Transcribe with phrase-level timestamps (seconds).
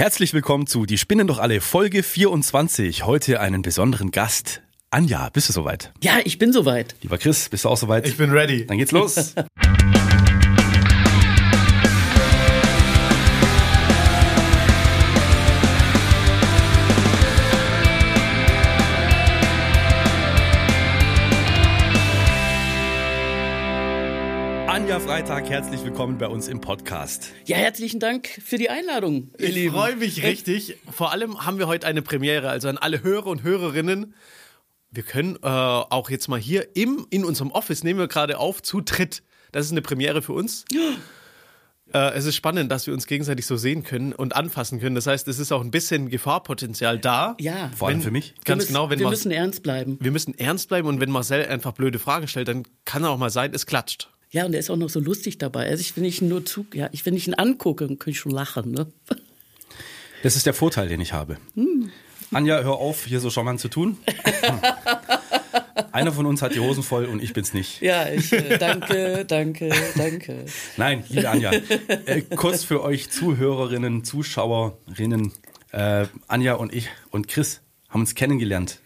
[0.00, 3.04] Herzlich willkommen zu Die Spinnen doch alle, Folge 24.
[3.04, 4.62] Heute einen besonderen Gast.
[4.90, 5.92] Anja, bist du soweit?
[6.00, 6.94] Ja, ich bin soweit.
[7.02, 8.06] Lieber Chris, bist du auch soweit?
[8.06, 8.64] Ich bin ready.
[8.64, 9.34] Dann geht's los.
[25.18, 27.32] Freitag, herzlich willkommen bei uns im Podcast.
[27.44, 29.32] Ja, herzlichen Dank für die Einladung.
[29.40, 30.76] ihr Ich freue mich richtig.
[30.92, 34.14] Vor allem haben wir heute eine Premiere, also an alle Hörer und Hörerinnen.
[34.92, 38.62] Wir können äh, auch jetzt mal hier im, in unserem Office, nehmen wir gerade auf,
[38.62, 39.24] zu dritt.
[39.50, 40.64] Das ist eine Premiere für uns.
[41.92, 44.94] Äh, es ist spannend, dass wir uns gegenseitig so sehen können und anfassen können.
[44.94, 47.34] Das heißt, es ist auch ein bisschen Gefahrpotenzial da.
[47.40, 48.34] Ja, Vor allem Wenn- für mich.
[48.36, 49.98] wir Ganz müssen, genau, wenn wir Mar- müssen ernst bleiben.
[50.00, 53.18] wir müssen ernst bleiben und wenn Marcel einfach blöde Fragen stellt, dann kann er auch
[53.18, 54.10] mal sein, es klatscht.
[54.30, 55.68] Ja, und er ist auch noch so lustig dabei.
[55.68, 58.10] Also ich, wenn ich ihn nur zu, ja, ich, wenn ich ihn angucke, dann kann
[58.10, 58.72] ich schon lachen.
[58.72, 58.86] Ne?
[60.24, 61.36] Das ist der Vorteil, den ich habe.
[62.32, 63.96] Anja, hör auf, hier so charmant zu tun.
[65.92, 67.80] Einer von uns hat die Hosen voll und ich bin's nicht.
[67.80, 70.44] Ja, ich äh, danke, danke, danke.
[70.76, 75.32] Nein, liebe Anja, äh, kurz für euch Zuhörerinnen, Zuschauerinnen,
[75.70, 78.80] äh, Anja und ich und Chris haben uns kennengelernt.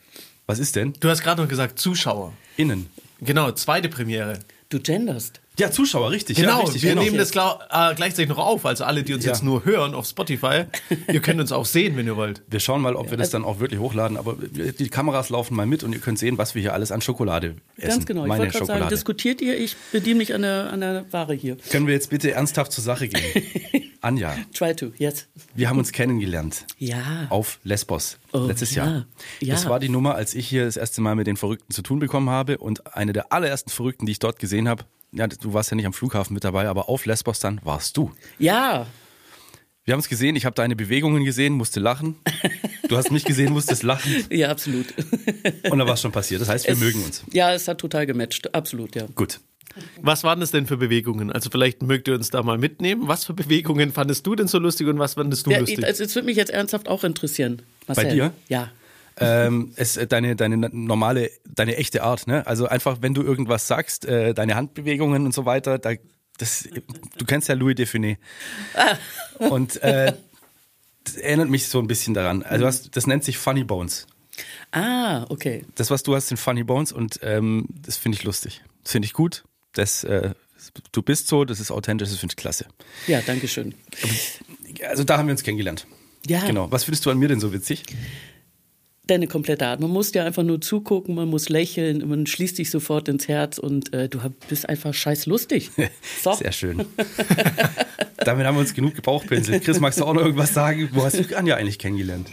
[0.47, 0.93] Was ist denn?
[1.01, 2.33] Du hast gerade noch gesagt, Zuschauer.
[2.57, 2.91] Innen.
[3.21, 4.41] Genau, zweite Premiere.
[4.73, 5.42] Du genderst.
[5.59, 6.39] Ja, Zuschauer, richtig.
[6.39, 7.03] ja, Genau, richtig, wir genau.
[7.03, 8.65] nehmen das äh, gleichzeitig noch auf.
[8.65, 9.33] Also alle, die uns Ja.
[9.33, 10.65] jetzt nur hören auf Spotify,
[11.13, 12.43] ihr könnt uns auch sehen, wenn ihr wollt.
[12.49, 14.17] Wir schauen mal, ob wir das dann auch wirklich hochladen.
[14.17, 17.03] Aber die Kameras laufen mal mit und ihr könnt sehen, was wir hier alles an
[17.03, 17.89] Schokolade essen.
[17.91, 18.23] Ganz genau.
[18.23, 18.95] Ich Meine wollte gerade sagen, Schokolade.
[18.95, 21.57] diskutiert ihr, ich bediene mich an der, an der Ware hier.
[21.71, 23.45] Können wir jetzt bitte ernsthaft zur Sache gehen?
[24.01, 25.29] Anja, Try to, yes.
[25.55, 26.67] wir haben uns kennengelernt.
[26.79, 27.27] Ja.
[27.29, 28.85] auf Lesbos Oh, letztes ja.
[28.85, 29.07] Jahr.
[29.41, 29.55] Ja.
[29.55, 32.01] Das war die Nummer, als ich hier das erste Mal mit den Verrückten zu tun
[32.01, 34.85] bekommen habe und eine der allerersten Verrückten, die ich dort gesehen habe.
[35.15, 38.11] Ja, du warst ja nicht am Flughafen mit dabei, aber auf Lesbos dann warst du.
[38.39, 38.87] Ja,
[39.85, 42.17] Wir haben es gesehen, ich habe deine Bewegungen gesehen, musste lachen.
[42.89, 44.87] Du hast mich gesehen, musstest lachen ja, absolut.
[45.71, 46.41] und dann war es schon passiert.
[46.41, 47.25] Das heißt, wir mögen uns.
[47.33, 48.55] Ja, es hat total gematcht.
[48.55, 49.07] Absolut, ja.
[49.15, 49.41] Gut.
[50.01, 51.33] Was waren das denn für Bewegungen?
[51.33, 53.09] Also vielleicht mögt ihr uns da mal mitnehmen.
[53.09, 55.85] Was für Bewegungen fandest du denn so lustig und was fandest du ja lustig?
[55.85, 57.63] also, es würde mich jetzt ernsthaft auch interessieren.
[57.87, 58.11] Marcel.
[58.11, 58.33] dir?
[58.49, 58.71] Ja.
[59.19, 62.47] Ähm, es, äh, deine, deine normale, deine echte Art, ne?
[62.47, 65.93] Also einfach, wenn du irgendwas sagst, äh, deine Handbewegungen und so weiter, da,
[66.39, 66.69] das,
[67.19, 68.19] du kennst ja Louis Define.
[69.39, 70.15] Und äh,
[71.05, 72.43] das erinnert mich so ein bisschen daran.
[72.43, 74.07] Also hast, das nennt sich Funny Bones.
[74.71, 75.65] Ah, okay.
[75.75, 78.63] Das, was du hast, sind Funny Bones und ähm, das finde ich lustig.
[78.83, 79.45] Das finde ich gut.
[79.73, 80.31] Das, äh,
[80.93, 82.67] du bist so, das ist authentisch, das finde ich klasse.
[83.07, 83.75] Ja, danke schön.
[84.89, 85.87] Also da haben wir uns kennengelernt.
[86.27, 86.47] Ja.
[86.47, 86.71] Genau.
[86.71, 87.83] Was findest du an mir denn so witzig?
[89.09, 89.81] Deine komplette Art.
[89.81, 93.59] Man muss dir einfach nur zugucken, man muss lächeln, man schließt dich sofort ins Herz
[93.59, 95.71] und äh, du bist einfach scheiß lustig.
[96.23, 96.35] So.
[96.35, 96.79] Sehr schön.
[98.19, 99.65] Damit haben wir uns genug gebauchpinselt.
[99.65, 100.89] Chris, magst du auch noch irgendwas sagen?
[100.93, 102.29] Wo hast du Anja eigentlich kennengelernt?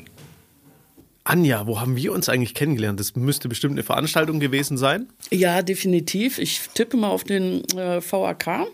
[1.24, 3.00] Anja, wo haben wir uns eigentlich kennengelernt?
[3.00, 5.08] Das müsste bestimmt eine Veranstaltung gewesen sein.
[5.32, 6.38] Ja, definitiv.
[6.38, 8.68] Ich tippe mal auf den äh, VAK.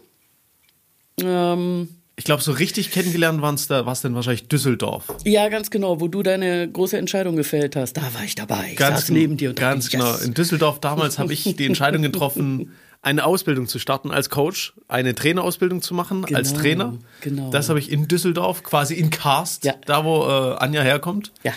[1.22, 5.04] Ähm, Ich glaube, so richtig kennengelernt waren es da, war es denn wahrscheinlich Düsseldorf.
[5.26, 7.94] ja, ganz genau, wo du deine große Entscheidung gefällt hast.
[7.98, 8.70] Da war ich dabei.
[8.72, 10.12] Ich saß neben dir und Ganz dachte, genau.
[10.14, 10.22] yes.
[10.26, 12.72] In Düsseldorf damals habe ich die Entscheidung getroffen,
[13.02, 16.94] eine Ausbildung zu starten als Coach, eine Trainerausbildung zu machen als Genau, Trainer.
[17.22, 17.52] genau.
[17.52, 19.74] Das habe ich in Düsseldorf, quasi in Karst, Ja.
[19.86, 21.34] da wo äh, Anja herkommt.
[21.44, 21.52] Ja,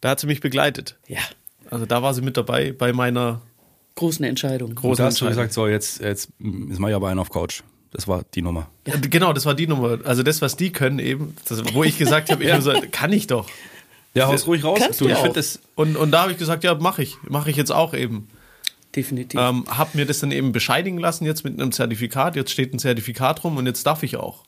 [0.00, 0.96] Da hat sie mich begleitet.
[1.06, 1.20] ja.
[1.68, 3.42] Also da war sie mit dabei bei meiner
[3.96, 4.70] Großen Entscheidung.
[4.70, 5.48] Und großen da hast du Entscheidung.
[5.48, 7.62] gesagt, so, jetzt, jetzt, jetzt mach ich aber einen auf Couch.
[7.96, 8.68] Das war die Nummer.
[8.86, 8.94] Ja.
[9.00, 10.00] Genau, das war die Nummer.
[10.04, 13.10] Also das, was die können eben, das, wo ich gesagt habe, ich nur so, kann
[13.10, 13.48] ich doch.
[14.12, 14.78] Ja, haus ruhig raus.
[14.82, 15.60] Kannst du, ich das.
[15.76, 17.16] Und, und da habe ich gesagt, ja, mache ich.
[17.26, 18.28] Mache ich jetzt auch eben.
[18.94, 19.40] Definitiv.
[19.40, 22.36] Ähm, habe mir das dann eben bescheidigen lassen jetzt mit einem Zertifikat.
[22.36, 24.44] Jetzt steht ein Zertifikat rum und jetzt darf ich auch.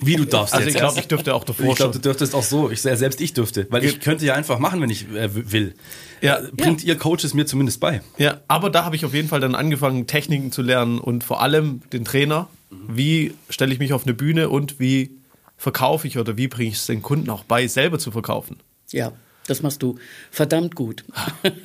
[0.00, 0.76] Wie du darfst Also jetzt.
[0.76, 2.70] ich glaube, ich dürfte auch davor ich glaube, du dürftest auch so.
[2.70, 5.74] Ich selbst ich dürfte, weil ich könnte ja einfach machen, wenn ich äh, will.
[6.20, 6.38] Ja.
[6.38, 8.00] Äh, Bringt ihr Coaches mir zumindest bei.
[8.16, 11.42] Ja, aber da habe ich auf jeden Fall dann angefangen, Techniken zu lernen und vor
[11.42, 12.48] allem den Trainer.
[12.70, 15.10] Wie stelle ich mich auf eine Bühne und wie
[15.56, 18.58] verkaufe ich oder wie bringe ich es den Kunden auch bei, selber zu verkaufen?
[18.92, 19.12] ja,
[19.48, 19.96] das machst du
[20.32, 21.04] verdammt gut.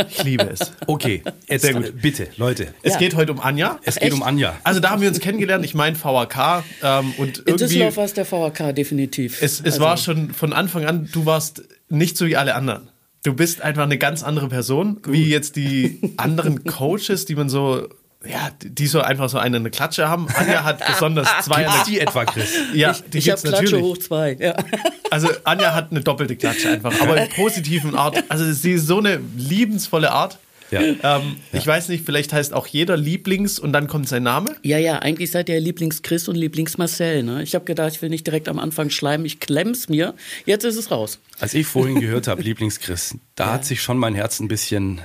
[0.09, 0.71] Ich liebe es.
[0.85, 1.99] Okay, jetzt Sehr gut.
[1.99, 2.75] bitte, Leute.
[2.83, 2.99] Es Ja.
[2.99, 3.79] geht heute um Anja.
[3.83, 4.13] Es geht echt?
[4.13, 4.55] um Anja.
[4.63, 5.65] Also da haben wir uns kennengelernt.
[5.65, 9.41] Ich meine VAK ähm, und In irgendwie Düsseldorf war es der VAK, definitiv.
[9.41, 11.09] es, es Also, war schon von Anfang an.
[11.11, 12.89] Du warst nicht so wie alle anderen.
[13.23, 17.87] Du bist einfach eine ganz andere Person, wie jetzt die anderen Coaches, die man so
[18.25, 20.27] ja, die so einfach so eine, eine Klatsche haben.
[20.35, 21.63] Anja hat besonders zwei.
[21.63, 22.49] Gibt's die etwa, Chris?
[22.73, 23.83] ja, die Ich habe gibt's Klatsche natürlich.
[23.85, 24.37] hoch zwei.
[24.39, 24.55] Ja.
[25.11, 28.23] Also Anja hat eine doppelte Klatsche einfach, aber in positiven Art.
[28.29, 30.39] Also sie ist so eine liebensvolle Art.
[30.71, 30.79] Ja.
[30.79, 34.55] Ähm, Ich weiß nicht, vielleicht heißt auch jeder Lieblings und dann kommt sein Name.
[34.63, 37.23] Ja, ja, eigentlich seid ihr Lieblings-Chris und Lieblings-Marcel.
[37.23, 37.43] Ne?
[37.43, 40.13] Ich habe gedacht, ich will nicht direkt am Anfang schleimen, ich klemm's mir.
[40.45, 41.19] Jetzt ist es raus.
[41.41, 45.01] Als ich vorhin gehört habe, Lieblingschris, da hat sich schon mein Herz ein bisschen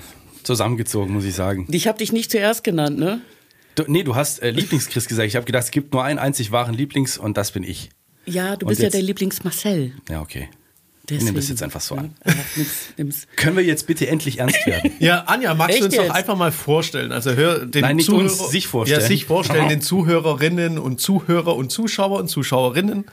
[0.46, 1.66] zusammengezogen, muss ich sagen.
[1.70, 3.20] Ich habe dich nicht zuerst genannt, ne?
[3.74, 5.28] Du, nee, du hast äh, Lieblingschris gesagt.
[5.28, 7.90] Ich habe gedacht, es gibt nur einen einzig wahren Lieblings und das bin ich.
[8.24, 9.92] Ja, du Und bist ja jetzt- der Lieblings-Marcel.
[10.08, 10.48] Ja, okay.
[11.08, 11.26] Deswegen.
[11.26, 12.14] nimm das jetzt einfach so an.
[12.26, 13.26] Ja, nimm's, nimm's.
[13.36, 14.90] Können wir jetzt bitte endlich ernst werden?
[14.98, 16.12] Ja, Anja, magst Echt du uns doch jetzt?
[16.12, 17.12] einfach mal vorstellen?
[17.12, 19.00] Also hör den Nein, nicht Zuhörer, uns, sich vorstellen.
[19.00, 23.04] Ja, sich vorstellen, den Zuhörerinnen und Zuhörer und Zuschauer und Zuschauerinnen.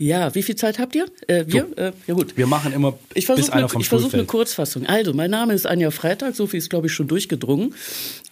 [0.00, 1.04] Ja, wie viel Zeit habt ihr?
[1.26, 1.68] Äh, wir?
[1.76, 2.34] Äh, ja gut.
[2.34, 4.24] Wir machen immer, Ich bis versuche einer eine, vom ich Stuhl versuch eine.
[4.24, 4.86] Kurzfassung.
[4.86, 7.74] Also, mein Name ist Anja Freitag, so viel ist, glaube ich, schon durchgedrungen.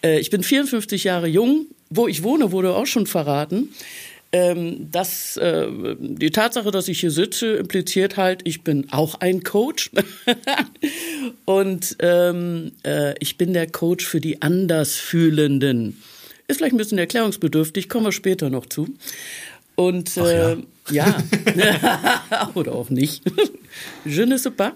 [0.03, 1.67] Äh, ich bin 54 Jahre jung.
[1.91, 3.69] Wo ich wohne, wurde auch schon verraten.
[4.33, 5.69] Ähm, das, äh,
[5.99, 9.91] die Tatsache, dass ich hier sitze, impliziert halt, ich bin auch ein Coach.
[11.45, 16.03] Und ähm, äh, ich bin der Coach für die Andersfühlenden.
[16.47, 18.89] Ist vielleicht ein bisschen erklärungsbedürftig, kommen wir später noch zu.
[19.79, 20.57] Und äh,
[20.91, 21.23] ja,
[22.55, 23.23] oder auch nicht.
[24.05, 24.73] Je ne sais pas.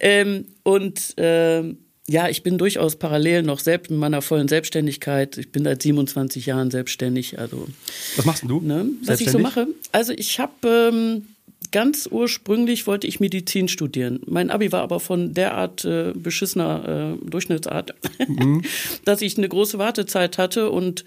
[0.00, 1.76] Ähm, und ähm,
[2.08, 5.36] ja, ich bin durchaus parallel noch selbst mit meiner vollen Selbstständigkeit.
[5.36, 7.38] Ich bin seit 27 Jahren selbstständig.
[7.38, 7.68] Also
[8.16, 8.60] Was machst denn du?
[8.60, 9.66] ne, was ich so mache.
[9.92, 11.26] Also ich habe ähm,
[11.70, 14.20] ganz ursprünglich wollte ich Medizin studieren.
[14.26, 17.94] Mein Abi war aber von derart äh, beschissener äh, Durchschnittsart,
[18.26, 18.62] Mhm.
[19.04, 21.04] dass ich eine große Wartezeit hatte und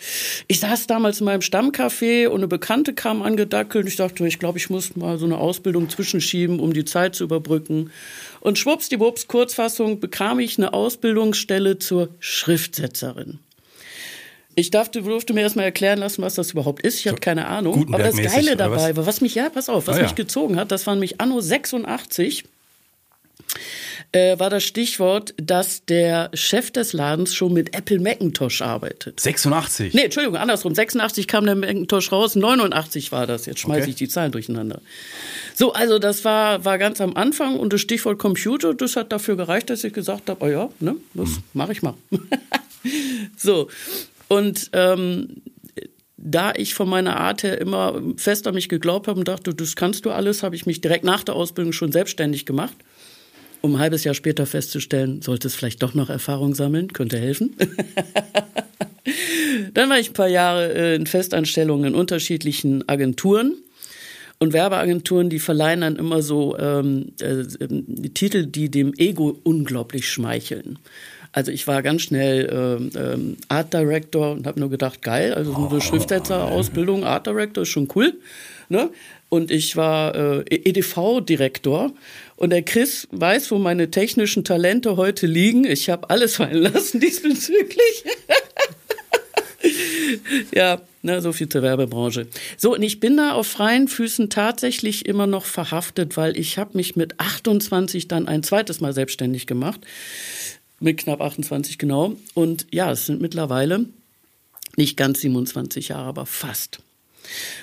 [0.47, 3.87] ich saß damals in meinem Stammcafé und eine Bekannte kam angedackelt.
[3.87, 7.23] Ich dachte, ich glaube, ich muss mal so eine Ausbildung zwischenschieben, um die Zeit zu
[7.23, 7.91] überbrücken.
[8.39, 13.39] Und schwuppsdiwupps, Kurzfassung, bekam ich eine Ausbildungsstelle zur Schriftsetzerin.
[14.61, 16.99] Ich dachte, durfte mir erstmal erklären lassen, was das überhaupt ist.
[16.99, 17.91] Ich hatte keine Ahnung.
[17.93, 20.05] Aber das Geile dabei war, was mich, ja, pass auf, was Ah, ja.
[20.05, 22.43] mich gezogen hat, das war nämlich Anno 86,
[24.13, 29.19] äh, war das Stichwort, dass der Chef des Ladens schon mit Apple Macintosh arbeitet.
[29.19, 29.93] 86.
[29.93, 30.75] Nee, Entschuldigung, andersrum.
[30.75, 33.45] 86 kam der Macintosh raus, 89 war das.
[33.45, 33.89] Jetzt schmeiße Okay.
[33.89, 34.81] ich die Zahlen durcheinander.
[35.55, 39.35] So, also das war, war ganz am Anfang und das Stichwort Computer, das hat dafür
[39.37, 41.93] gereicht, dass ich gesagt habe, oh ja, ne, das mache ich mal.
[43.37, 43.69] so,
[44.31, 45.41] und ähm,
[46.15, 49.75] da ich von meiner Art her immer fest an mich geglaubt habe und dachte, das
[49.75, 52.77] kannst du alles, habe ich mich direkt nach der Ausbildung schon selbstständig gemacht.
[53.59, 57.57] Um ein halbes Jahr später festzustellen, sollte es vielleicht doch noch Erfahrung sammeln, könnte helfen.
[59.73, 63.55] Dann war ich ein paar Jahre äh, in Festanstellungen in unterschiedlichen Agenturen.
[64.39, 67.43] Und Werbeagenturen, die verleihen dann immer so ähm, äh,
[68.13, 70.79] Titel, die dem Ego unglaublich schmeicheln.
[71.31, 75.53] Also ich war ganz schnell ähm, ähm, Art Director und habe nur gedacht, geil, also
[75.53, 78.13] so eine Schriftsetzer-Ausbildung, Art Director ist schon cool.
[78.67, 78.89] Ne?
[79.29, 81.93] Und ich war äh, EDV-Direktor.
[82.35, 85.63] Und der Chris weiß, wo meine technischen Talente heute liegen.
[85.63, 88.03] Ich habe alles fallen lassen diesbezüglich.
[90.53, 92.27] Ja, ne, so viel zur Werbebranche.
[92.57, 96.75] So, und ich bin da auf freien Füßen tatsächlich immer noch verhaftet, weil ich habe
[96.77, 99.81] mich mit 28 dann ein zweites Mal selbstständig gemacht.
[100.81, 102.15] Mit knapp 28 genau.
[102.33, 103.85] Und ja, es sind mittlerweile
[104.77, 106.79] nicht ganz 27 Jahre, aber fast.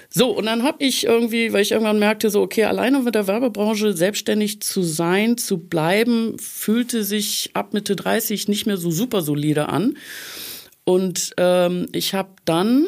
[0.08, 3.26] So, und dann habe ich irgendwie, weil ich irgendwann merkte, so, okay, alleine mit der
[3.26, 9.20] Werbebranche selbstständig zu sein, zu bleiben, fühlte sich ab Mitte 30 nicht mehr so super
[9.22, 9.96] solide an.
[10.84, 12.86] Und ähm, ich habe dann,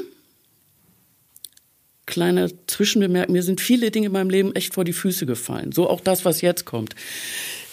[2.06, 5.72] kleiner Zwischenbemerk, mir sind viele Dinge in meinem Leben echt vor die Füße gefallen.
[5.72, 6.94] So auch das, was jetzt kommt.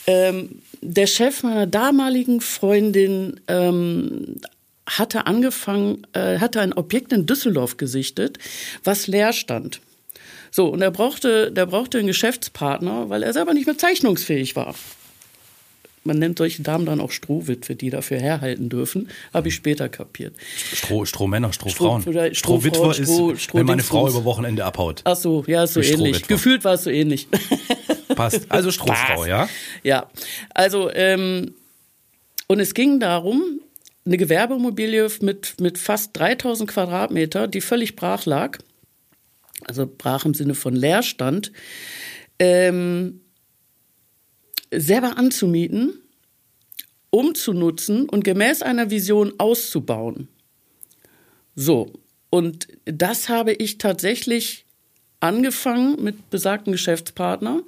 [0.08, 4.36] Ähm, der Chef meiner damaligen Freundin ähm,
[4.86, 8.38] hatte angefangen, äh, hatte ein Objekt in Düsseldorf gesichtet,
[8.84, 9.82] was leer stand.
[10.52, 14.76] So, und er brauchte, der brauchte einen Geschäftspartner, weil er selber nicht mehr zeichnungsfähig war.
[16.06, 19.10] Man nennt solche Damen dann auch Strohwitwe, die dafür herhalten dürfen.
[19.34, 20.34] Habe ich später kapiert.
[20.74, 22.02] Stroh, Strohmänner, Strohfrauen.
[22.02, 23.84] Stroh- oder Strohwitwer Strohfrau, ist, Stroh- wenn meine.
[23.84, 25.02] Frau über Wochenende abhaut.
[25.04, 26.16] Ach so, ja, ist so ähnlich.
[26.16, 26.28] Strohwitwe.
[26.28, 27.28] Gefühlt war es so ähnlich.
[28.18, 28.52] Passt.
[28.52, 29.48] Also Strohfrau, ja?
[29.84, 30.10] Ja,
[30.54, 31.54] also ähm,
[32.48, 33.62] und es ging darum,
[34.06, 38.58] eine Gewerbeimmobilie mit, mit fast 3000 Quadratmeter, die völlig brach lag,
[39.66, 41.52] also brach im Sinne von Leerstand,
[42.40, 43.22] ähm,
[44.72, 46.02] selber anzumieten,
[47.10, 50.30] umzunutzen und gemäß einer Vision auszubauen.
[51.56, 51.92] So,
[52.30, 54.67] und das habe ich tatsächlich
[55.20, 57.64] angefangen mit besagten Geschäftspartner.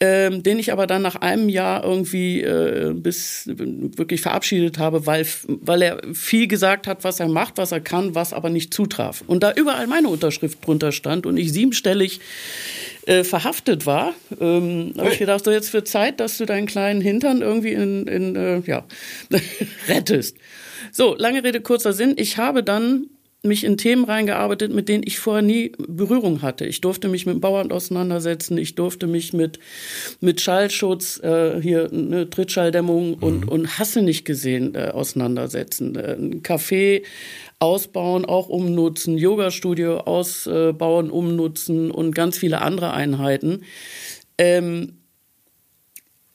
[0.00, 5.24] ähm, den ich aber dann nach einem Jahr irgendwie äh, bis wirklich verabschiedet habe, weil,
[5.46, 9.22] weil er viel gesagt hat, was er macht, was er kann, was aber nicht zutraf.
[9.26, 12.20] Und da überall meine Unterschrift drunter stand und ich siebenstellig
[13.06, 17.00] äh, verhaftet war, ähm, habe ich gedacht, so jetzt wird Zeit, dass du deinen kleinen
[17.00, 18.84] Hintern irgendwie in, in äh, ja,
[19.88, 20.36] rettest.
[20.92, 22.14] So, lange Rede, kurzer Sinn.
[22.16, 23.06] Ich habe dann
[23.44, 26.64] mich in Themen reingearbeitet, mit denen ich vorher nie Berührung hatte.
[26.66, 29.58] Ich durfte mich mit dem Bauern auseinandersetzen, ich durfte mich mit,
[30.20, 33.22] mit Schallschutz, äh, hier eine Trittschalldämmung mhm.
[33.22, 35.96] und, und Hasse nicht gesehen äh, auseinandersetzen.
[35.96, 37.02] Äh, ein Café
[37.58, 43.62] ausbauen, auch umnutzen, Yoga-Studio ausbauen, umnutzen und ganz viele andere Einheiten.
[44.38, 44.98] Ähm,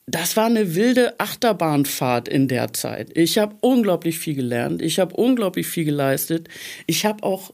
[0.10, 3.16] das war eine wilde Achterbahnfahrt in der Zeit.
[3.18, 6.48] Ich habe unglaublich viel gelernt, ich habe unglaublich viel geleistet,
[6.88, 7.54] ich habe auch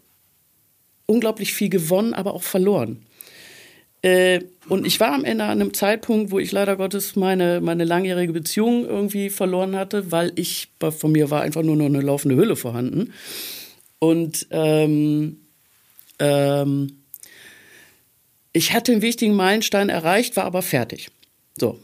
[1.05, 3.05] unglaublich viel gewonnen, aber auch verloren.
[4.01, 7.83] Äh, und ich war am Ende an einem Zeitpunkt, wo ich leider Gottes meine, meine
[7.83, 12.35] langjährige Beziehung irgendwie verloren hatte, weil ich, von mir war einfach nur noch eine laufende
[12.35, 13.13] Hülle vorhanden.
[13.99, 15.37] Und ähm,
[16.19, 17.03] ähm,
[18.53, 21.09] ich hatte einen wichtigen Meilenstein erreicht, war aber fertig.
[21.57, 21.79] So,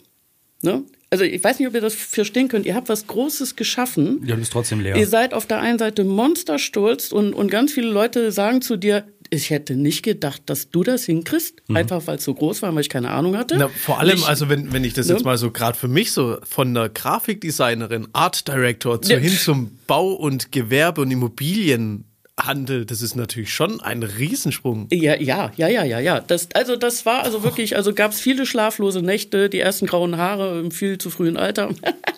[0.64, 0.84] Ne?
[1.10, 2.66] Also ich weiß nicht, ob ihr das verstehen könnt.
[2.66, 4.22] Ihr habt was Großes geschaffen.
[4.26, 4.96] Ja, du bist trotzdem leer.
[4.96, 9.06] Ihr seid auf der einen Seite monstersturz und, und ganz viele Leute sagen zu dir,
[9.30, 11.78] ich hätte nicht gedacht, dass du das hinkriegst, mhm.
[11.78, 13.56] einfach weil es so groß war, weil ich keine Ahnung hatte.
[13.58, 15.14] Na, vor allem, ich, also wenn, wenn ich das ne?
[15.14, 19.20] jetzt mal so gerade für mich so von der Grafikdesignerin, Art Director zu ja.
[19.20, 22.06] hin zum Bau und Gewerbe und Immobilien
[22.46, 24.88] Handel, das ist natürlich schon ein Riesensprung.
[24.92, 26.20] Ja, ja, ja, ja, ja, ja.
[26.20, 30.18] Das, also das war also wirklich, also gab es viele schlaflose Nächte, die ersten grauen
[30.18, 31.70] Haare im viel zu frühen Alter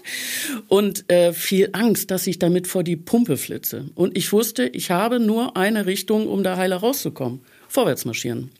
[0.68, 3.89] und äh, viel Angst, dass ich damit vor die Pumpe flitze.
[3.96, 8.51] Und ich wusste, ich habe nur eine Richtung, um da heiler rauszukommen: vorwärts marschieren.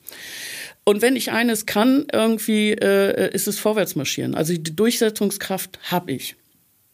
[0.84, 4.34] Und wenn ich eines kann, irgendwie äh, ist es vorwärts marschieren.
[4.34, 6.36] Also die Durchsetzungskraft habe ich.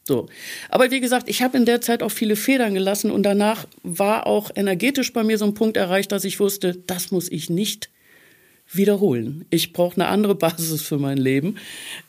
[0.03, 0.27] So.
[0.69, 4.25] Aber wie gesagt, ich habe in der Zeit auch viele Federn gelassen und danach war
[4.25, 7.89] auch energetisch bei mir so ein Punkt erreicht, dass ich wusste, das muss ich nicht
[8.71, 9.45] wiederholen.
[9.49, 11.57] Ich brauche eine andere Basis für mein Leben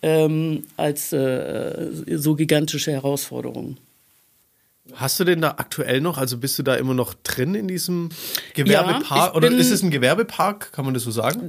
[0.01, 3.79] ähm, als äh, so gigantische Herausforderungen.
[4.95, 8.09] Hast du denn da aktuell noch, also bist du da immer noch drin in diesem
[8.55, 9.11] Gewerbepark?
[9.11, 11.49] Ja, Oder ist es ein Gewerbepark, kann man das so sagen?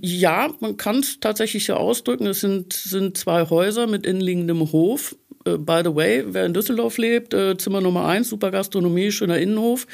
[0.00, 2.26] Ja, man kann es tatsächlich so ausdrücken.
[2.26, 5.16] Es sind, sind zwei Häuser mit innenliegendem Hof.
[5.44, 9.38] Äh, by the way, wer in Düsseldorf lebt, äh, Zimmer Nummer eins, super Gastronomie, schöner
[9.38, 9.86] Innenhof.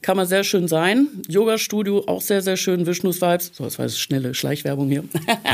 [0.00, 1.08] Kann man sehr schön sein.
[1.28, 2.86] Yoga-Studio, auch sehr, sehr schön.
[2.86, 3.50] Vishnus Vibes.
[3.52, 5.04] So, das war jetzt schnelle Schleichwerbung hier.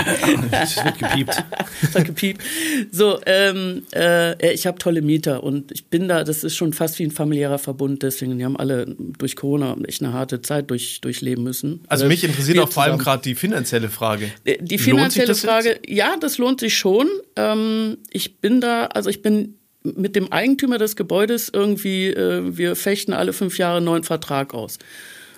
[0.51, 1.45] das wird gepiept.
[1.81, 2.43] das wird gepiept.
[2.91, 6.99] So, ähm, äh, ich habe tolle Mieter und ich bin da, das ist schon fast
[6.99, 8.03] wie ein familiärer Verbund.
[8.03, 11.81] Deswegen, die haben alle durch Corona echt eine harte Zeit durch, durchleben müssen.
[11.89, 14.31] Also mich interessiert auch vor allem gerade die finanzielle Frage.
[14.45, 15.89] Äh, die finanzielle Frage, jetzt?
[15.89, 17.09] ja, das lohnt sich schon.
[17.37, 22.75] Ähm, ich bin da, also ich bin mit dem Eigentümer des Gebäudes irgendwie, äh, wir
[22.75, 24.79] fechten alle fünf Jahre einen neuen Vertrag aus.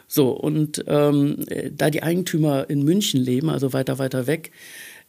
[0.09, 4.53] So, und ähm, da die Eigentümer in München leben, also weiter, weiter weg,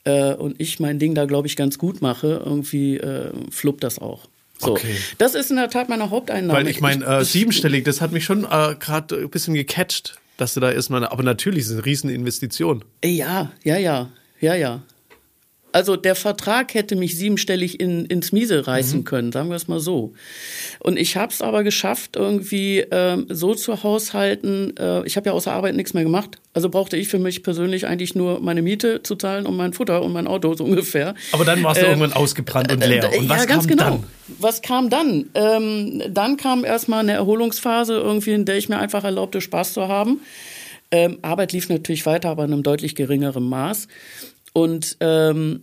[0.06, 4.00] äh, und ich mein Ding da, glaube ich, ganz gut mache, irgendwie äh, fluppt das
[4.00, 4.28] auch.
[4.58, 4.72] So.
[4.72, 4.96] Okay.
[5.20, 6.58] Das ist in der Tat meine Haupteinnahme.
[6.58, 10.56] Weil ich meine, äh, siebenstellig, das hat mich schon äh, gerade ein bisschen gecatcht, dass
[10.56, 12.84] du da erstmal, aber natürlich ist es eine Rieseninvestition.
[13.04, 14.82] Ja, ja, ja, ja, ja.
[15.74, 19.04] Also der Vertrag hätte mich siebenstellig in, ins Miese reißen mhm.
[19.04, 20.14] können, sagen wir es mal so.
[20.80, 24.76] Und ich habe es aber geschafft, irgendwie ähm, so zu haushalten.
[24.78, 26.40] Äh, ich habe ja außer Arbeit nichts mehr gemacht.
[26.54, 30.02] Also brauchte ich für mich persönlich eigentlich nur meine Miete zu zahlen und mein Futter
[30.02, 31.14] und mein Auto so ungefähr.
[31.32, 33.12] Aber dann warst du äh, irgendwann ausgebrannt und leer.
[33.16, 33.90] Und was ja, ganz kam genau.
[33.90, 34.04] dann?
[34.40, 35.30] Was kam dann?
[35.36, 39.88] Ähm, dann kam erstmal eine Erholungsphase irgendwie, in der ich mir einfach erlaubte, Spaß zu
[39.88, 40.22] haben.
[40.90, 43.88] Ähm, Arbeit lief natürlich weiter, aber in einem deutlich geringeren Maß.
[44.58, 45.62] Und ähm,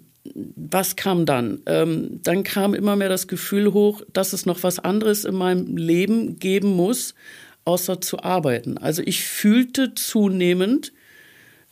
[0.55, 1.63] was kam dann?
[1.67, 5.77] Ähm, dann kam immer mehr das Gefühl hoch, dass es noch was anderes in meinem
[5.77, 7.17] Leben geben muss,
[7.65, 8.79] außer zu arbeiten.
[8.79, 10.93] Also ich fühlte zunehmend,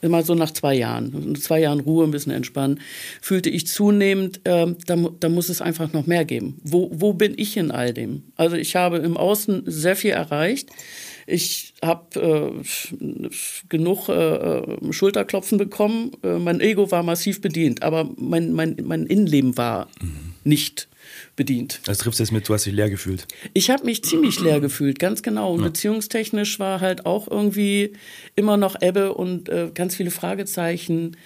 [0.01, 2.81] immer so nach zwei Jahren, zwei Jahren Ruhe, ein bisschen entspannen,
[3.21, 6.61] fühlte ich zunehmend, äh, da, da muss es einfach noch mehr geben.
[6.65, 8.25] Wo, wo bin ich in all dem?
[8.35, 10.71] Also ich habe im Außen sehr viel erreicht.
[11.27, 13.39] Ich habe äh,
[13.69, 16.13] genug äh, Schulterklopfen bekommen.
[16.23, 20.35] Äh, mein Ego war massiv bedient, aber mein, mein, mein Innenleben war mhm.
[20.45, 20.89] nicht
[21.37, 21.81] bedient.
[21.85, 23.27] Das triffst du jetzt mit, du hast dich leer gefühlt.
[23.55, 25.53] Ich habe mich ziemlich leer gefühlt, ganz genau.
[25.53, 25.67] Und ja.
[25.67, 27.93] beziehungstechnisch war halt auch irgendwie
[28.37, 31.17] immer noch Ebbe und äh, ganz viele Fragezeichen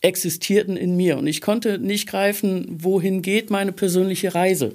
[0.00, 1.16] existierten in mir.
[1.16, 4.74] Und ich konnte nicht greifen, wohin geht meine persönliche Reise.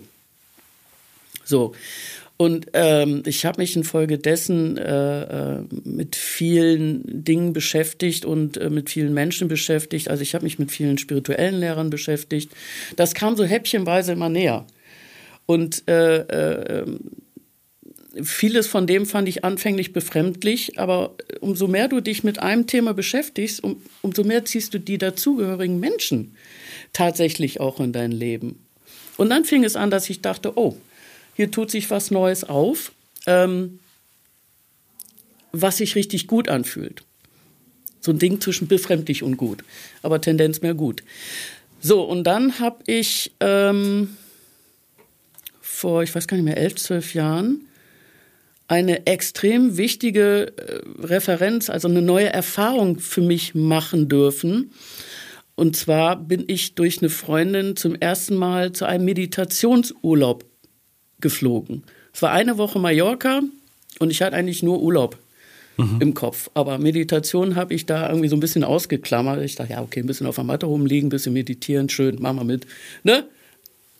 [1.44, 1.74] So.
[2.38, 8.92] Und ähm, ich habe mich infolgedessen äh, äh, mit vielen Dingen beschäftigt und äh, mit
[8.92, 10.08] vielen Menschen beschäftigt.
[10.08, 12.52] Also ich habe mich mit vielen spirituellen Lehrern beschäftigt.
[12.96, 14.68] Das kam so häppchenweise immer näher.
[15.48, 16.86] Und äh, äh,
[18.22, 22.94] vieles von dem fand ich anfänglich befremdlich, aber umso mehr du dich mit einem Thema
[22.94, 26.36] beschäftigst, um, umso mehr ziehst du die dazugehörigen Menschen
[26.94, 28.60] tatsächlich auch in dein Leben.
[29.18, 30.78] Und dann fing es an, dass ich dachte, oh,
[31.38, 32.92] hier tut sich was Neues auf,
[33.28, 33.78] ähm,
[35.52, 37.04] was sich richtig gut anfühlt.
[38.02, 39.64] So ein Ding zwischen befremdlich und gut,
[40.02, 41.04] aber Tendenz mehr gut.
[41.80, 44.18] So, und dann habe ich ähm,
[45.62, 47.62] vor, ich weiß gar nicht mehr, elf, zwölf Jahren
[48.68, 54.72] eine extrem wichtige äh, Referenz, also eine neue Erfahrung für mich machen dürfen.
[55.54, 60.44] Und zwar bin ich durch eine Freundin zum ersten Mal zu einem Meditationsurlaub
[61.20, 61.84] geflogen.
[62.14, 63.42] Es war eine Woche Mallorca
[64.00, 65.18] und ich hatte eigentlich nur Urlaub
[65.78, 65.98] mhm.
[66.00, 66.50] im Kopf.
[66.54, 69.42] Aber Meditation habe ich da irgendwie so ein bisschen ausgeklammert.
[69.44, 72.38] Ich dachte, ja, okay, ein bisschen auf der Matte rumliegen, ein bisschen meditieren, schön, machen
[72.38, 72.68] wir mit.
[73.04, 73.26] Ne?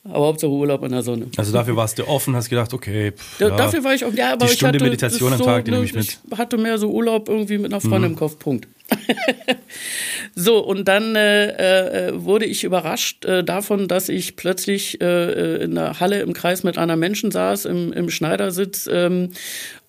[0.10, 1.28] Aber Hauptsache Urlaub in der Sonne.
[1.38, 3.12] Also dafür warst du offen, hast gedacht, okay.
[3.12, 5.46] Pff, ja, dafür war ich auch, ja, aber die ich Stunde hatte Meditation am so,
[5.46, 6.06] Tag, die ne, nehme ich mit.
[6.06, 8.68] Ich hatte mehr so Urlaub irgendwie mit einer Freundin im Kopf, Punkt.
[10.36, 15.76] so, und dann äh, äh, wurde ich überrascht äh, davon, dass ich plötzlich äh, in
[15.76, 19.32] der Halle im Kreis mit einer Menschen saß, im, im Schneidersitz ähm,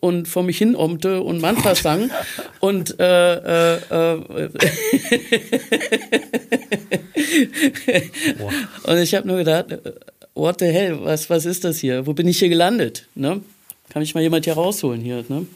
[0.00, 2.10] und vor mich hin omte und Mantras sang.
[2.60, 4.48] und äh, äh, äh,
[8.84, 9.66] und ich habe nur gedacht,
[10.34, 12.06] what the hell, was, was ist das hier?
[12.06, 13.08] Wo bin ich hier gelandet?
[13.14, 13.42] Ne?
[13.90, 15.46] Kann mich mal jemand hier rausholen hier, ne?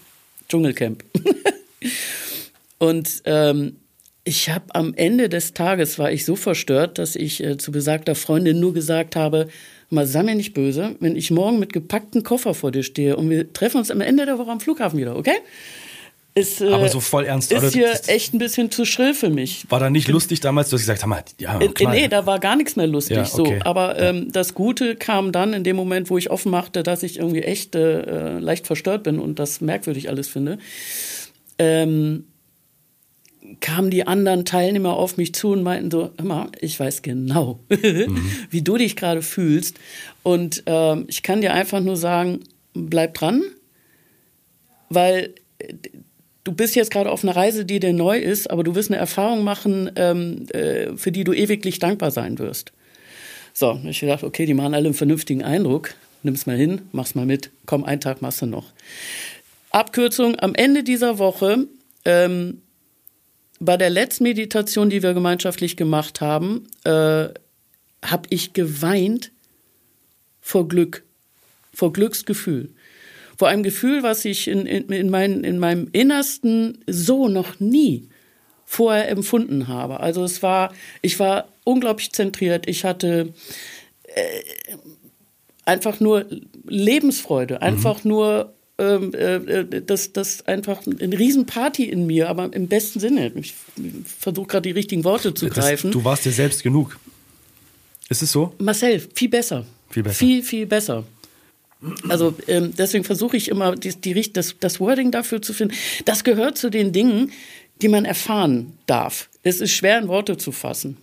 [0.49, 1.05] Dschungelcamp.
[2.79, 3.77] Und ähm,
[4.25, 8.15] ich habe am Ende des Tages war ich so verstört, dass ich äh, zu besagter
[8.15, 9.49] Freundin nur gesagt habe,
[9.93, 13.31] mal sei mir nicht böse, wenn ich morgen mit gepackten Koffer vor dir stehe und
[13.31, 15.37] wir treffen uns am Ende der Woche am Flughafen wieder, okay?
[16.35, 17.53] Ist, äh, Aber so voll ernst.
[17.53, 19.67] Ist hier echt ein bisschen zu schrill für mich.
[19.69, 21.93] War da nicht lustig damals, du hast gesagt, Hammer, ja, Äh, klar.
[21.93, 23.19] Nee, da war gar nichts mehr lustig.
[23.19, 23.59] Ja, okay.
[23.61, 23.65] so.
[23.67, 27.19] Aber ähm, das Gute kam dann in dem Moment, wo ich offen machte, dass ich
[27.19, 30.57] irgendwie echt äh, leicht verstört bin und das merkwürdig alles finde.
[31.59, 32.25] Ähm,
[33.63, 37.61] kamen die anderen Teilnehmer auf mich zu und meinten so, hör mal, ich weiß genau,
[38.51, 39.79] wie du dich gerade fühlst.
[40.23, 42.41] Und ähm, ich kann dir einfach nur sagen,
[42.75, 43.43] bleib dran,
[44.91, 45.75] weil äh,
[46.45, 48.99] du bist jetzt gerade auf einer Reise, die dir neu ist, aber du wirst eine
[48.99, 52.73] Erfahrung machen, ähm, äh, für die du ewiglich dankbar sein wirst.
[53.55, 55.95] So, ich gedacht, okay, die machen alle einen vernünftigen Eindruck.
[56.23, 57.51] Nimm's mal hin, mach's mal mit.
[57.67, 58.73] Komm, einen Tag machst du noch.
[59.71, 61.67] Abkürzung, am Ende dieser Woche,
[62.05, 62.62] ähm,
[63.65, 67.29] bei der letzten Meditation, die wir gemeinschaftlich gemacht haben, äh,
[68.05, 69.31] habe ich geweint
[70.41, 71.05] vor Glück,
[71.73, 72.71] vor Glücksgefühl.
[73.39, 78.09] Vor einem Gefühl, was ich in, in, in, mein, in meinem Innersten so noch nie
[78.67, 80.01] vorher empfunden habe.
[80.01, 82.69] Also es war, ich war unglaublich zentriert.
[82.69, 83.33] Ich hatte
[84.03, 84.43] äh,
[85.65, 86.27] einfach nur
[86.67, 92.99] Lebensfreude, einfach nur ähm, äh, das, das einfach eine Riesenparty in mir, aber im besten
[93.01, 93.33] Sinne.
[93.37, 93.55] Ich
[94.19, 95.93] versuche gerade die richtigen Worte zu das, greifen.
[95.93, 96.99] du warst dir selbst genug.
[98.09, 98.55] Ist es so?
[98.59, 99.65] Marcel, viel besser.
[99.91, 100.19] Viel besser.
[100.19, 101.05] Viel, viel besser.
[102.09, 105.75] Also ähm, deswegen versuche ich immer, die, die, das, das Wording dafür zu finden.
[106.05, 107.33] Das gehört zu den Dingen,
[107.81, 109.29] die man erfahren darf.
[109.43, 110.97] Es ist schwer in Worte zu fassen.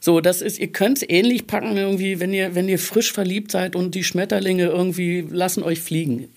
[0.00, 3.50] So, das ist, ihr könnt es ähnlich packen, irgendwie, wenn ihr, wenn ihr frisch verliebt
[3.50, 6.28] seid und die Schmetterlinge irgendwie lassen euch fliegen.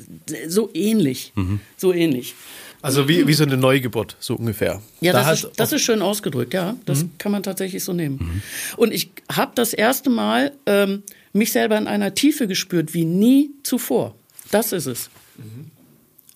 [0.47, 1.31] So ähnlich.
[1.35, 1.59] Mhm.
[1.77, 2.35] So ähnlich.
[2.81, 4.81] Also wie, wie so eine Neugeburt, so ungefähr.
[5.01, 6.77] Ja, Da das, ist, das ist schön ausgedrückt, ja.
[6.85, 8.41] Das kann man tatsächlich so nehmen.
[8.77, 13.51] Und ich habe das erste Mal ähm, mich selber in einer Tiefe gespürt wie nie
[13.63, 14.15] zuvor.
[14.51, 15.09] Das ist es.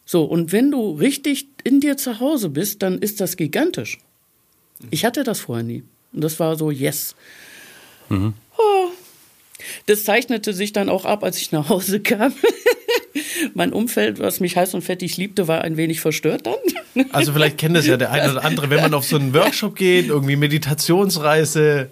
[0.05, 3.99] So, und wenn du richtig in dir zu Hause bist, dann ist das gigantisch.
[4.91, 5.83] Ich hatte das vorher nie.
[6.13, 7.15] Und das war so, yes.
[8.09, 8.33] Oh.
[9.85, 12.33] Das zeichnete sich dann auch ab, als ich nach Hause kam.
[13.53, 16.55] mein Umfeld, was mich heiß und fettig liebte, war ein wenig verstört dann.
[17.11, 19.75] Also vielleicht kennt das ja der eine oder andere, wenn man auf so einen Workshop
[19.75, 21.89] geht, irgendwie Meditationsreise,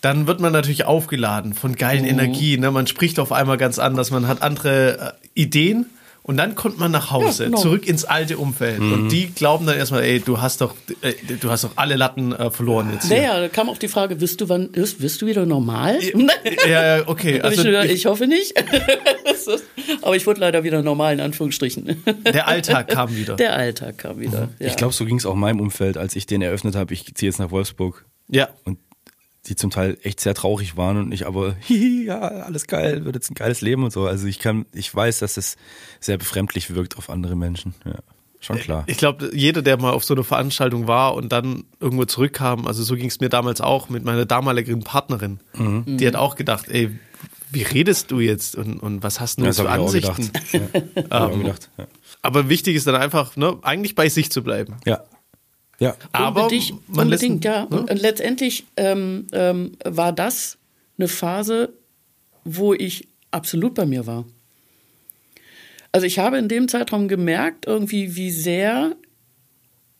[0.00, 2.62] dann wird man natürlich aufgeladen von geilen Energien.
[2.62, 2.70] Ne?
[2.70, 5.86] Man spricht auf einmal ganz anders, man hat andere äh, Ideen.
[6.30, 7.60] Und dann kommt man nach Hause, Ja, genau.
[7.60, 8.78] zurück ins alte Umfeld.
[8.78, 12.32] Und die glauben dann erstmal, ey, du hast doch, äh, du hast doch alle Latten
[12.32, 13.16] äh, verloren jetzt hier.
[13.16, 15.98] Naja, da kam auch die Frage, wirst du wann, wirst, wirst du wieder normal?
[16.68, 17.40] Ja, ja, okay.
[17.40, 18.54] Also ich, gedacht, ich hoffe nicht.
[20.02, 22.00] Aber ich wurde leider wieder normal, in Anführungsstrichen.
[22.32, 23.34] der Alltag kam wieder.
[23.34, 24.50] Der Alltag kam wieder.
[24.60, 24.68] Ja.
[24.68, 26.94] Ich glaube, so ging es auch meinem Umfeld, als ich den eröffnet habe.
[26.94, 28.06] Ich ziehe jetzt nach Wolfsburg.
[28.28, 28.50] Ja.
[28.64, 28.78] Und
[29.50, 33.16] die zum Teil echt sehr traurig waren und ich aber, hihi, ja, alles geil, wird
[33.16, 34.06] jetzt ein geiles Leben und so.
[34.06, 35.56] Also ich kann, ich weiß, dass es
[36.00, 37.74] sehr befremdlich wirkt auf andere Menschen.
[37.84, 37.96] Ja,
[38.40, 38.84] schon klar.
[38.86, 42.82] Ich glaube, jeder, der mal auf so einer Veranstaltung war und dann irgendwo zurückkam, also
[42.82, 45.98] so ging es mir damals auch mit meiner damaligen Partnerin, Mhm.
[45.98, 46.90] die hat auch gedacht, ey,
[47.52, 50.30] wie redest du jetzt und, und was hast du Ja, auch Ansichten?
[50.52, 51.30] Ja.
[51.76, 51.86] Ja.
[52.22, 54.76] Aber wichtig ist dann einfach, ne, eigentlich bei sich zu bleiben.
[54.86, 55.00] ja.
[55.80, 55.96] Ja.
[56.12, 57.62] Aber unbedingt, man lässt- unbedingt ja.
[57.62, 57.80] ne?
[57.80, 60.58] Und, und letztendlich ähm, ähm, war das
[60.98, 61.72] eine Phase,
[62.44, 64.24] wo ich absolut bei mir war.
[65.92, 68.94] Also ich habe in dem Zeitraum gemerkt, irgendwie, wie sehr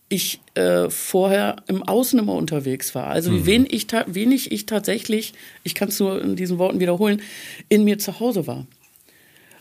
[0.09, 3.07] ich äh, vorher im Außen immer unterwegs war.
[3.07, 7.23] Also wie wenig ich, wenig ich tatsächlich, ich kann es nur in diesen Worten wiederholen,
[7.69, 8.67] in mir zu Hause war.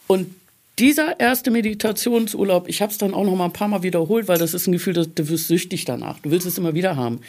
[0.08, 0.34] Und
[0.80, 4.38] dieser erste Meditationsurlaub, ich habe es dann auch noch mal ein paar Mal wiederholt, weil
[4.38, 6.20] das ist ein Gefühl, dass du wirst süchtig danach.
[6.20, 7.20] Du willst es immer wieder haben.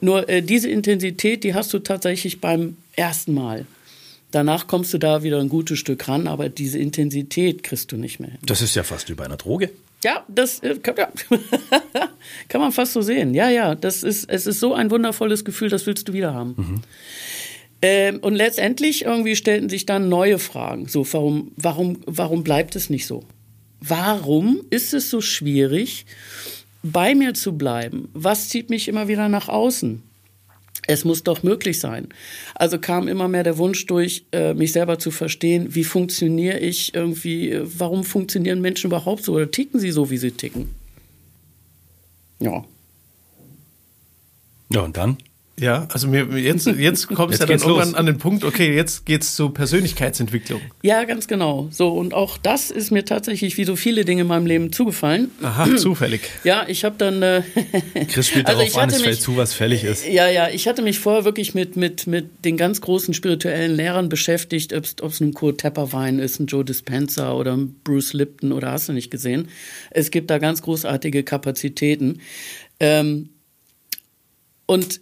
[0.00, 3.66] Nur äh, diese Intensität, die hast du tatsächlich beim ersten Mal.
[4.32, 8.18] Danach kommst du da wieder ein gutes Stück ran, aber diese Intensität kriegst du nicht
[8.18, 8.38] mehr hin.
[8.44, 9.70] Das ist ja fast wie bei einer Droge.
[10.04, 11.08] Ja, das äh, kann, ja.
[12.48, 13.34] kann man fast so sehen.
[13.34, 16.82] Ja, ja, das ist, es ist so ein wundervolles Gefühl, das willst du wieder haben.
[17.82, 20.88] Ähm, und letztendlich irgendwie stellten sich dann neue Fragen.
[20.88, 23.24] So, warum, warum, warum bleibt es nicht so?
[23.80, 26.06] Warum ist es so schwierig,
[26.82, 28.08] bei mir zu bleiben?
[28.14, 30.02] Was zieht mich immer wieder nach außen?
[30.88, 32.08] Es muss doch möglich sein.
[32.54, 36.94] Also kam immer mehr der Wunsch durch, äh, mich selber zu verstehen, wie funktioniere ich
[36.94, 40.70] irgendwie, warum funktionieren Menschen überhaupt so oder ticken sie so, wie sie ticken?
[42.38, 42.64] Ja.
[44.70, 45.16] Ja, und dann?
[45.58, 47.94] Ja, also mir jetzt, jetzt kommt es ja dann irgendwann los.
[47.94, 50.60] an den Punkt, okay, jetzt geht's zur Persönlichkeitsentwicklung.
[50.82, 51.68] Ja, ganz genau.
[51.70, 55.30] So, und auch das ist mir tatsächlich wie so viele Dinge in meinem Leben zugefallen.
[55.40, 56.20] Aha, zufällig.
[56.44, 57.22] Ja, ich habe dann.
[57.22, 57.42] Äh,
[58.08, 60.06] Chris spielt Also darauf an, es fällt mich- zu, was fällig ist.
[60.06, 64.10] Ja, ja, ich hatte mich vorher wirklich mit, mit, mit den ganz großen spirituellen Lehrern
[64.10, 68.72] beschäftigt, ob es ein Kurt Tepperwein ist, ein Joe Dispenza oder ein Bruce Lipton oder
[68.72, 69.48] hast du nicht gesehen.
[69.90, 72.20] Es gibt da ganz großartige Kapazitäten.
[72.78, 73.30] Ähm,
[74.66, 75.00] und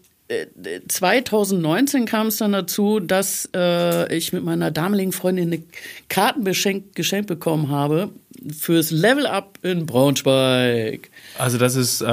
[0.88, 5.62] 2019 kam es dann dazu, dass äh, ich mit meiner damaligen Freundin eine
[6.08, 8.10] Karten geschenkt bekommen habe
[8.58, 11.10] fürs Level Up in Braunschweig.
[11.38, 12.06] Also das ist äh,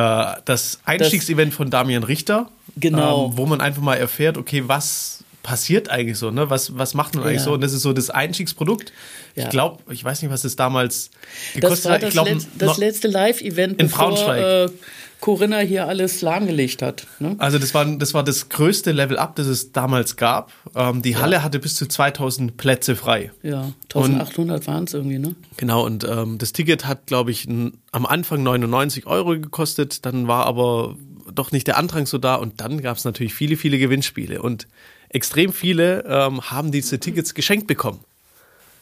[0.45, 2.50] das Einstiegsevent von Damian Richter.
[2.78, 3.28] Genau.
[3.28, 6.50] Ähm, wo man einfach mal erfährt, okay, was passiert eigentlich so, ne?
[6.50, 7.43] Was, was macht man eigentlich Ja.
[7.45, 7.54] so?
[7.54, 8.93] Und das ist so das Einstiegsprodukt.
[9.36, 9.43] Ja.
[9.45, 11.10] Ich glaube, ich weiß nicht, was das damals
[11.54, 12.04] Das gekostet war hat.
[12.04, 14.69] das, Ich glaube, letz, das letzte Live-Event, in bevor Braunschweig.
[14.69, 14.74] äh,
[15.21, 17.07] Corinna hier alles lahmgelegt hat.
[17.19, 17.36] Ne?
[17.38, 20.51] Also das war, das war das größte Level-Up, das es damals gab.
[20.75, 23.31] Ähm, die Halle hatte bis zu 2000 Plätze frei.
[23.43, 25.36] Ja, 1800 waren es irgendwie, ne?
[25.57, 30.45] Genau, und ähm, das Ticket hat, glaube ich, am Anfang 99 Euro gekostet, dann war
[30.47, 30.97] aber
[31.31, 34.67] doch nicht der Andrang so da und dann gab es natürlich viele, viele Gewinnspiele und
[35.10, 37.99] extrem viele ähm, haben diese Tickets geschenkt bekommen.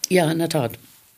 [0.07, 0.71] Ja, in der Tat.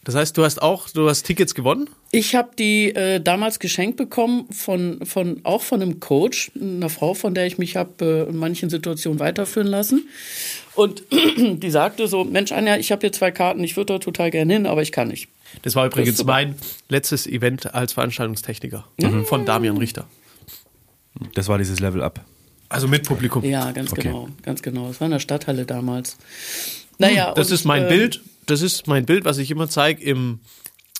[0.03, 1.87] Das heißt, du hast auch, du hast Tickets gewonnen?
[2.11, 7.13] Ich habe die äh, damals geschenkt bekommen von, von auch von einem Coach, einer Frau,
[7.13, 10.07] von der ich mich habe äh, in manchen Situationen weiterführen lassen.
[10.73, 11.03] Und
[11.37, 14.53] die sagte so, Mensch Anja, ich habe hier zwei Karten, ich würde da total gerne
[14.53, 15.29] hin, aber ich kann nicht.
[15.61, 16.31] Das war übrigens super.
[16.31, 16.55] mein
[16.89, 18.87] letztes Event als Veranstaltungstechniker
[19.25, 20.07] von Damian Richter.
[21.35, 22.25] Das war dieses Level Up.
[22.69, 23.43] Also mit Publikum.
[23.43, 24.03] Ja, ganz Okay.
[24.03, 24.87] genau, ganz genau.
[24.87, 26.17] Das war in der Stadthalle damals.
[26.97, 28.21] Naja, Das und, ist mein äh, Bild.
[28.51, 30.39] Das ist mein Bild, was ich immer zeige im,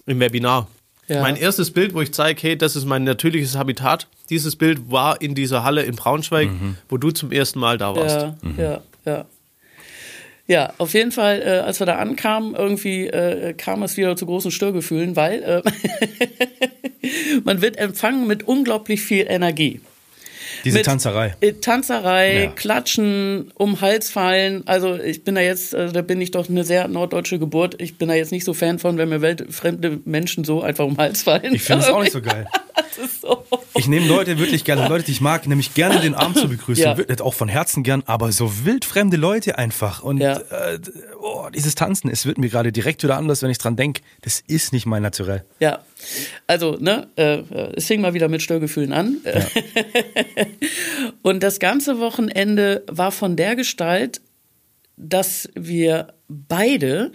[0.05, 0.67] im Webinar.
[1.09, 1.21] Ja.
[1.21, 4.07] Mein erstes Bild, wo ich zeige, hey, das ist mein natürliches Habitat.
[4.29, 6.49] Dieses Bild war in dieser Halle in Braunschweig,
[6.87, 8.15] wo du zum ersten Mal da warst.
[8.17, 9.25] Ja, ja, ja.
[10.47, 14.25] Ja, auf jeden Fall, äh, als wir da ankamen, irgendwie äh, kam es wieder zu
[14.25, 15.61] großen Störgefühlen, weil äh,
[17.43, 19.81] man wird empfangen mit unglaublich viel Energie.
[20.63, 21.35] Diese Tanzerei.
[21.41, 22.51] Äh, Tanzerei, Ja.
[22.51, 24.63] Klatschen, um Hals fallen.
[24.67, 27.81] Also ich bin da jetzt, äh, da bin ich doch eine sehr norddeutsche Geburt.
[27.81, 30.97] Ich bin da jetzt nicht so Fan von, wenn mir weltfremde Menschen so einfach um
[30.97, 31.53] Hals fallen.
[31.55, 32.47] Ich finde es auch nicht so geil.
[32.75, 33.43] Das ist so.
[33.75, 36.83] Ich nehme Leute wirklich gerne, Leute, die ich mag, nämlich gerne den Arm zu begrüßen.
[36.83, 36.97] Ja.
[37.21, 40.03] Auch von Herzen gern, aber so wildfremde Leute einfach.
[40.03, 40.37] Und Ja.
[40.37, 40.79] äh,
[41.21, 44.01] oh, dieses Tanzen, es wird mir gerade direkt wieder anders, wenn ich dran denke.
[44.21, 45.45] Das ist nicht mein Naturell.
[45.59, 45.79] Ja,
[46.47, 47.43] also, ne, äh,
[47.75, 49.17] es fing mal wieder mit Störgefühlen an.
[51.21, 54.21] Und das ganze Wochenende war von der Gestalt,
[54.97, 57.11] dass wir beide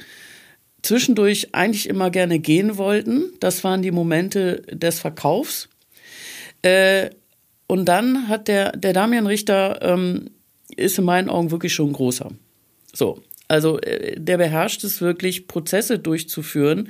[0.82, 3.32] zwischendurch eigentlich immer gerne gehen wollten.
[3.40, 5.68] Das waren die Momente des Verkaufs.
[6.66, 7.11] Äh,
[7.68, 10.31] und dann hat der, der Damian Richter, ähm,
[10.76, 12.31] ist in meinen Augen wirklich schon ein großer.
[12.92, 16.88] So, also äh, der beherrscht es wirklich, Prozesse durchzuführen,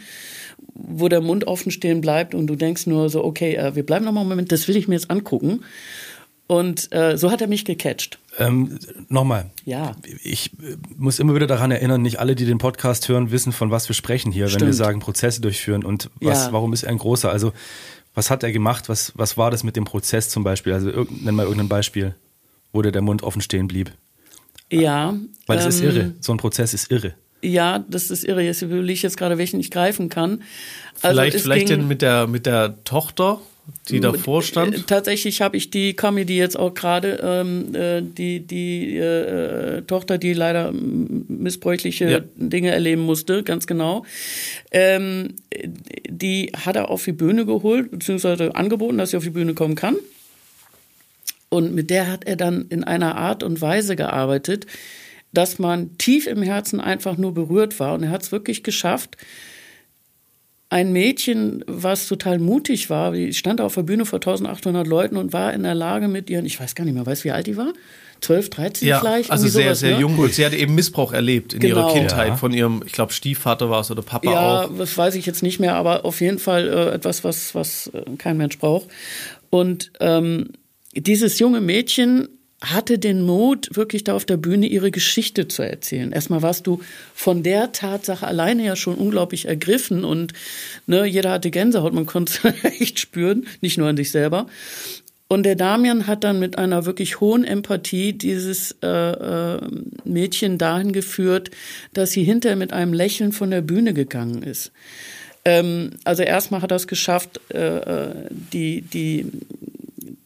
[0.75, 4.05] wo der Mund offen stehen bleibt und du denkst nur so, okay, äh, wir bleiben
[4.05, 5.61] noch mal einen Moment, das will ich mir jetzt angucken.
[6.49, 8.21] Und äh, so hat er mich gecatcht.
[8.39, 9.51] Ähm, Nochmal.
[9.65, 9.97] Ja.
[10.23, 13.73] Ich äh, muss immer wieder daran erinnern, nicht alle, die den Podcast hören, wissen, von
[13.73, 14.75] was wir sprechen hier, wenn wir Stimmt.
[14.75, 16.53] sagen, Prozesse durchführen und was, Ja.
[16.53, 17.33] warum ist er ein großer?
[17.33, 17.53] Also,
[18.16, 18.88] was hat er gemacht?
[18.88, 20.72] Was, was war das mit dem Prozess zum Beispiel?
[20.72, 22.16] Also, irgend, nenn mal irgendein Beispiel,
[22.72, 23.92] wo dir der Mund offen stehen blieb.
[24.72, 25.14] Ja.
[25.46, 26.12] Weil es ist ähm, irre.
[26.20, 27.14] So ein Prozess ist irre.
[27.42, 28.42] Ja, das ist irre.
[28.42, 30.42] Jetzt will ich jetzt gerade welchen nicht greifen kann.
[31.02, 33.40] Also vielleicht vielleicht ging- denn mit der, mit der Tochter,
[33.88, 34.87] die davor Äh, stand.
[34.87, 40.33] Tatsächlich habe ich die Comedy jetzt auch gerade, ähm, äh, die, die äh, Tochter, die
[40.33, 42.20] leider missbräuchliche Ja.
[42.37, 44.05] Dinge erleben musste, ganz genau.
[44.70, 45.35] Ähm,
[46.09, 49.74] die hat er auf die Bühne geholt, beziehungsweise angeboten, dass sie auf die Bühne kommen
[49.74, 49.96] kann.
[51.48, 54.66] Und mit der hat er dann in einer Art und Weise gearbeitet,
[55.33, 57.94] dass man tief im Herzen einfach nur berührt war.
[57.94, 59.16] Und er hat es wirklich geschafft,
[60.68, 65.33] ein Mädchen, was total mutig war, die stand auf der Bühne vor 1800 Leuten und
[65.33, 67.46] war in der Lage mit ihren, ich weiß gar nicht mehr, weißt du, wie alt
[67.46, 67.72] die war?
[68.20, 69.31] 12, 13 Ja, vielleicht?
[69.31, 70.00] also sehr, sowas, sehr ne?
[70.00, 70.18] jung.
[70.18, 71.81] Und sie hatte eben Missbrauch erlebt in Genau.
[71.81, 72.37] ihrer Kindheit Ja.
[72.37, 74.70] von ihrem, ich glaube, Stiefvater war es oder Papa Ja, auch.
[74.76, 78.02] das weiß ich jetzt nicht mehr, aber auf jeden Fall äh, etwas, was, was äh,
[78.18, 78.88] kein Mensch braucht.
[79.50, 80.48] Und ähm,
[80.94, 82.29] dieses junge Mädchen
[82.62, 86.12] hatte den Mut, wirklich da auf der Bühne ihre Geschichte zu erzählen.
[86.12, 86.81] Erstmal warst du
[87.14, 90.33] von der Tatsache alleine ja schon unglaublich ergriffen und
[90.87, 94.47] ne, jeder hatte Gänsehaut, man konnte es echt spüren, nicht nur an sich selber.
[95.29, 99.61] Und der Damian hat dann mit einer wirklich hohen Empathie dieses äh, äh,
[100.05, 101.51] Mädchen dahin geführt,
[101.92, 104.71] dass sie hinterher mit einem Lächeln von der Bühne gegangen ist.
[105.45, 109.27] Ähm, also erstmal hat er es geschafft, äh, äh, die, die,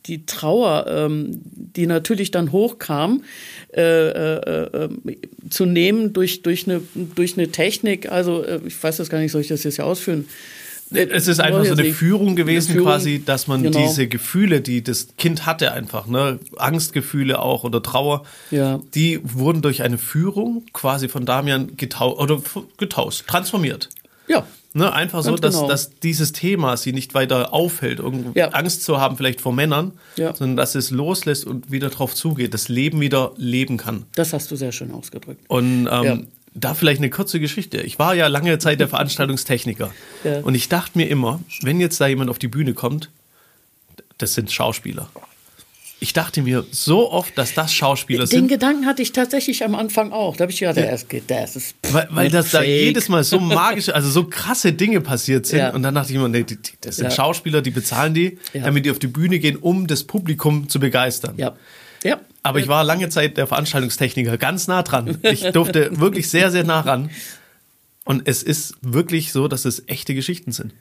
[0.07, 3.23] die Trauer, ähm, die natürlich dann hochkam,
[3.75, 4.89] äh, äh, äh,
[5.49, 6.81] zu nehmen durch, durch, eine,
[7.15, 8.11] durch eine Technik.
[8.11, 10.27] Also äh, ich weiß das gar nicht, soll ich das jetzt ja ausführen?
[10.93, 13.79] Es ist einfach so eine Führung gewesen, Führung, quasi, dass man genau.
[13.79, 18.81] diese Gefühle, die das Kind hatte, einfach, ne, Angstgefühle auch oder Trauer, Ja.
[18.95, 22.43] die wurden durch eine Führung quasi von Damian getauscht oder
[22.77, 23.89] getauscht, transformiert.
[24.27, 25.67] Ja, Ne, einfach so, dass, genau.
[25.69, 28.51] dass dieses Thema sie nicht weiter aufhält, irgendwo Ja.
[28.51, 30.33] Angst zu haben, vielleicht vor Männern, Ja.
[30.35, 34.05] sondern dass es loslässt und wieder drauf zugeht, das Leben wieder leben kann.
[34.15, 35.41] das hast du sehr schön ausgedrückt.
[35.49, 36.19] Und ähm, Ja.
[36.55, 37.79] da vielleicht eine kurze Geschichte.
[37.81, 39.91] Ich war ja lange Zeit der Veranstaltungstechniker.
[40.45, 43.11] Und ich dachte mir immer, wenn jetzt da jemand auf die Bühne kommt,
[44.19, 45.09] das sind Schauspieler.
[46.03, 48.49] Ich dachte mir so oft, dass das Schauspieler Den sind.
[48.49, 50.35] Gedanken hatte ich tatsächlich am Anfang auch.
[50.35, 52.69] Da habe ich gedacht, das geht, das ist Weil, weil das da fake.
[52.69, 55.59] jedes Mal so magische, also so krasse Dinge passiert sind.
[55.59, 55.75] Ja.
[55.75, 56.45] Und dann dachte ich immer, nee,
[56.81, 57.11] das sind Ja.
[57.11, 61.35] Schauspieler, die bezahlen die, damit die auf die Bühne gehen, um das Publikum zu begeistern.
[61.37, 61.55] Ja,
[62.03, 62.19] ja.
[62.43, 65.19] Aber ich war lange Zeit der Veranstaltungstechniker ganz nah dran.
[65.23, 67.11] Ich durfte wirklich sehr, sehr nah ran.
[68.05, 70.73] Und es ist wirklich so, dass es echte Geschichten sind.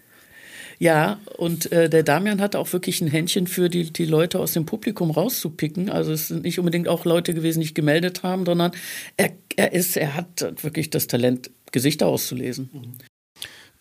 [0.82, 4.54] Ja, und äh, der Damian hatte auch wirklich ein Händchen für die, die Leute aus
[4.54, 5.90] dem Publikum rauszupicken.
[5.90, 8.72] Also es sind nicht unbedingt auch Leute gewesen, die sich gemeldet haben, sondern
[9.18, 12.70] er, er ist, er hat wirklich das Talent, Gesichter auszulesen.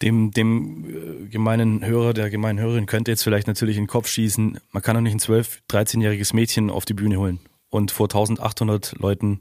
[0.02, 0.84] Dem, dem
[1.24, 4.82] äh, gemeinen Hörer, der gemeinen Hörerin könnte jetzt vielleicht natürlich in den Kopf schießen, man
[4.82, 7.38] kann doch nicht ein 12-, 13-jähriges Mädchen auf die Bühne holen
[7.70, 9.40] und vor 1800 Leuten.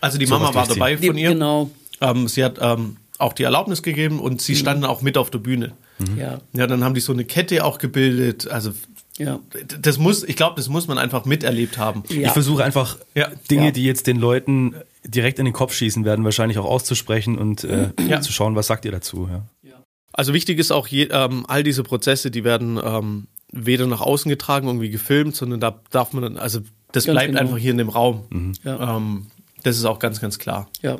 [0.00, 1.30] Also die Mama war dabei von ihr.
[1.30, 4.38] Genau, Ähm, sie hat ähm, auch die Erlaubnis gegeben und Mhm.
[4.40, 5.72] sie standen auch mit auf der Bühne.
[6.16, 8.48] Ja, Ja, dann haben die so eine Kette auch gebildet.
[8.48, 8.72] Also
[9.18, 9.40] ja.
[9.80, 12.02] das muss, ich glaube, das muss man einfach miterlebt haben.
[12.08, 12.26] Ja.
[12.28, 13.30] Ich versuche einfach Ja.
[13.50, 13.70] Dinge, Ja.
[13.70, 17.90] die jetzt den Leuten direkt in den Kopf schießen werden, wahrscheinlich auch auszusprechen und äh,
[18.08, 18.20] Ja.
[18.20, 19.28] zu schauen, was sagt ihr dazu.
[19.62, 19.72] Ja.
[20.12, 24.28] Also wichtig ist auch, je, ähm, all diese Prozesse, die werden ähm, weder nach außen
[24.30, 26.60] getragen, irgendwie gefilmt, sondern da darf man dann, also
[26.92, 27.40] das Ganz bleibt genau.
[27.40, 28.54] einfach hier in dem Raum.
[28.64, 28.96] Ja.
[28.96, 29.26] Ähm,
[29.62, 30.68] das ist auch ganz, ganz klar.
[30.82, 30.98] Ja.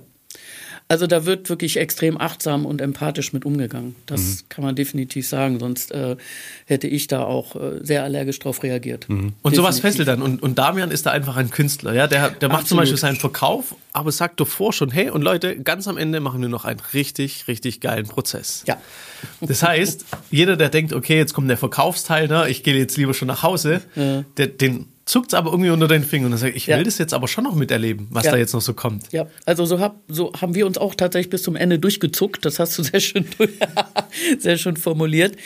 [0.89, 3.97] Also da wird wirklich extrem achtsam und empathisch mit umgegangen.
[4.07, 4.39] Das Mhm.
[4.49, 6.17] kann man definitiv sagen, sonst äh,
[6.65, 9.09] hätte ich da auch äh, sehr allergisch drauf reagiert.
[9.09, 9.81] Und sowas Definitiv.
[9.81, 10.23] fesselt dann.
[10.23, 11.93] Und, und Damian ist da einfach ein Künstler.
[11.93, 12.07] Ja?
[12.07, 12.77] Der, der macht zum.
[12.79, 16.49] Beispiel seinen Verkauf, aber sagt davor schon, hey, und Leute, ganz am Ende machen wir
[16.49, 18.63] noch einen richtig, richtig geilen Prozess.
[18.67, 18.81] Ja.
[19.41, 23.13] Das heißt, jeder, der denkt, okay, jetzt kommt der Verkaufsteil, ne, ich gehe jetzt lieber
[23.15, 26.77] schon nach Hause, der, den zuckt's aber irgendwie unter den Fingern und sagt, ich will
[26.77, 26.83] Ja.
[26.83, 28.33] das jetzt aber schon noch miterleben, was Ja.
[28.33, 29.11] da jetzt noch so kommt.
[29.13, 32.45] Ja, also so, hab, so haben wir uns auch tatsächlich bis zum Ende durchgezuckt.
[32.45, 33.25] Das hast du sehr schön,
[34.39, 35.37] sehr schön formuliert.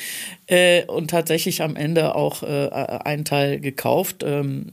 [0.47, 2.69] Äh, und tatsächlich am Ende auch äh,
[3.05, 4.67] einen Teil gekauft, ähm,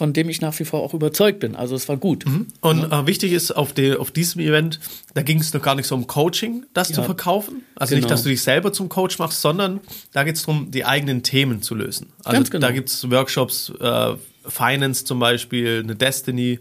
[0.00, 1.54] von dem ich nach wie vor auch überzeugt bin.
[1.54, 2.24] Also es war gut.
[2.62, 4.80] Und äh, wichtig ist auf, die, auf diesem Event,
[5.12, 7.04] da ging es noch gar nicht so um Coaching, das zu Ja.
[7.04, 7.62] verkaufen.
[7.74, 8.14] Also nicht, Genau.
[8.14, 9.80] dass du dich selber zum Coach machst, sondern
[10.14, 12.06] da geht es darum, die eigenen Themen zu lösen.
[12.24, 12.66] Also Ganz genau.
[12.66, 14.14] da gibt es Workshops, äh,
[14.48, 16.60] Finance zum Beispiel, eine Destiny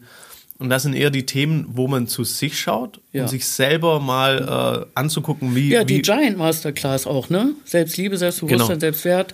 [0.59, 3.21] Und das sind eher die Themen, wo man zu sich schaut Ja.
[3.23, 5.69] und sich selber mal äh, anzugucken, wie.
[5.69, 7.53] Ja, die wie, Giant Masterclass auch, ne?
[7.65, 8.79] Selbstliebe, Selbstbewusstsein, Genau.
[8.79, 9.33] Selbstwert.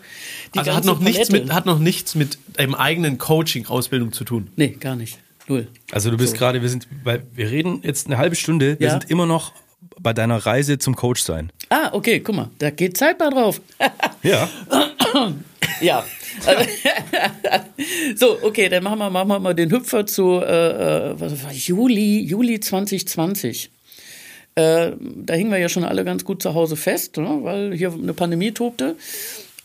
[0.54, 4.50] Die also hat noch, nichts mit, hat noch nichts mit einem eigenen Coaching-Ausbildung zu tun.
[4.56, 5.18] Nee, gar nicht.
[5.48, 5.68] Null.
[5.92, 8.92] Also du bist gerade, wir sind, weil wir reden jetzt eine halbe Stunde, wir Ja.
[8.92, 9.54] sind immer noch
[10.00, 11.52] bei deiner Reise zum Coach sein.
[11.70, 13.62] Ah, okay, guck mal, da geht Zeit mal drauf.
[14.22, 14.48] Ja.
[15.82, 16.06] ja.
[18.16, 21.52] so, okay, dann machen wir, machen wir mal den Hüpfer zu äh, äh, was war,
[21.52, 23.72] Juli, Juli 2020.
[24.56, 27.92] Äh, da hingen wir ja schon alle ganz gut zu Hause fest, ne, weil hier
[27.92, 28.96] eine Pandemie tobte.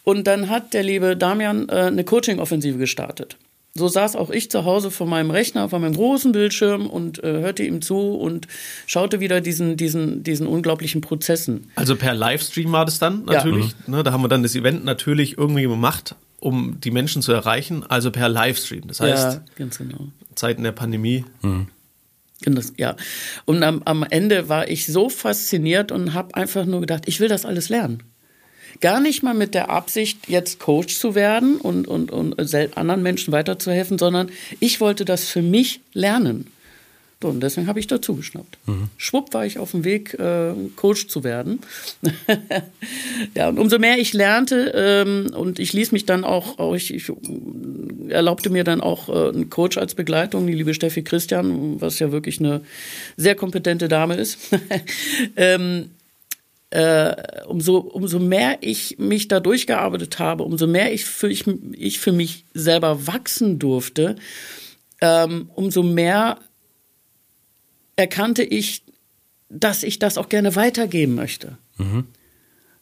[0.05, 3.37] Und dann hat der liebe Damian äh, eine Coaching-Offensive gestartet.
[3.81, 7.41] So saß auch ich zu Hause vor meinem Rechner, vor meinem großen Bildschirm und äh,
[7.41, 8.47] hörte ihm zu und
[8.87, 11.71] schaute wieder diesen, diesen, diesen unglaublichen Prozessen.
[11.77, 13.33] Also per Livestream war das dann Ja.
[13.37, 13.75] natürlich.
[13.87, 17.83] Ne, da haben wir dann das Event natürlich irgendwie gemacht, um die Menschen zu erreichen.
[17.89, 18.83] Also per Livestream.
[18.87, 20.09] Das heißt, ja, ganz genau.
[20.35, 21.25] Zeiten der Pandemie.
[22.43, 22.97] Das, ja.
[23.47, 27.29] Und am, am Ende war ich so fasziniert und habe einfach nur gedacht, ich will
[27.29, 28.03] das alles lernen.
[28.81, 33.33] Gar nicht mal mit der Absicht, jetzt Coach zu werden und, und, und anderen Menschen
[33.33, 34.31] weiterzuhelfen, sondern
[34.61, 36.47] ich wollte das für mich lernen.
[37.23, 38.57] So, und deswegen habe ich dazu geschnappt.
[38.97, 41.61] Schwupp war ich auf dem Weg, äh, Coach zu werden.
[43.35, 46.95] ja, und umso mehr ich lernte ähm, und ich ließ mich dann auch, auch ich,
[46.95, 47.13] ich
[48.09, 52.11] erlaubte mir dann auch äh, einen Coach als Begleitung, die liebe Steffi Christian, was ja
[52.11, 52.63] wirklich eine
[53.19, 54.39] sehr kompetente Dame ist.
[55.37, 55.91] ähm,
[56.71, 61.99] äh, umso, umso mehr ich mich da durchgearbeitet habe, umso mehr ich für, ich, ich
[61.99, 64.17] für mich selber wachsen durfte,
[65.01, 66.39] ähm, umso mehr
[67.97, 68.83] erkannte ich,
[69.49, 71.59] dass ich das auch gerne weitergeben möchte.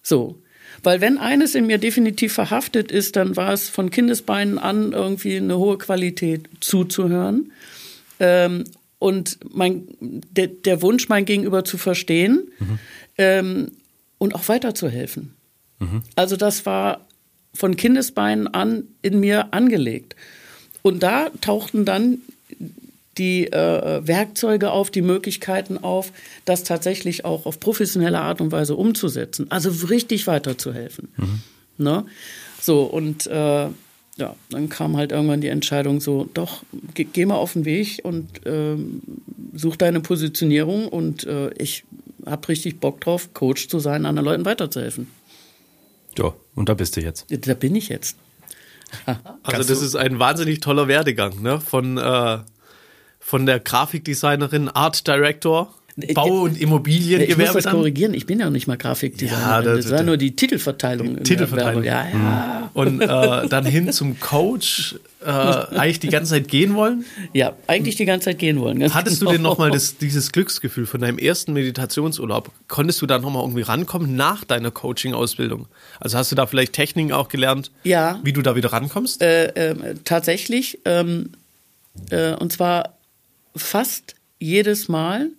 [0.02, 0.40] So.
[0.82, 5.36] Weil wenn eines in mir definitiv verhaftet ist, dann war es von Kindesbeinen an irgendwie
[5.36, 7.52] eine hohe Qualität zuzuhören.
[8.20, 8.64] Ähm,
[8.98, 12.50] und mein, der, der Wunsch, mein Gegenüber zu verstehen
[13.16, 13.72] ähm,
[14.18, 15.34] und auch weiterzuhelfen.
[16.16, 17.06] Also das war
[17.54, 20.16] von Kindesbeinen an in mir angelegt.
[20.82, 22.18] Und da tauchten dann
[23.18, 26.12] die äh, Werkzeuge auf, die Möglichkeiten auf,
[26.44, 29.50] das tatsächlich auch auf professionelle Art und Weise umzusetzen.
[29.50, 31.08] Also richtig weiterzuhelfen.
[31.78, 32.04] Ne?
[32.60, 33.68] So, und äh,
[34.18, 36.62] ja, dann kam halt irgendwann die Entscheidung so, doch,
[36.94, 39.00] geh, geh mal auf den Weg und ähm,
[39.54, 41.84] such deine Positionierung und äh, ich
[42.26, 45.08] habe richtig Bock drauf, Coach zu sein, anderen Leuten weiterzuhelfen.
[46.18, 47.26] Ja, und da bist du jetzt.
[47.30, 48.16] Da bin ich jetzt.
[49.42, 51.60] Also das ist ein wahnsinnig toller Werdegang, ne?
[51.60, 52.38] Von, äh,
[53.20, 55.74] von der Grafikdesignerin, Art Director,
[56.14, 57.72] Bau- und Ich muss Immobiliengewerbe das dann.
[57.74, 59.38] korrigieren, ich bin ja nicht mal Grafikdesigner.
[59.40, 61.16] Ja, das, das- war nur die Titelverteilung.
[61.16, 61.82] der Titelverteilung.
[61.84, 62.70] Ja, ja.
[62.74, 63.06] Und äh,
[63.48, 67.04] dann hin zum Coach, äh, eigentlich die ganze Zeit gehen wollen.
[67.32, 68.94] ja, eigentlich die ganze Zeit gehen wollen.
[68.94, 69.32] Hattest du genau.
[69.32, 72.52] denn nochmal dieses Glücksgefühl von deinem ersten Meditationsurlaub?
[72.68, 75.66] Konntest du da nochmal irgendwie rankommen nach deiner Coaching-Ausbildung?
[75.98, 78.20] Also hast du da vielleicht Techniken auch gelernt, Ja.
[78.22, 79.20] wie du da wieder rankommst?
[79.22, 81.30] Äh, ähm, tatsächlich, ähm,
[82.10, 82.94] äh, und zwar
[83.56, 85.30] fast jedes Mal,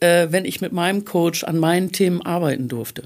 [0.00, 3.04] äh, wenn ich mit meinem Coach an meinen Themen arbeiten durfte.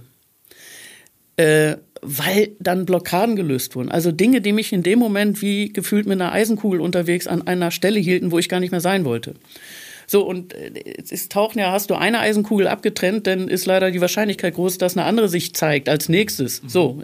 [1.37, 1.77] Äh,
[2.07, 3.91] weil dann Blockaden gelöst wurden.
[3.91, 7.71] Also Dinge, die mich in dem Moment wie gefühlt mit einer Eisenkugel unterwegs an einer
[7.71, 9.35] Stelle hielten, wo ich gar nicht mehr sein wollte.
[10.07, 10.73] So, und äh,
[11.11, 14.97] es tauchen ja, hast du eine Eisenkugel abgetrennt, dann ist leider die Wahrscheinlichkeit groß, dass
[14.97, 16.61] eine andere sich zeigt als nächstes.
[16.67, 17.03] So.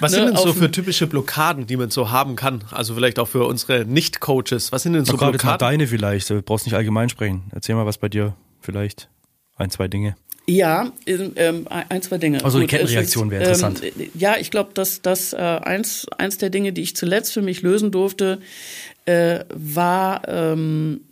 [0.00, 2.62] Was Ne, sind denn so für typische Blockaden, die man so haben kann?
[2.70, 4.70] Also vielleicht auch für unsere Nicht-Coaches.
[4.70, 5.58] Was sind denn so Blockaden?
[5.58, 6.28] deine vielleicht.
[6.30, 7.42] Du brauchst nicht allgemein sprechen.
[7.52, 9.08] Erzähl mal was bei dir vielleicht.
[9.62, 10.16] Ein, zwei Dinge.
[10.48, 12.44] Ja, ähm, ähm, ein, zwei Dinge.
[12.44, 13.80] Also die Kettenreaktion wäre interessant.
[13.84, 17.42] Ähm, ja, ich glaube, dass das äh, eins, eins der Dinge, die ich zuletzt für
[17.42, 18.40] mich lösen durfte,
[19.06, 21.02] äh, war, ähm,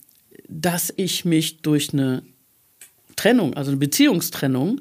[0.48, 2.22] dass ich mich durch eine
[3.14, 4.80] Trennung, also eine Beziehungstrennung,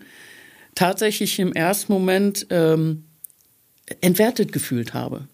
[0.74, 3.04] tatsächlich im ersten Moment ähm,
[4.02, 5.28] entwertet gefühlt habe.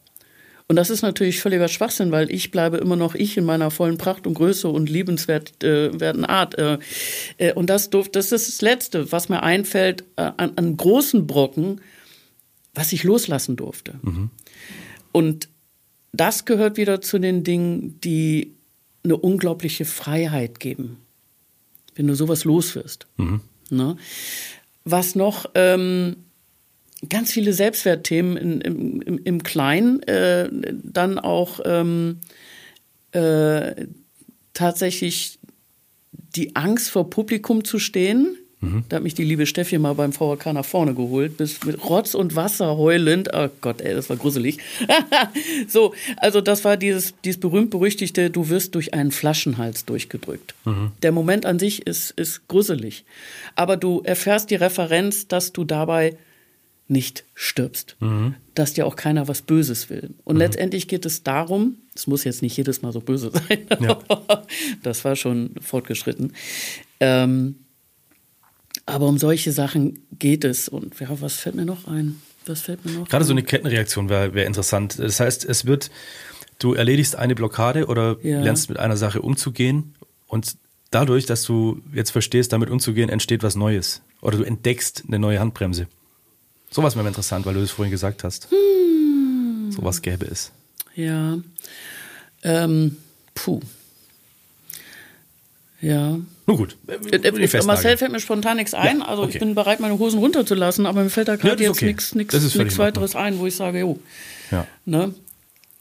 [0.68, 4.00] Und das ist natürlich völliger Schwachsinn, weil ich bleibe immer noch ich in meiner vollen
[4.00, 6.58] Pracht und Größe und liebenswerten äh, Art.
[6.58, 6.80] Äh,
[7.38, 11.28] äh, und das, durf, das ist das Letzte, was mir einfällt äh, an, an großen
[11.28, 11.82] Brocken,
[12.74, 14.00] was ich loslassen durfte.
[15.12, 15.50] Und
[16.12, 18.56] das gehört wieder zu den Dingen, die
[19.04, 20.98] eine unglaubliche Freiheit geben,
[21.94, 23.08] wenn du sowas loswirst.
[23.70, 23.98] Ne?
[24.84, 26.18] Was noch ähm,
[27.10, 30.50] ganz viele Selbstwertthemen in, im, im, im Kleinen, äh,
[30.84, 32.20] dann auch ähm,
[33.12, 33.88] äh,
[34.54, 35.40] tatsächlich
[36.36, 38.38] die Angst vor Publikum zu stehen,
[38.90, 42.16] Da hat mich die liebe Steffi mal beim VHK nach vorne geholt, bis mit Rotz
[42.16, 43.30] und Wasser heulend.
[43.34, 44.58] Oh Gott, ey, das war gruselig.
[45.68, 50.56] so, also das war dieses, dieses berühmt-berüchtigte, du wirst durch einen Flaschenhals durchgedrückt.
[51.04, 53.06] Der Moment an sich ist, ist gruselig.
[53.56, 56.18] Aber du erfährst die Referenz, dass du dabei
[56.88, 57.98] nicht stirbst.
[58.54, 60.14] Dass dir auch keiner was Böses will.
[60.24, 64.00] Und letztendlich geht es darum, es muss jetzt nicht jedes Mal so böse sein, Ja.
[64.84, 66.34] das war schon fortgeschritten.
[67.00, 67.56] Ähm,
[68.86, 70.70] aber um solche Sachen geht es.
[70.70, 72.22] Und ja, was fällt mir noch ein?
[72.46, 73.28] Was fällt mir noch Gerade ein?
[73.28, 75.00] so eine Kettenreaktion wäre wär interessant.
[75.00, 75.90] Das heißt, es wird,
[76.60, 78.42] du erledigst eine Blockade oder Ja.
[78.42, 79.96] lernst mit einer Sache umzugehen
[80.28, 80.58] und
[80.92, 84.04] dadurch, dass du jetzt verstehst, damit umzugehen, entsteht was Neues.
[84.22, 85.88] Oder du entdeckst eine neue Handbremse.
[86.76, 88.50] Sowas wäre mir interessant, weil du das vorhin gesagt hast.
[88.52, 89.72] Hm.
[89.72, 90.52] Sowas gäbe es.
[90.94, 91.38] Ja.
[92.44, 92.98] Ähm,
[93.34, 93.62] puh.
[95.80, 96.18] Ja.
[96.48, 96.76] Nun gut.
[96.88, 97.68] Äh, äh, Festnahme.
[97.68, 99.00] Marcel fällt mir spontan nichts ein.
[99.00, 99.32] Ja, also okay.
[99.36, 102.12] ich bin bereit, meine Hosen runterzulassen, aber mir fällt da Ja, gerade das ist jetzt
[102.12, 102.18] okay.
[102.18, 104.00] nichts Das weiteres ein, wo ich sage, jo.
[104.52, 104.68] Ja.
[104.84, 105.14] Ne?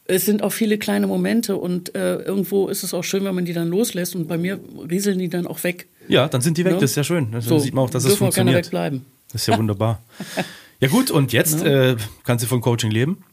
[0.07, 3.47] Es sind auch viele kleine Momente und äh, irgendwo ist es auch schön, wenn man
[3.47, 5.89] die dann loslässt und bei mir rieseln die dann auch weg.
[6.07, 6.75] ja, dann sind die weg.
[6.75, 6.79] Ne?
[6.81, 7.33] Das ist ja schön.
[7.33, 8.67] Dann So, sieht man auch, dass es dürfen auch keiner funktioniert.
[8.67, 9.05] wegbleiben.
[9.33, 10.01] Das ist ja wunderbar.
[10.85, 13.25] ja gut, und jetzt äh, kannst du von Coaching leben?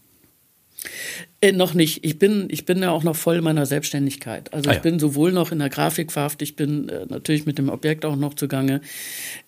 [1.41, 2.05] Äh, noch nicht.
[2.05, 4.53] Ich bin, ich bin ja auch noch voll in meiner Selbstständigkeit.
[4.53, 4.83] Also Ah, ich ja.
[4.83, 8.15] bin sowohl noch in der Grafik verhaftet, ich bin äh, natürlich mit dem Objekt auch
[8.15, 8.81] noch zugange.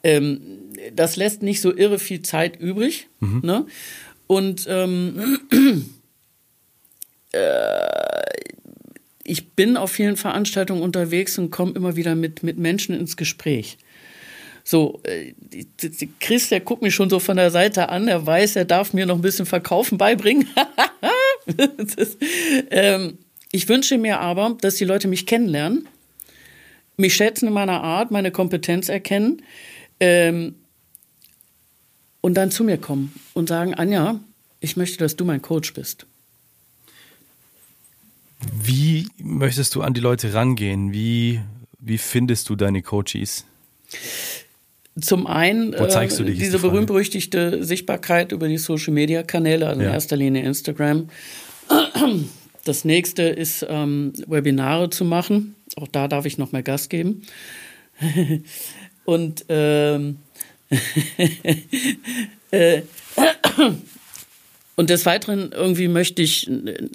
[0.04, 0.42] Ähm,
[0.96, 3.08] das lässt nicht so irre viel Zeit übrig.
[3.20, 3.42] Mhm.
[3.44, 3.66] Ne?
[4.28, 5.40] Und ähm,
[7.32, 7.40] äh,
[9.24, 13.78] ich bin auf vielen Veranstaltungen unterwegs und komme immer wieder mit, mit Menschen ins Gespräch.
[14.64, 15.34] So, äh,
[16.20, 19.06] Chris, der guckt mich schon so von der Seite an, er weiß, er darf mir
[19.06, 20.48] noch ein bisschen Verkaufen beibringen.
[21.46, 22.18] Das
[22.72, 23.18] ähm,
[23.52, 25.88] ich wünsche mir aber, dass die Leute mich kennenlernen,
[26.98, 29.44] mich schätzen in meiner Art, meine Kompetenz erkennen
[30.00, 30.56] ähm,
[32.22, 34.20] und dann zu mir kommen und sagen, Anja,
[34.60, 36.08] ich möchte, dass du mein Coach bist.
[38.52, 40.92] Wie möchtest du an die Leute rangehen?
[40.92, 41.42] Wie,
[41.78, 43.46] wie findest du deine Coaches?
[45.00, 49.94] Zum einen äh, diese die berühmt-berüchtigte Sichtbarkeit über die Social-Media-Kanäle, also in Ja.
[49.94, 51.10] erster Linie Instagram.
[52.66, 55.56] Das nächste ist, ähm, Webinare zu machen.
[55.76, 57.24] Auch da darf ich noch mehr Gas geben.
[59.06, 60.20] Und ähm,
[62.52, 62.82] äh,
[64.76, 66.88] und des Weiteren irgendwie möchte ich äh,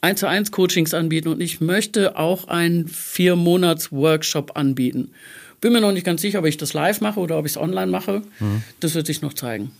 [0.00, 5.12] eins zu eins Coachings anbieten und ich möchte auch einen vier Monats Workshop anbieten.
[5.60, 7.58] Bin mir noch nicht ganz sicher, ob ich das live mache oder ob ich es
[7.58, 8.22] online mache.
[8.38, 8.62] Mhm.
[8.80, 9.70] Das wird sich noch zeigen.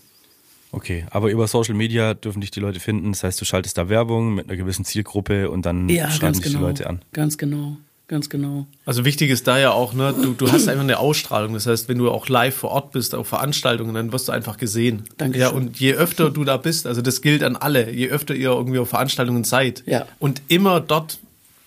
[0.73, 3.11] Okay, aber über Social Media dürfen dich die Leute finden.
[3.11, 6.43] Das heißt, du schaltest da Werbung mit einer gewissen Zielgruppe und dann Ja, schreiben dich
[6.43, 6.61] die genau.
[6.67, 7.01] Leute an.
[7.11, 7.75] Ganz genau,
[8.07, 8.67] ganz genau.
[8.85, 11.55] Also wichtig ist da ja auch, ne, du, du hast einfach eine Ausstrahlung.
[11.55, 14.55] Das heißt, wenn du auch live vor Ort bist, auf Veranstaltungen, dann wirst du einfach
[14.57, 15.03] gesehen.
[15.17, 15.41] Dankeschön.
[15.41, 18.51] Ja, und je öfter du da bist, also das gilt an alle, je öfter ihr
[18.51, 20.05] irgendwie auf Veranstaltungen seid Ja.
[20.19, 21.19] und immer dort,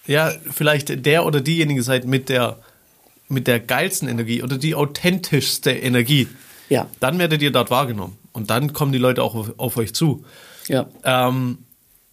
[0.06, 2.58] ja, vielleicht der oder diejenige seid mit der,
[3.34, 6.28] mit der geilsten Energie oder die authentischste Energie,
[6.70, 8.16] Ja, dann werdet ihr dort wahrgenommen.
[8.32, 10.24] Und dann kommen die Leute auch auf, auf euch zu.
[10.68, 11.58] ja, Ähm,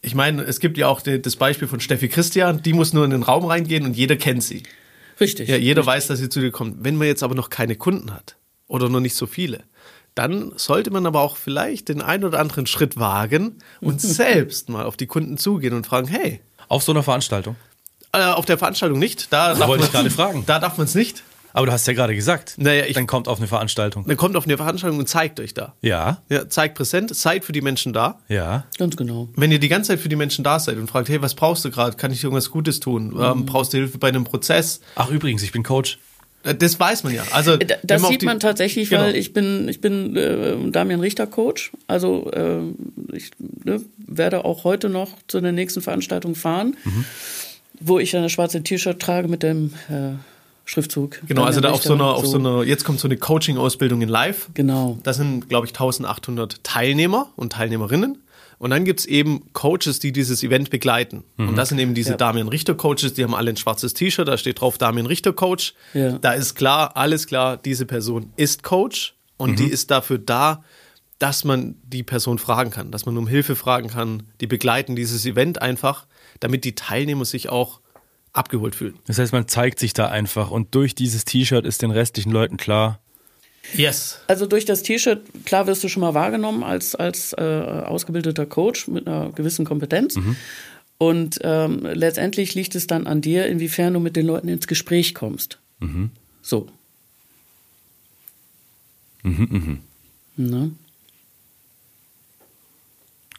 [0.02, 3.06] ich meine, es gibt ja auch die, das Beispiel von Steffi Christian, die muss nur
[3.06, 4.64] in den Raum reingehen und jeder kennt sie.
[5.20, 5.48] richtig.
[5.48, 6.84] Ja, jeder weiß, dass sie zu dir kommt.
[6.84, 8.36] Wenn man jetzt aber noch keine Kunden hat
[8.68, 9.64] oder noch nicht so viele,
[10.16, 14.86] dann sollte man aber auch vielleicht den einen oder anderen Schritt wagen und selbst mal
[14.86, 17.56] auf die Kunden zugehen und fragen, hey, Auf so einer Veranstaltung.
[18.14, 20.44] Äh, auf der Veranstaltung nicht, da darf wollte ich gerade fragen.
[20.46, 21.24] Da darf man es nicht.
[21.54, 24.06] Aber du hast ja gerade gesagt, Naja, ich- dann kommt auf eine Veranstaltung.
[24.08, 25.74] Dann kommt auf eine Veranstaltung und zeigt euch da.
[25.82, 28.20] Ja, Ja, zeigt präsent, seid für die Menschen da.
[28.30, 28.66] ja.
[28.78, 29.28] Ganz genau.
[29.36, 31.66] Wenn ihr die ganze Zeit für die Menschen da seid und fragt, hey, was brauchst
[31.66, 31.98] du gerade?
[31.98, 33.10] Kann ich dir irgendwas Gutes tun?
[33.16, 33.22] Mhm.
[33.22, 34.80] Ähm, brauchst du Hilfe bei einem Prozess?
[34.96, 36.00] Ach übrigens, ich bin Coach.
[36.44, 37.24] Äh, Das weiß man ja.
[37.34, 39.02] Also Da- wenn Das auf sieht die- man tatsächlich, Genau.
[39.04, 41.72] weil ich bin, ich bin äh, Damian Richter Coach.
[41.86, 42.62] Also äh,
[43.14, 43.32] ich
[43.66, 47.06] ne, werde auch heute noch zu der nächsten Veranstaltung fahren, Mhm.
[47.82, 50.14] Wo ich eine schwarze T-Shirt trage mit dem äh,
[50.66, 51.20] Schriftzug.
[51.28, 54.10] Genau, also da auf so einer, auf so einer, jetzt kommt so eine Coaching-Ausbildung in
[54.10, 54.50] Live.
[54.54, 54.98] Genau.
[55.04, 58.20] Das sind, glaube ich, 1800 Teilnehmer und Teilnehmerinnen.
[58.58, 61.24] Und dann gibt's eben Coaches, die dieses Event begleiten.
[61.36, 62.18] Und das sind eben diese Ja.
[62.18, 65.74] Damian Richter Coaches, die haben alle ein schwarzes T-Shirt, da steht drauf Damian Richter Coach.
[65.96, 66.20] Ja.
[66.20, 70.64] Da ist klar, alles klar, diese Person ist Coach und die ist dafür da,
[71.18, 74.24] dass man die Person fragen kann, dass man um Hilfe fragen kann.
[74.42, 76.06] Die begleiten dieses Event einfach,
[76.42, 77.80] damit die Teilnehmer sich auch
[78.34, 78.96] abgeholt fühlen.
[79.08, 82.58] Das heißt, man zeigt sich da einfach und durch dieses T-Shirt ist den restlichen Leuten
[82.58, 83.00] klar,
[83.76, 84.20] Yes.
[84.28, 88.88] Also durch das T-Shirt, klar wirst du schon mal wahrgenommen als, als äh, ausgebildeter Coach
[88.88, 90.16] mit einer gewissen Kompetenz.
[90.98, 95.14] Und ähm, letztendlich liegt es dann an dir, inwiefern du mit den Leuten ins Gespräch
[95.16, 95.60] kommst.
[96.42, 96.68] So.
[100.36, 100.72] Ne?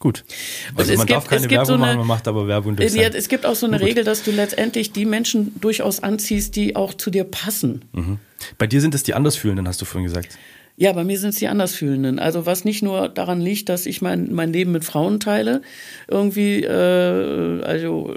[0.03, 0.25] Gut.
[0.75, 2.93] Also es man gibt- darf keine Werbung so eine- machen, man macht aber Werbung durch
[2.93, 3.87] Ja, es gibt auch so eine Gut.
[3.87, 7.85] Regel, dass du letztendlich die Menschen durchaus anziehst, die auch zu dir passen.
[8.57, 10.37] Bei dir sind es die Andersfühlenden, hast du vorhin gesagt.
[10.75, 12.19] Ja, bei mir sind es die Andersfühlenden.
[12.19, 15.61] Also was nicht nur daran liegt, dass ich mein, mein Leben mit Frauen teile,
[16.09, 18.13] irgendwie, äh, also,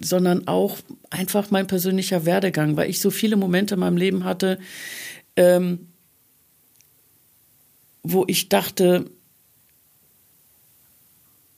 [0.00, 0.78] sondern auch
[1.10, 4.58] einfach mein persönlicher Werdegang, weil ich so viele Momente in meinem Leben hatte,
[5.36, 5.80] ähm,
[8.02, 9.04] wo ich dachte,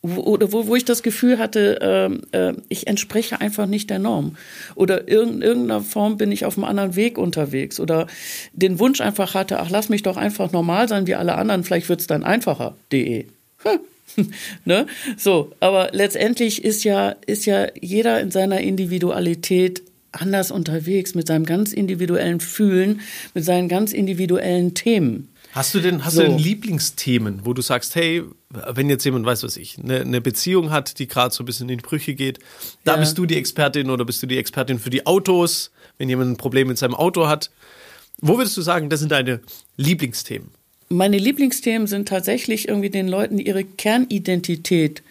[0.02, 4.36] oder wo, wo ich das Gefühl hatte, ähm, äh, ich entspreche einfach nicht der Norm.
[4.74, 7.78] Oder in irgendeiner Form bin ich auf einem anderen Weg unterwegs.
[7.78, 8.08] Oder
[8.52, 11.88] den Wunsch einfach hatte, ach, lass mich doch einfach normal sein wie alle anderen, vielleicht
[11.88, 12.74] wird's dann einfacher.
[12.90, 13.26] De.
[14.64, 14.86] ne?
[15.16, 21.46] So, aber letztendlich ist ja, ist ja jeder in seiner Individualität anders unterwegs, mit seinem
[21.46, 23.00] ganz individuellen Fühlen,
[23.34, 25.28] mit seinen ganz individuellen Themen.
[25.52, 26.22] Hast du denn, hast So.
[26.22, 30.20] du denn Lieblingsthemen, wo du sagst, hey, wenn jetzt jemand, weiß was ich, eine, eine
[30.20, 32.38] Beziehung hat, die gerade so ein bisschen in die Brüche geht,
[32.84, 33.00] da Ja.
[33.00, 36.36] bist du die Expertin oder bist du die Expertin für die Autos, wenn jemand ein
[36.36, 37.50] Problem mit seinem Auto hat.
[38.18, 39.40] Wo würdest du sagen, das sind deine
[39.76, 40.48] Lieblingsthemen?
[40.88, 45.02] Meine Lieblingsthemen sind tatsächlich irgendwie den Leuten ihre Kernidentität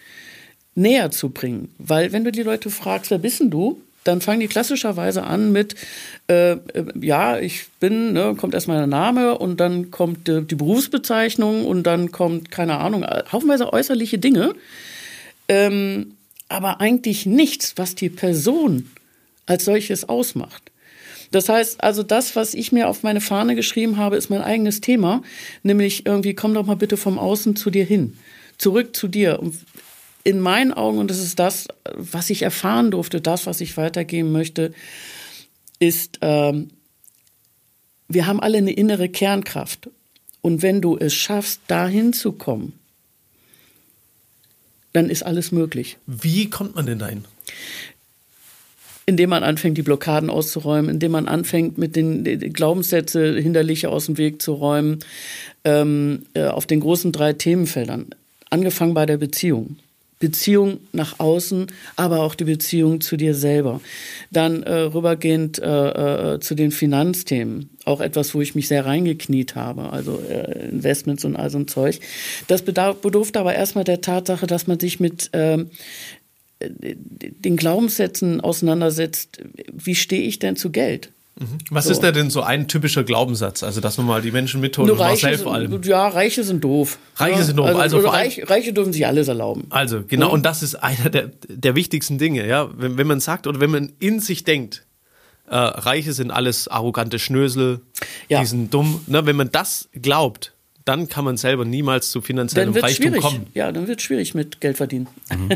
[0.74, 1.68] näher zu bringen.
[1.78, 3.80] Weil wenn du die Leute fragst, wer bist denn du?
[4.04, 5.76] Dann fangen die klassischerweise an mit,
[6.28, 6.58] äh, äh,
[7.00, 11.84] ja, ich bin, ne, kommt erstmal der Name und dann kommt äh, die Berufsbezeichnung und
[11.84, 14.54] dann kommt, keine Ahnung, äh, haufenweise äußerliche Dinge.
[15.48, 16.16] Ähm,
[16.48, 18.90] aber eigentlich nichts, was die Person
[19.46, 20.72] als solches ausmacht.
[21.30, 24.80] Das heißt, also das, was ich mir auf meine Fahne geschrieben habe, ist mein eigenes
[24.80, 25.22] Thema,
[25.62, 28.18] nämlich irgendwie komm doch mal bitte vom Außen zu dir hin,
[28.58, 29.40] zurück zu dir.
[29.40, 29.54] Und
[30.24, 34.32] in meinen Augen, und das ist das, was ich erfahren durfte, das, was ich weitergeben
[34.32, 34.72] möchte,
[35.78, 36.70] ist, ähm,
[38.08, 39.90] wir haben alle eine innere Kernkraft.
[40.40, 42.78] Und wenn du es schaffst, dahin zu kommen,
[44.92, 47.24] dann ist alles möglich Wie kommt man denn dahin?
[49.04, 54.16] indem man anfängt, die Blockaden auszuräumen, indem man anfängt, mit den, Glaubenssätze hinderliche aus dem
[54.16, 55.00] Weg zu räumen,
[55.64, 58.14] ähm, äh, auf den großen drei Themenfeldern.
[58.50, 59.76] Angefangen bei der Beziehung.
[60.22, 61.66] Beziehung nach außen,
[61.96, 63.80] aber auch die Beziehung zu dir selber.
[64.30, 69.56] Dann äh, rübergehend äh, äh, zu den Finanzthemen, auch etwas, wo ich mich sehr reingekniet
[69.56, 71.98] habe, also äh, Investments und all so ein Zeug.
[72.46, 75.70] Das bedarf, bedurfte aber erstmal der Tatsache, dass man sich mit ähm,
[76.60, 79.40] den Glaubenssätzen auseinandersetzt,
[79.72, 81.10] wie stehe ich denn zu Geld?
[81.70, 81.92] Was So.
[81.92, 83.62] ist da denn so ein typischer Glaubenssatz?
[83.62, 85.82] Also, dass wir mal die Menschen mitholen Nur und Reiche Marcel sind, vor allem.
[85.82, 86.98] Ja, Reiche sind doof.
[87.16, 89.64] Reiche ja, sind doof, also oder vor allem- Reich, Reiche dürfen sich alles erlauben.
[89.70, 90.32] Also, genau, Ja.
[90.32, 92.68] und das ist einer der, der wichtigsten Dinge, ja.
[92.76, 94.84] Wenn, wenn man sagt oder wenn man in sich denkt,
[95.48, 97.80] äh, Reiche sind alles arrogante Schnösel,
[98.28, 98.40] Ja.
[98.40, 99.00] die sind dumm.
[99.06, 99.24] Ne?
[99.26, 100.51] Wenn man das glaubt,
[100.84, 103.20] dann kann man selber niemals zu finanziellem Dann wird Reichtum schwierig.
[103.22, 103.46] kommen.
[103.54, 105.06] Ja, dann wird schwierig mit Geld verdienen.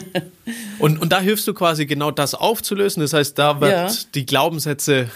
[0.79, 3.01] Und, und da hilfst du quasi genau das aufzulösen.
[3.01, 3.91] Das heißt, da wird Ja.
[4.15, 5.09] die Glaubenssätze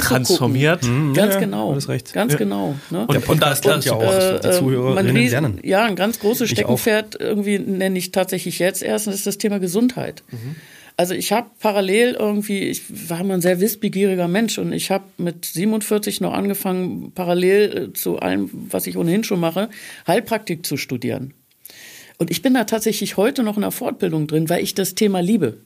[0.00, 0.82] transformiert.
[1.14, 1.74] Ganz ja, genau.
[1.74, 2.12] hast recht.
[2.12, 2.76] Ganz genau.
[2.90, 3.04] Ne?
[3.06, 4.02] Und, und das, lernt ja auch.
[4.02, 5.58] Äh, die äh, Zuhörerinnen man ries- lernen.
[5.64, 6.50] Ja, ein ganz großes.
[6.50, 10.22] Steckenpferd irgendwie nenne ich tatsächlich jetzt erst, und das ist das Thema Gesundheit.
[10.30, 10.56] Mhm.
[10.98, 15.04] Also ich habe parallel irgendwie, ich war mal ein sehr wissbegieriger Mensch und ich habe
[15.18, 19.68] mit 47 noch angefangen, parallel äh, zu allem, was ich ohnehin schon mache,
[20.06, 21.34] Heilpraktik zu studieren.
[22.18, 25.20] Und ich bin da tatsächlich heute noch in der Fortbildung drin, weil ich das Thema
[25.20, 25.58] liebe.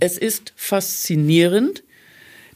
[0.00, 1.84] Es ist faszinierend,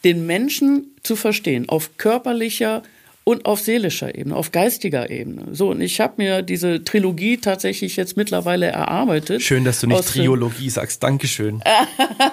[0.05, 2.83] den Menschen zu verstehen, auf körperlicher
[3.25, 5.55] und auf seelischer Ebene, auf geistiger Ebene.
[5.55, 9.43] So, und ich habe mir diese Trilogie tatsächlich jetzt mittlerweile erarbeitet.
[9.43, 11.03] Schön, dass du nicht Triologie sagst.
[11.03, 11.62] Dankeschön.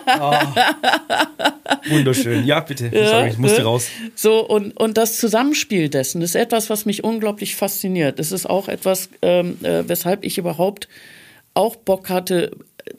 [0.05, 0.53] Ah.
[1.87, 2.45] Wunderschön.
[2.45, 2.89] Ja, bitte.
[2.91, 3.65] Sorry, ich musste ne?
[3.65, 3.87] raus.
[4.15, 8.19] So, und, und das Zusammenspiel dessen ist etwas, was mich unglaublich fasziniert.
[8.19, 10.89] Es ist auch etwas, ähm, äh, weshalb ich überhaupt
[11.53, 12.51] auch Bock hatte,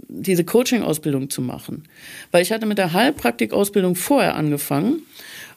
[0.08, 1.84] diese Coaching-Ausbildung zu machen.
[2.30, 5.02] Weil ich hatte mit der Heilpraktikausbildung vorher angefangen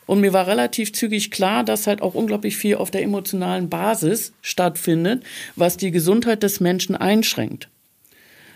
[0.05, 4.33] und mir war relativ zügig klar, dass halt auch unglaublich viel auf der emotionalen Basis
[4.41, 5.23] stattfindet,
[5.55, 7.69] was die Gesundheit des Menschen einschränkt.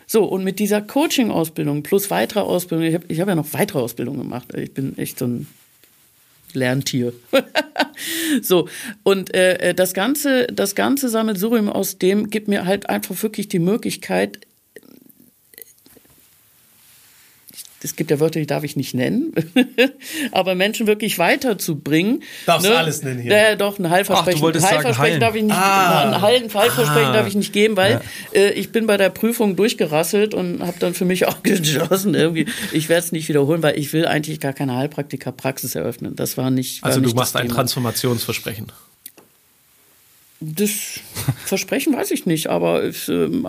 [0.06, 3.80] So, und mit dieser Coaching-Ausbildung plus weitere Ausbildung, ich habe ich hab ja noch weitere
[3.80, 4.54] Ausbildungen gemacht.
[4.56, 5.48] Ich bin echt so ein
[6.54, 7.12] Lerntier.
[8.42, 8.70] so,
[9.04, 13.60] und äh, das ganze, das ganze Sammelsurium aus dem gibt mir halt einfach wirklich die
[13.60, 14.47] Möglichkeit,
[17.84, 19.34] es gibt ja Wörter, die darf ich nicht nennen,
[20.32, 22.24] aber Menschen wirklich weiterzubringen.
[22.46, 23.32] Darfst du alles nennen hier?
[23.32, 24.34] Ja, doch, ein Heilversprechen.
[24.38, 25.22] Ach, du wolltest ein sagen, Heilversprechen heilen.
[25.22, 26.02] darf ich nicht, Ah.
[26.16, 28.02] ein Heil- ein Heilversprechen darf ich nicht geben, weil
[28.34, 32.48] äh, ich bin bei der Prüfung durchgerasselt und habe dann für mich auch geschlossen, irgendwie,
[32.72, 36.16] ich werde es nicht wiederholen, weil ich will eigentlich gar keine Heilpraktikerpraxis eröffnen.
[36.16, 36.82] Das war nicht.
[36.82, 37.56] War Also du nicht machst das ein Thema.
[37.58, 38.72] Transformationsversprechen.
[40.40, 40.70] Das
[41.46, 43.48] Versprechen weiß ich nicht, aber es, ähm,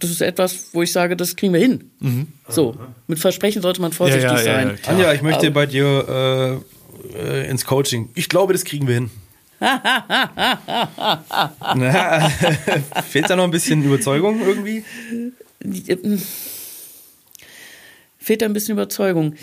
[0.00, 2.32] das ist etwas, wo ich sage, das kriegen wir hin.
[2.48, 2.76] So,
[3.06, 4.68] mit Versprechen sollte man vorsichtig Ja, ja, ja, sein.
[4.68, 4.96] ja, klar.
[4.96, 6.62] Anja, ich möchte bei dir
[7.14, 8.08] äh, äh, ins Coaching.
[8.14, 9.10] Ich glaube, das kriegen wir hin.
[11.74, 12.28] Na,
[13.08, 14.84] fehlt da noch ein bisschen Überzeugung irgendwie?
[18.18, 19.34] Fehlt da ein bisschen Überzeugung.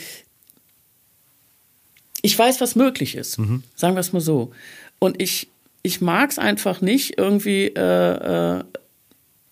[2.21, 3.33] Ich weiß, was möglich ist.
[3.75, 4.51] Sagen wir es mal so.
[4.99, 5.49] Und ich,
[5.83, 8.63] ich mag es einfach nicht, irgendwie äh, äh,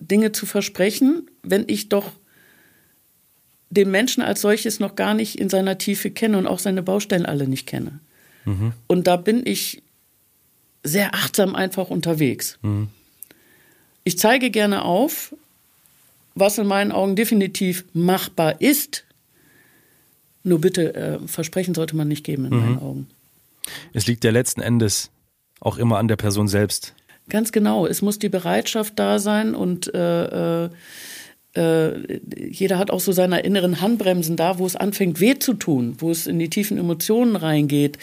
[0.08, 2.12] Dinge zu versprechen, wenn ich doch
[3.70, 7.26] den Menschen als solches noch gar nicht in seiner Tiefe kenne und auch seine Baustellen
[7.26, 8.00] alle nicht kenne.
[8.88, 9.82] Und da bin ich
[10.84, 12.60] sehr achtsam einfach unterwegs.
[14.04, 15.34] Ich zeige gerne auf,
[16.36, 19.04] was in meinen Augen definitiv machbar ist.
[20.44, 23.08] Nur bitte, äh, Versprechen sollte man nicht geben in meinen Augen.
[23.94, 25.10] Es liegt ja letzten Endes
[25.60, 26.94] auch immer an der Person selbst.
[27.30, 27.86] Ganz genau.
[27.88, 30.70] Es muss die Bereitschaft da sein und äh, äh,
[31.56, 32.20] äh,
[32.50, 36.12] jeder hat auch so seine inneren Handbremsen da, wo es anfängt weh zu tun, wo
[36.12, 37.98] es in die tiefen Emotionen reingeht.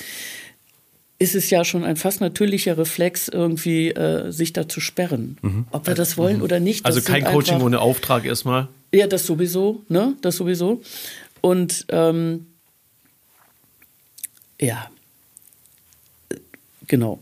[1.19, 5.67] Ist es ja schon ein fast natürlicher Reflex, irgendwie äh, sich da zu sperren.
[5.71, 6.85] Ob wir das wollen oder nicht.
[6.85, 8.67] Also kein Coaching einfach- ohne Auftrag erstmal.
[8.93, 10.15] Ja, das sowieso, ne?
[10.21, 10.83] Das sowieso.
[11.41, 12.47] Und ähm,
[14.61, 14.91] ja,
[16.89, 17.21] genau.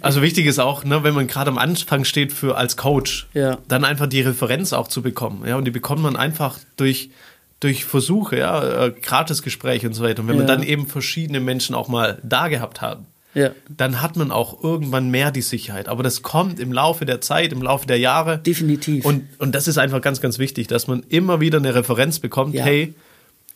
[0.00, 3.58] Also wichtig ist auch, ne, wenn man gerade am Anfang steht für als Coach, Ja.
[3.68, 5.44] dann einfach die Referenz auch zu bekommen.
[5.46, 7.10] Ja, und die bekommt man einfach durch,
[7.60, 10.22] durch Versuche, ja, äh, Gratisgespräche und so weiter.
[10.22, 10.54] Und wenn man Ja.
[10.54, 13.00] dann eben verschiedene Menschen auch mal da gehabt hat,
[13.34, 15.88] Ja, dann hat man auch irgendwann mehr die Sicherheit.
[15.88, 18.38] Aber das kommt im Laufe der Zeit, im Laufe der Jahre.
[18.38, 19.04] definitiv.
[19.04, 22.54] Und, und das ist einfach ganz, ganz wichtig, dass man immer wieder eine Referenz bekommt,
[22.54, 22.64] Ja.
[22.64, 22.94] hey,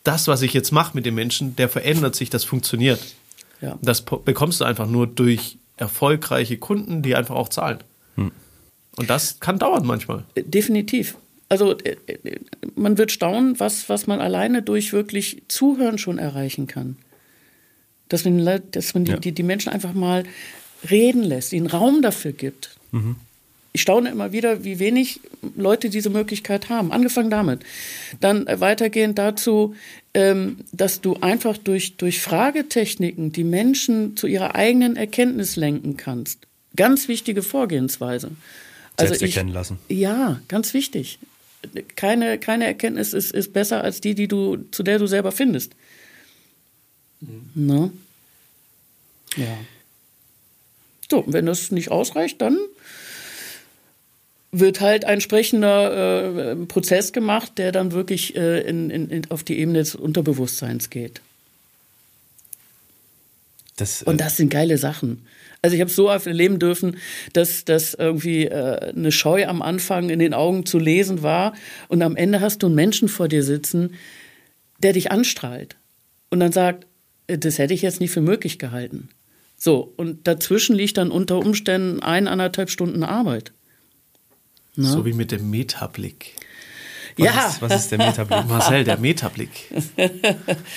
[0.05, 3.01] das, was ich jetzt mache mit dem Menschen, der verändert sich, das funktioniert.
[3.61, 3.79] ja.
[3.81, 7.79] Das bekommst du einfach nur durch erfolgreiche Kunden, die einfach auch zahlen.
[8.97, 10.25] Und das kann dauern manchmal.
[10.37, 11.17] Definitiv.
[11.49, 12.39] Also äh, äh,
[12.75, 16.97] man wird staunen, was, was man alleine durch wirklich Zuhören schon erreichen kann.
[18.09, 19.19] Dass man, dass man die, Ja.
[19.19, 20.25] die, die Menschen einfach mal
[20.91, 22.77] reden lässt, ihnen Raum dafür gibt.
[23.75, 25.21] Ich staune immer wieder, wie wenig
[25.57, 26.93] Leute diese Möglichkeit haben.
[26.93, 27.61] Angefangen damit.
[28.21, 29.75] Dann äh, weitergehend dazu,
[30.13, 36.47] ähm, dass du einfach durch, durch Fragetechniken die Menschen zu ihrer eigenen Erkenntnis lenken kannst.
[36.77, 38.33] Ganz wichtige Vorgehensweise.
[38.97, 39.79] Also Selbst erkennen lassen.
[39.89, 41.19] Ja, ganz wichtig.
[41.97, 45.73] Keine, keine Erkenntnis ist, ist besser als die, die du, zu der du selber findest.
[47.55, 47.91] Ne?
[49.37, 49.59] Ja.
[51.11, 52.59] So, wenn das nicht ausreicht, dann
[54.53, 59.59] wird halt ein entsprechender äh, Prozess gemacht, der dann wirklich äh, in, in, auf die
[59.59, 61.23] Ebene des Unterbewusstseins geht.
[63.77, 65.27] Das, Und äh, das sind geile Sachen.
[65.63, 66.99] Also ich habe so oft erleben dürfen,
[67.33, 71.55] dass dass irgendwie äh, eine Scheu am Anfang in den Augen zu lesen war
[71.89, 73.95] und am Ende hast du einen Menschen vor dir sitzen,
[74.83, 75.77] der dich anstrahlt
[76.31, 76.87] und dann sagt,
[77.29, 79.09] äh, das hätte ich jetzt nicht für möglich gehalten.
[79.57, 83.53] So, und dazwischen liegt dann unter Umständen ein, anderthalb Stunden Arbeit.
[84.75, 84.87] Ne?
[84.87, 86.35] So wie mit dem Metablick.
[87.19, 88.49] was, ja, ist, was ist der Metablick?
[88.49, 89.51] Marcel, der Metablick.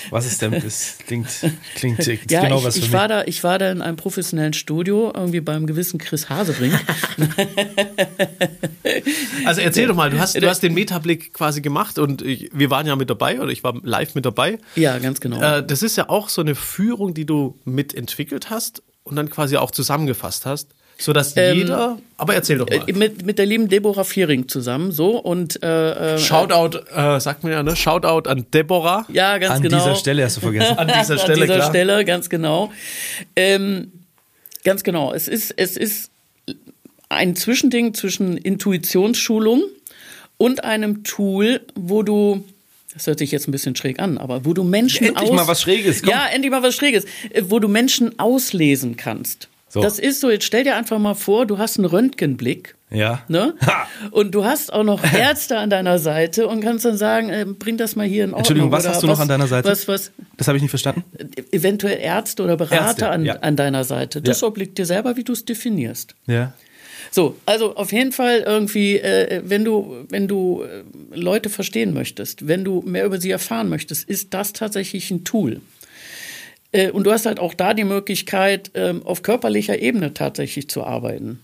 [0.09, 0.49] Was ist der?
[0.49, 1.27] Das klingt,
[1.75, 2.93] klingt ist ja genau ich, was für ich mich.
[2.93, 6.77] war da, ich war da in einem professionellen Studio, irgendwie beim gewissen Chris Hasebrink.
[9.45, 12.69] Also erzähl doch mal, du hast, du hast den Metablick quasi gemacht und ich, wir
[12.69, 14.57] waren ja mit dabei oder ich war live mit dabei.
[14.75, 15.41] ja, ganz genau.
[15.41, 19.57] Äh, das ist ja auch so eine Führung, die du mitentwickelt hast und dann quasi
[19.57, 21.97] auch zusammengefasst hast, sodass Ähm, jeder.
[22.17, 22.87] Aber erzähl doch mal.
[22.87, 27.43] Äh, mit, mit der lieben Deborah Viering zusammen, so und äh, äh, Shoutout, äh, sagt
[27.43, 27.75] man ja, ne?
[27.75, 29.05] Shoutout an Deborah.
[29.09, 29.77] ja, ganz An genau.
[29.77, 30.75] dieser Stelle hast du vergessen.
[30.77, 31.69] An dieser An Stelle, dieser klar.
[31.69, 32.71] Stelle, ganz genau.
[33.35, 33.91] Ähm,
[34.63, 35.13] ganz genau.
[35.13, 36.11] Es ist, es ist
[37.09, 39.63] ein Zwischending zwischen Intuitionsschulung
[40.37, 42.43] und einem Tool, wo du
[42.93, 45.61] das hört sich jetzt ein bisschen schräg an, aber wo du Menschen Endlich mal was
[45.61, 46.11] Schräges, komm.
[46.11, 49.49] Ja, endlich mal was Schräges, äh, wo du Menschen auslesen kannst.
[49.75, 49.81] So.
[49.81, 52.75] Das ist so, jetzt stell dir einfach mal vor, du hast einen Röntgenblick.
[52.89, 53.23] Ja.
[53.27, 53.55] Ne?
[53.65, 53.87] Ha!
[54.11, 57.75] Und du hast auch noch Ärzte an deiner Seite und kannst dann sagen, äh, bring
[57.75, 58.39] das mal hier in Ordnung.
[58.39, 59.67] Entschuldigung, was hast du noch an deiner Seite?
[59.67, 61.03] Was, was, Das habe ich nicht verstanden.
[61.51, 63.33] eventuell Ärzte oder Berater Ärzte, an, ja.
[63.41, 64.21] an deiner Seite.
[64.21, 64.47] Das Ja.
[64.47, 66.15] obliegt dir selber, wie du es definierst.
[66.25, 66.53] Ja.
[67.11, 70.83] So, also auf jeden Fall irgendwie, äh, wenn du, wenn du äh,
[71.19, 75.59] Leute verstehen möchtest, wenn du mehr über sie erfahren möchtest, ist das tatsächlich ein Tool.
[76.75, 80.83] Äh, und du hast halt auch da die Möglichkeit, ähm, auf körperlicher Ebene tatsächlich zu
[80.83, 81.39] arbeiten.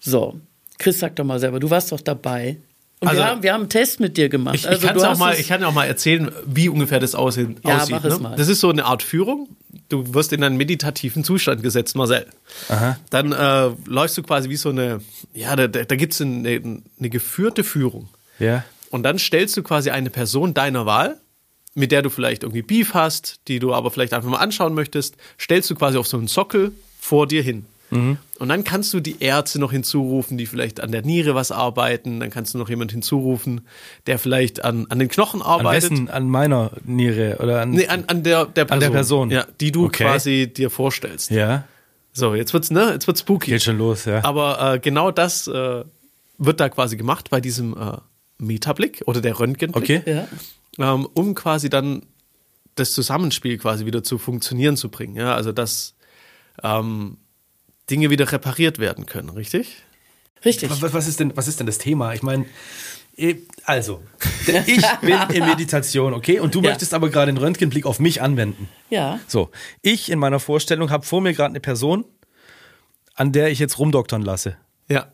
[0.00, 0.38] So,
[0.78, 2.56] Chris, sag doch mal selber, du warst doch dabei.
[3.00, 4.56] Und Also- wir, haben, wir haben einen Test mit dir gemacht.
[4.56, 7.14] Ich, ich, also, auch hast mal, es- ich kann auch mal erzählen, wie ungefähr das
[7.14, 7.90] aussehen, Ja, aussieht.
[7.92, 8.22] mach es ne?
[8.22, 8.36] mal.
[8.36, 9.48] Das ist so eine Art Führung.
[9.88, 12.26] du wirst in einen meditativen Zustand gesetzt, Marcel.
[12.68, 12.98] Aha.
[13.10, 15.00] Dann äh, läufst du quasi wie so eine,
[15.32, 16.48] ja, da, da gibt es eine,
[16.98, 18.08] eine geführte Führung.
[18.38, 18.64] Ja.
[18.90, 21.18] Und dann stellst du quasi eine Person deiner Wahl,
[21.78, 25.16] mit der du vielleicht irgendwie Beef hast, die du aber vielleicht einfach mal anschauen möchtest,
[25.40, 27.64] stellst du quasi auf so einen Sockel vor dir hin.
[27.90, 28.18] Mhm.
[28.38, 32.20] Und dann kannst du die Ärzte noch hinzurufen, die vielleicht an der Niere was arbeiten.
[32.20, 33.62] Dann kannst du noch jemand hinzurufen,
[34.06, 35.92] der vielleicht an, an den Knochen An arbeitet.
[35.92, 36.10] wessen?
[36.10, 37.70] An meiner Niere oder an.
[37.70, 38.74] Nee, an, an der, der Person.
[38.74, 39.30] An der Person.
[39.30, 40.04] Ja, die du Okay.
[40.04, 41.30] quasi dir vorstellst.
[41.30, 41.64] Ja.
[42.12, 42.90] So, jetzt wird's, ne?
[42.92, 43.52] Jetzt wird's spooky.
[43.52, 44.22] Geht schon los, ja.
[44.24, 45.84] Aber äh, genau das äh,
[46.38, 47.96] wird da quasi gemacht bei diesem äh,
[48.38, 49.82] Metablick oder der Röntgenblick.
[49.82, 50.02] Okay.
[50.04, 50.28] Ja.
[50.78, 52.06] Ähm, um quasi dann
[52.74, 55.16] das Zusammenspiel quasi wieder zu funktionieren zu bringen.
[55.16, 55.94] Ja, also dass
[56.62, 57.18] ähm,
[57.90, 59.82] Dinge wieder repariert werden können, richtig?
[60.44, 60.70] Richtig.
[60.70, 62.14] Was, was, ist denn, was ist denn das Thema?
[62.14, 62.46] Ich meine,
[63.16, 64.02] eh, also,
[64.66, 66.38] ich bin in Meditation, okay?
[66.38, 66.70] Und du Ja.
[66.70, 68.68] möchtest aber gerade den Röntgenblick auf mich anwenden.
[68.90, 69.18] Ja.
[69.26, 69.50] So,
[69.82, 72.04] ich in meiner Vorstellung habe vor mir gerade eine Person,
[73.14, 74.56] an der ich jetzt rumdoktern lasse.
[74.88, 75.12] Ja.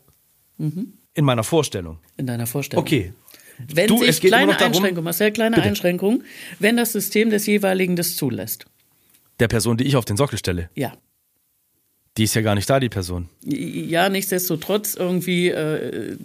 [0.57, 1.97] In meiner Vorstellung.
[2.17, 2.83] In deiner Vorstellung.
[2.83, 3.13] Okay.
[3.57, 5.67] Wenn Du, sich es geht nur kleine noch darum- Einschränkung, Marcel, kleine Bitte.
[5.69, 6.23] Einschränkung,
[6.59, 8.65] wenn das System des jeweiligen das zulässt.
[9.39, 10.69] Der Person, die ich auf den Sockel stelle.
[10.75, 10.93] Ja.
[12.17, 13.27] Die ist ja gar nicht da, die Person.
[13.43, 15.49] Ja, nichtsdestotrotz irgendwie.
[15.49, 16.15] Äh,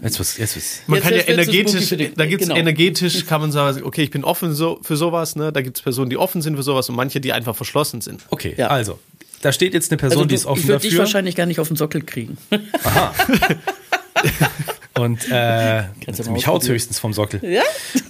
[0.00, 0.82] Jetzt was, jetzt was.
[0.86, 2.56] Man Jetzt kann ja energetisch, da gibt's Genau.
[2.56, 5.52] energetisch, kann man sagen, okay, ich bin offen so, für sowas, ne?
[5.52, 8.22] Da gibt es Personen, die offen sind für sowas und manche, die einfach verschlossen sind.
[8.30, 8.68] Okay, Ja.
[8.68, 9.00] also,
[9.42, 10.98] da steht jetzt eine Person, also die du, ist offen ich würde dich dafür.
[11.00, 12.38] wahrscheinlich gar nicht auf den Sockel kriegen.
[15.00, 15.84] Und äh,
[16.30, 17.40] mich haut höchstens vom Sockel.
[17.44, 17.62] ja?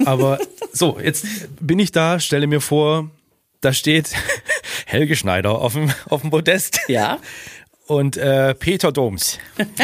[0.04, 0.38] Aber
[0.72, 1.24] so, jetzt
[1.60, 3.10] bin ich da, stelle mir vor,
[3.60, 4.10] da steht
[4.86, 7.18] Helge Schneider auf dem, auf dem Podest Ja.
[7.86, 9.38] und äh, Peter Doms,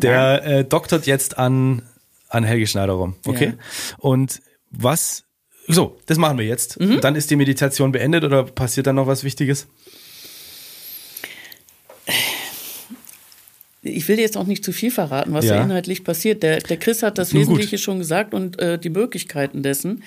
[0.00, 1.82] der äh, doktert jetzt an,
[2.28, 3.16] an Helge Schneider rum.
[3.26, 3.54] Okay?
[3.98, 4.40] Und
[4.70, 5.24] was,
[5.68, 6.78] so, das machen wir jetzt.
[6.80, 7.00] Mhm.
[7.00, 9.66] Dann ist die Meditation beendet oder passiert dann noch was Wichtiges?
[13.86, 15.56] Ich will jetzt auch nicht zu viel verraten, was Ja.
[15.56, 16.42] da inhaltlich passiert.
[16.42, 17.50] Der, der Chris hat das Nun gut.
[17.58, 20.02] Wesentliche schon gesagt und äh, die Möglichkeiten dessen.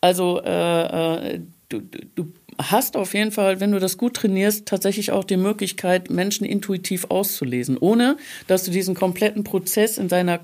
[0.00, 1.80] Also äh, äh, du,
[2.14, 6.46] du- hast auf jeden Fall, wenn du das gut trainierst, tatsächlich auch die Möglichkeit, Menschen
[6.46, 10.40] intuitiv auszulesen, ohne dass du diesen kompletten Prozess in seiner,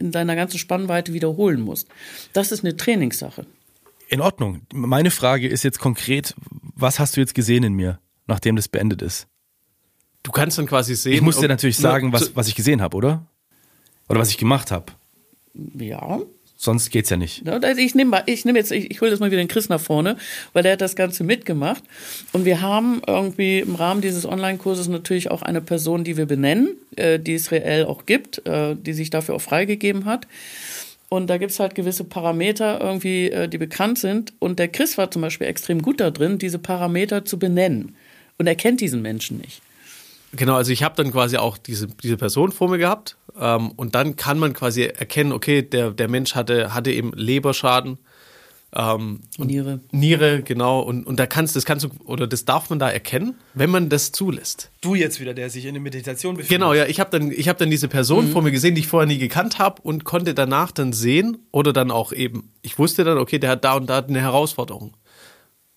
[0.00, 1.86] in seiner ganzen Spannweite wiederholen musst.
[2.32, 3.46] Das ist eine Trainingssache.
[4.08, 4.62] In Ordnung.
[4.72, 6.34] Meine Frage ist jetzt konkret,
[6.74, 9.28] was hast du jetzt gesehen in mir, nachdem das beendet ist?
[10.22, 11.14] Du kannst dann quasi sehen.
[11.14, 13.26] Ich muss dir natürlich sagen, was, was ich gesehen habe, oder?
[14.08, 14.92] Oder was ich gemacht habe.
[15.78, 16.20] Ja,
[16.62, 17.42] Sonst geht's ja nicht.
[17.76, 20.16] Ich nehme ich nehm jetzt, ich, ich hole jetzt mal wieder den Chris nach vorne,
[20.52, 21.82] weil der hat das Ganze mitgemacht.
[22.32, 26.76] Und wir haben irgendwie im Rahmen dieses Online-Kurses natürlich auch eine Person, die wir benennen,
[26.94, 30.28] äh, die es reell auch gibt, äh, die sich dafür auch freigegeben hat.
[31.08, 34.32] Und da gibt's halt gewisse Parameter irgendwie, äh, die bekannt sind.
[34.38, 37.96] Und der Chris war zum Beispiel extrem gut da drin, diese Parameter zu benennen.
[38.38, 39.62] Und er kennt diesen Menschen nicht.
[40.32, 43.94] Genau, also ich habe dann quasi auch diese, diese Person vor mir gehabt ähm, und
[43.94, 47.98] dann kann man quasi erkennen, okay, der, der Mensch hatte, hatte eben Leberschaden,
[48.74, 49.80] ähm, und Niere.
[49.90, 53.34] Niere, genau, und, und da kannst, das kannst du, oder das darf man da erkennen,
[53.52, 54.70] wenn man das zulässt.
[54.80, 56.58] Du jetzt wieder, der sich in der Meditation befindet.
[56.58, 58.88] Genau, ja, ich habe dann, ich hab dann diese Person vor mir gesehen, die ich
[58.88, 63.04] vorher nie gekannt habe und konnte danach dann sehen oder dann auch eben, ich wusste
[63.04, 64.96] dann, okay, der hat da und da eine Herausforderung.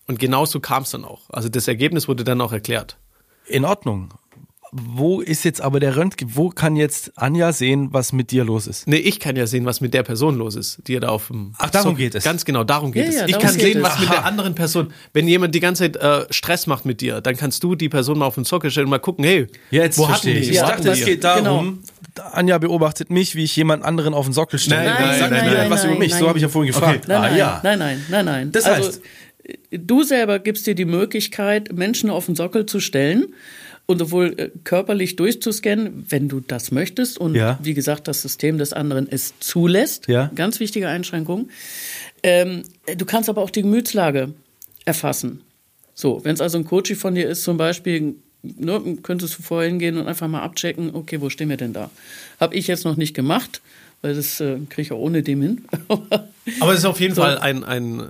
[0.06, 1.28] Und genauso kam es dann auch.
[1.28, 2.96] Also das Ergebnis wurde dann auch erklärt.
[3.46, 4.14] In Ordnung.
[4.78, 6.30] Wo ist jetzt aber der Röntgen?
[6.34, 8.86] Wo kann jetzt Anja sehen, was mit dir los ist?
[8.86, 11.28] Nee, ich kann ja sehen, was mit der Person los ist, die ja da auf
[11.28, 11.54] dem.
[11.58, 12.24] Ach, darum geht es.
[12.24, 13.16] Ganz genau, darum geht Ja, es.
[13.16, 13.82] ja, ich kann sehen, es.
[13.84, 14.92] was mit der anderen Person.
[15.12, 18.18] Wenn jemand die ganze Zeit äh, Stress macht mit dir, dann kannst du die Person
[18.18, 20.48] mal auf den Sockel stellen und mal gucken, hey, Jetzt wo verstehe hatten ich.
[20.50, 20.54] die?
[20.56, 21.82] Ich Wo dachte, es geht darum,
[22.32, 24.84] Anja beobachtet mich, wie ich jemand anderen auf den Sockel stelle.
[24.84, 26.12] Nein, nein, Sagt nein, mir nein, was nein, über mich.
[26.12, 26.28] So nein.
[26.28, 27.08] habe ich ja vorhin gefragt.
[27.08, 27.60] Nein, ah, nein, ja.
[27.62, 28.52] nein, nein, nein, nein.
[28.52, 29.00] Das also, heißt-
[29.70, 33.26] du selber gibst dir die Möglichkeit, Menschen auf den Sockel zu stellen
[33.86, 37.18] und sowohl äh, körperlich durchzuscannen, wenn du das möchtest.
[37.18, 37.58] Und Ja.
[37.62, 40.08] wie gesagt, das System des anderen es zulässt.
[40.08, 40.30] Ja.
[40.34, 41.48] Ganz wichtige Einschränkung.
[42.22, 42.62] Ähm,
[42.96, 44.34] du kannst aber auch die Gemütslage
[44.84, 45.42] erfassen.
[45.94, 49.68] So, wenn es also ein Coach von dir ist, zum Beispiel, ne, könntest du vorher
[49.68, 51.90] hingehen und einfach mal abchecken, okay, wo stehen wir denn da?
[52.40, 53.62] Habe ich jetzt noch nicht gemacht,
[54.02, 55.64] weil das äh, kriege ich auch ohne dem hin.
[56.60, 57.22] Aber es ist auf jeden So.
[57.22, 58.02] Fall ein, ein,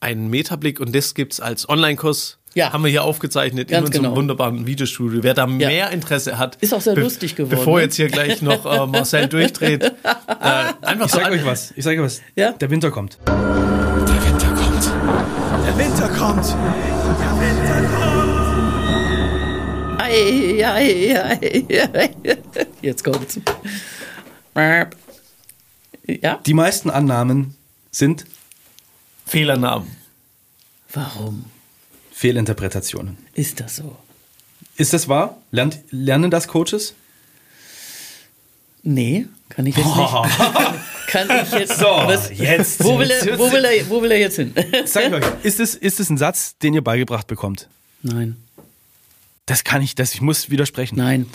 [0.00, 2.38] ein Metablick und das gibt's als Online-Kurs.
[2.54, 2.72] Ja.
[2.72, 4.16] Haben wir hier aufgezeichnet in Ganz unserem genau.
[4.16, 5.22] wunderbaren Videostudio.
[5.22, 6.56] Wer da mehr Interesse hat.
[6.56, 7.84] Ist auch sehr lustig geworden, Bevor ne?
[7.84, 9.92] jetzt hier gleich noch äh, Marcel durchdreht.
[10.42, 11.72] Äh, einfach Ich sage so euch was.
[11.76, 12.20] Ich sage euch was.
[12.34, 12.50] Ja?
[12.52, 13.18] Der Winter kommt.
[13.26, 14.92] Der Winter kommt.
[15.64, 16.56] Der Winter kommt.
[19.98, 22.10] Ei, ei, ei, ei.
[22.80, 23.40] Jetzt kommt's.
[26.06, 26.38] Ja?
[26.44, 27.54] Die meisten Annahmen
[27.92, 28.24] sind
[29.26, 29.88] Fehlernamen.
[30.92, 31.44] Warum?
[32.22, 33.18] Fehlinterpretationen.
[33.34, 33.96] Ist das so?
[34.76, 35.38] Ist das wahr?
[35.50, 36.94] Lernt, lernen das Coaches?
[38.84, 39.96] Nee, kann ich jetzt nicht.
[41.08, 41.78] Kann ich jetzt.
[41.78, 42.82] So, jetzt.
[42.84, 44.54] Wo will, er, wo, will er, wo will er jetzt hin?
[44.84, 47.68] Sag ich euch, ist es, ist es ein Satz, den ihr beigebracht bekommt?
[48.02, 48.36] Nein.
[49.46, 50.96] Das kann ich, das, ich muss widersprechen.
[50.96, 51.26] Nein.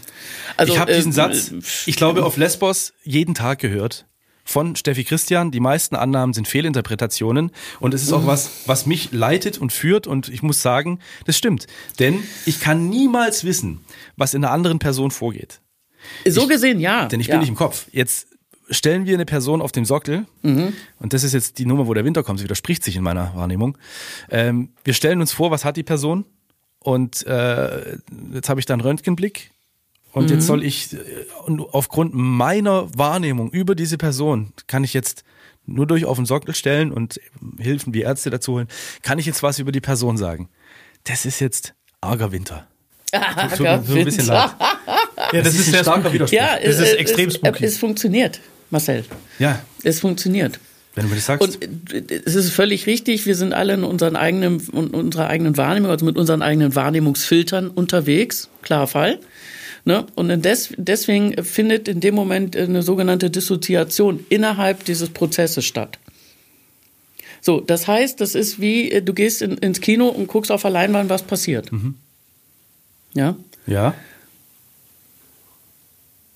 [0.56, 1.52] Also, ich habe diesen äh, Satz,
[1.86, 4.06] ich glaube, auf Lesbos jeden Tag gehört.
[4.50, 5.52] Von Steffi Christian.
[5.52, 7.52] Die meisten Annahmen sind Fehlinterpretationen.
[7.82, 10.08] Und es ist auch was, was mich leitet und führt.
[10.08, 11.68] Und ich muss sagen, das stimmt.
[12.00, 13.82] Denn ich kann niemals wissen,
[14.16, 15.60] was in einer anderen Person vorgeht.
[16.26, 17.08] So gesehen, ja.
[17.08, 17.34] Denn ich ja.
[17.34, 17.88] bin nicht im Kopf.
[17.92, 18.28] Jetzt
[18.70, 20.72] stellen wir eine Person auf dem Sockel, Mhm.
[21.00, 23.36] und das ist jetzt die Nummer, wo der Winter kommt, sie widerspricht sich in meiner
[23.36, 23.78] Wahrnehmung.
[24.30, 26.26] Ähm, wir stellen uns vor, was hat die Person?
[26.80, 27.98] Und äh,
[28.34, 29.52] jetzt habe ich da einen Röntgenblick.
[30.18, 30.36] Und Mhm.
[30.36, 30.98] jetzt soll ich, äh,
[31.46, 35.24] und aufgrund meiner Wahrnehmung über diese Person, kann ich jetzt
[35.66, 37.20] nur durch auf den Sockel stellen und
[37.60, 38.68] Hilfen wie Ärzte dazu holen,
[39.02, 40.50] kann ich jetzt was über die Person sagen.
[41.04, 42.68] Das ist jetzt arger Winter.
[43.12, 44.52] Tut mir so ein bisschen leid.
[45.34, 46.14] Ja, das, ist ein sehr starker.
[46.14, 46.38] Widerspruch.
[46.38, 47.66] Ja, Das ist äh, extrem es, spooky.
[47.66, 48.40] Es funktioniert,
[48.70, 49.04] Marcel.
[49.40, 50.60] Ja, Es funktioniert.
[50.96, 51.42] wenn du mir das sagst.
[51.44, 55.58] Und äh, es ist völlig richtig, wir sind alle in unseren eigenen, in unserer eigenen
[55.58, 59.20] Wahrnehmung, also mit unseren eigenen Wahrnehmungsfiltern unterwegs, klarer Fall.
[59.88, 60.06] Ne?
[60.16, 65.98] Und des, deswegen findet in dem Moment eine sogenannte Dissoziation innerhalb dieses Prozesses statt.
[67.40, 70.64] So, das heißt, das ist wie, äh, du gehst in, ins Kino und guckst auf
[70.64, 71.72] der Leinwand, was passiert.
[73.14, 73.38] Ja?
[73.66, 73.94] Ja.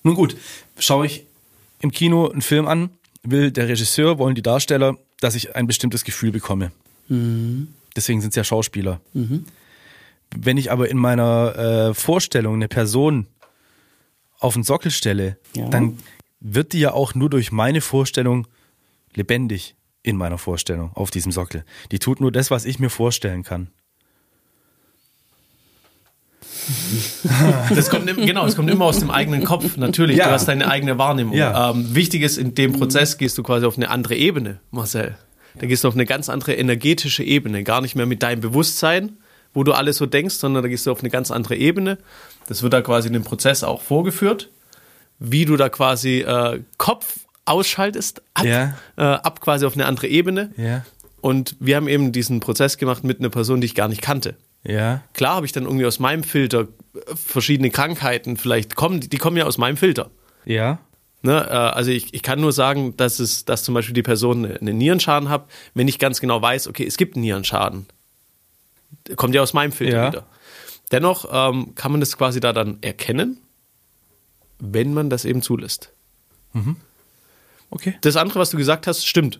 [0.03, 0.37] Nun gut,
[0.79, 1.25] schaue ich
[1.81, 2.89] im Kino einen Film an,
[3.21, 6.71] will der Regisseur, wollen die Darsteller, dass ich ein bestimmtes Gefühl bekomme.
[7.09, 9.01] Deswegen sind es ja Schauspieler.
[10.33, 13.27] Wenn ich aber in meiner äh, Vorstellung eine Person
[14.41, 15.69] auf den Sockel stelle, Ja.
[15.69, 15.97] dann
[16.41, 18.47] wird die ja auch nur durch meine Vorstellung
[19.13, 21.63] lebendig in meiner Vorstellung auf diesem Sockel.
[21.91, 23.69] Die tut nur das, was ich mir vorstellen kann.
[27.73, 30.17] Das kommt, genau, es kommt immer aus dem eigenen Kopf, natürlich.
[30.17, 30.25] Ja.
[30.27, 31.35] Du hast deine eigene Wahrnehmung.
[31.35, 31.71] Ja.
[31.71, 35.17] Ähm, wichtig ist, in dem Prozess gehst du quasi auf eine andere Ebene, Marcel.
[35.55, 37.63] Da gehst du auf eine ganz andere energetische Ebene.
[37.63, 39.17] Gar nicht mehr mit deinem Bewusstsein,
[39.53, 41.97] wo du alles so denkst, sondern da gehst du auf eine ganz andere Ebene.
[42.51, 44.49] Das wird da quasi in dem Prozess auch vorgeführt,
[45.19, 48.77] wie du da quasi äh, Kopf ausschaltest, ab, Ja.
[48.97, 50.51] äh, ab quasi auf eine andere Ebene.
[50.57, 50.83] Ja.
[51.21, 54.35] Und wir haben eben diesen Prozess gemacht mit einer Person, die ich gar nicht kannte.
[54.65, 55.01] Ja.
[55.13, 59.37] Klar habe ich dann irgendwie aus meinem Filter äh, verschiedene Krankheiten, vielleicht kommen, die kommen
[59.37, 60.09] ja aus meinem Filter.
[60.43, 60.79] Ja.
[61.21, 61.47] Ne?
[61.49, 64.59] äh, Also ich, ich kann nur sagen, dass es, dass zum Beispiel die Person eine-
[64.59, 67.85] einen Nierenschaden hat, wenn ich ganz genau weiß, okay, es gibt einen Nierenschaden.
[69.15, 70.07] Kommt ja aus meinem Filter Ja.
[70.11, 70.25] wieder.
[70.91, 73.37] Dennoch ähm, kann man das quasi da dann erkennen,
[74.59, 75.91] wenn man das eben zulässt.
[77.69, 77.95] Okay.
[78.01, 79.39] Das andere, was du gesagt hast, stimmt.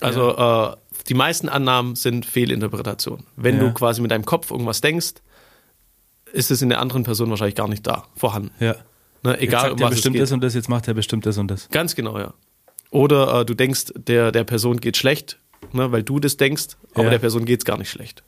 [0.00, 0.76] Also äh,
[1.08, 3.24] die meisten Annahmen sind Fehlinterpretationen.
[3.36, 3.62] Wenn Ja.
[3.64, 5.14] du quasi mit deinem Kopf irgendwas denkst,
[6.32, 8.50] ist es in der anderen Person wahrscheinlich gar nicht da, vorhanden.
[8.60, 8.76] Ja.
[9.22, 11.26] Ne, Jetzt egal, sagt um was es bestimmt das und das, jetzt macht er bestimmt
[11.26, 11.68] das und das.
[11.70, 12.34] Ganz genau, ja.
[12.90, 15.38] Oder äh, du denkst, der, der Person geht schlecht,
[15.72, 17.10] ne, weil du das denkst, aber Ja.
[17.10, 18.22] der Person geht es gar nicht schlecht.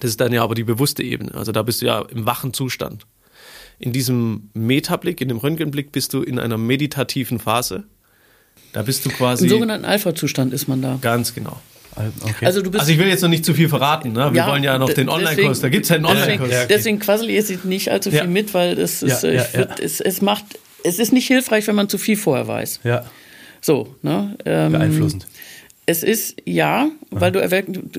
[0.00, 1.34] Das ist dann ja aber die bewusste Ebene.
[1.34, 3.06] Also da bist du ja im wachen Zustand.
[3.78, 7.84] In diesem Metablick, in dem Röntgenblick bist du in einer meditativen Phase.
[8.72, 9.44] Da bist du quasi.
[9.44, 10.98] Im sogenannten Alpha-Zustand ist man da.
[11.00, 11.60] ganz genau.
[12.20, 12.44] Okay.
[12.44, 14.12] Also du bist Also ich will jetzt noch nicht zu viel verraten.
[14.12, 14.28] Ne?
[14.34, 15.60] Wir wollen ja noch den Online-Kurs.
[15.60, 16.50] Da gibt es ja einen deswegen, Online-Kurs.
[16.50, 16.66] Ja, okay.
[16.74, 18.26] deswegen quassel ich jetzt nicht allzu viel Ja.
[18.26, 20.44] mit, weil es ist, Ja, ja, würd, Es, es macht,
[20.84, 22.80] es ist nicht hilfreich, wenn man zu viel vorher weiß.
[22.84, 23.06] ja,
[23.62, 24.36] So, ne?
[24.44, 25.26] Ähm, beeinflussend.
[25.88, 27.40] Es ist ja, weil du,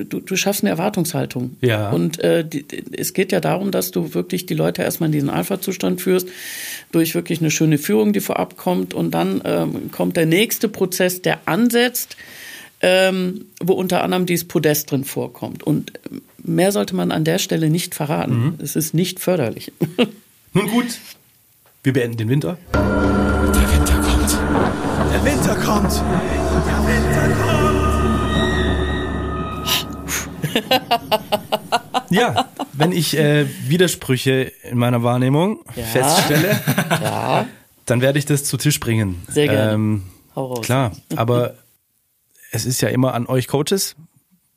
[0.04, 1.56] du, du, schaffst eine Erwartungshaltung.
[1.62, 1.88] Ja.
[1.88, 5.30] Und äh, die, es geht ja darum, dass du wirklich die Leute erstmal in diesen
[5.30, 6.28] Alpha-Zustand führst,
[6.92, 8.92] durch wirklich eine schöne Führung, die vorab kommt.
[8.92, 12.18] Und dann ähm, kommt der nächste Prozess, der ansetzt,
[12.82, 15.62] ähm, wo unter anderem dieses Podest drin vorkommt.
[15.62, 15.92] Und
[16.36, 18.58] mehr sollte man an der Stelle nicht verraten.
[18.62, 19.72] Es ist nicht förderlich.
[20.52, 20.98] Nun gut,
[21.82, 22.58] wir beenden den Winter.
[22.74, 22.84] Der
[23.72, 24.38] Winter kommt.
[25.10, 26.02] Der Winter kommt.
[32.10, 35.84] Ja, wenn ich äh, Widersprüche in meiner Wahrnehmung Ja.
[35.84, 36.58] feststelle,
[37.02, 37.46] ja,
[37.84, 39.22] dann werde ich das zu Tisch bringen.
[39.28, 39.72] Sehr gerne.
[39.74, 40.02] Ähm,
[40.34, 40.64] hau raus.
[40.64, 41.54] klar, aber
[42.50, 43.94] es ist ja immer an euch Coaches,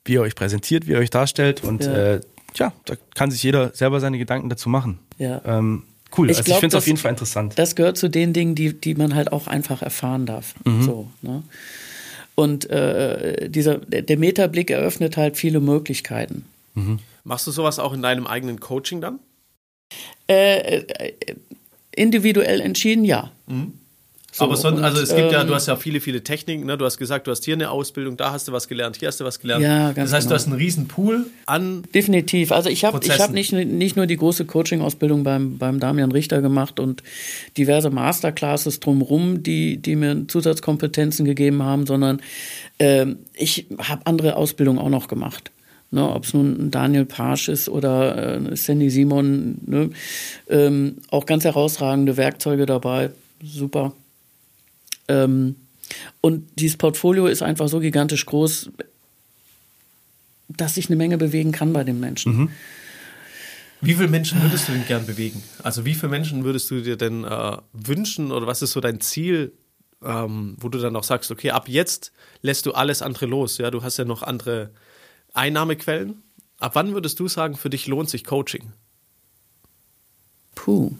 [0.06, 1.92] wie ihr euch präsentiert, wie ihr euch darstellt und Ja.
[2.14, 2.20] äh,
[2.54, 4.98] ja, da kann sich jeder selber seine Gedanken dazu machen.
[5.18, 5.40] Ja.
[5.44, 5.84] Ähm,
[6.16, 7.54] cool, Ich also glaub, ich finde es auf jeden Fall interessant.
[7.56, 10.54] Das gehört zu den Dingen, die, die man halt auch einfach erfahren darf.
[10.64, 10.82] Mhm.
[10.82, 11.42] So, ne?
[12.34, 16.46] Und äh, dieser, der Metablick eröffnet halt viele Möglichkeiten.
[17.24, 19.18] Machst du sowas auch in deinem eigenen Coaching dann?
[20.28, 21.12] Äh, äh,
[21.94, 23.30] individuell entschieden, ja.
[24.34, 26.78] So, Aber sonst, also es gibt ja, ähm, du hast ja viele, viele Techniken, ne?
[26.78, 29.20] Du hast gesagt, du hast hier eine Ausbildung, da hast du was gelernt, hier hast
[29.20, 29.62] du was gelernt.
[29.62, 30.30] Ja, ganz Das heißt, genau.
[30.30, 32.50] du hast einen riesen Pool an Definitiv.
[32.50, 36.40] Also ich habe ich hab nicht, nicht nur die große Coaching-Ausbildung beim, beim Damian Richter
[36.40, 37.02] gemacht und
[37.58, 42.22] diverse Masterclasses drumherum, die, die mir Zusatzkompetenzen gegeben haben, sondern
[42.78, 45.50] ähm, ich habe andere Ausbildungen auch noch gemacht.
[45.90, 49.90] Ne, Ob es nun Daniel Pasch ist oder äh, Sandy Simon, ne,
[50.48, 53.10] ähm, auch ganz herausragende Werkzeuge dabei.
[53.44, 53.92] Super.
[55.08, 55.56] Ähm,
[56.20, 58.70] und dieses Portfolio ist einfach so gigantisch groß,
[60.48, 62.50] dass ich eine Menge bewegen kann bei den Menschen.
[63.80, 65.42] Wie viele Menschen würdest du denn gern bewegen?
[65.62, 69.00] Also wie viele Menschen würdest du dir denn äh, wünschen oder was ist so dein
[69.00, 69.52] Ziel,
[70.04, 73.58] ähm, wo du dann auch sagst, okay, ab jetzt lässt du alles andere los.
[73.58, 74.70] Ja, du hast ja noch andere
[75.34, 76.22] Einnahmequellen.
[76.58, 78.72] Ab wann würdest du sagen, für dich lohnt sich Coaching?
[80.54, 80.96] Puh.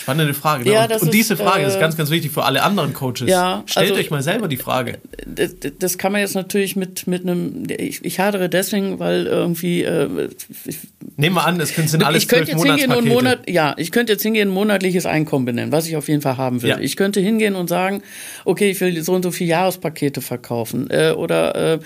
[0.00, 0.64] Spannende Frage.
[0.64, 0.72] Ne?
[0.72, 3.28] Ja, und, und ist, diese Frage ist äh, ganz, ganz wichtig für alle anderen Coaches.
[3.28, 4.98] Ja, Stellt also- euch mal selber die Frage.
[5.26, 7.64] Das, das kann man jetzt natürlich mit, mit einem.
[7.68, 9.82] Ich, ich hadere deswegen, weil irgendwie.
[9.82, 10.28] Äh,
[10.64, 10.78] ich,
[11.16, 13.06] Nehmen wir an, es können- sind alles ich könnte jetzt hingehen und.
[13.06, 16.62] Monat, ja, ich könnte jetzt hingehen, monatliches Einkommen benennen, was ich auf jeden Fall haben
[16.62, 16.70] will.
[16.70, 16.78] Ja.
[16.80, 18.02] Ich könnte hingehen und sagen,
[18.44, 20.88] okay, ich will so und so viele Jahrespakete verkaufen.
[20.90, 21.78] Äh, oder äh,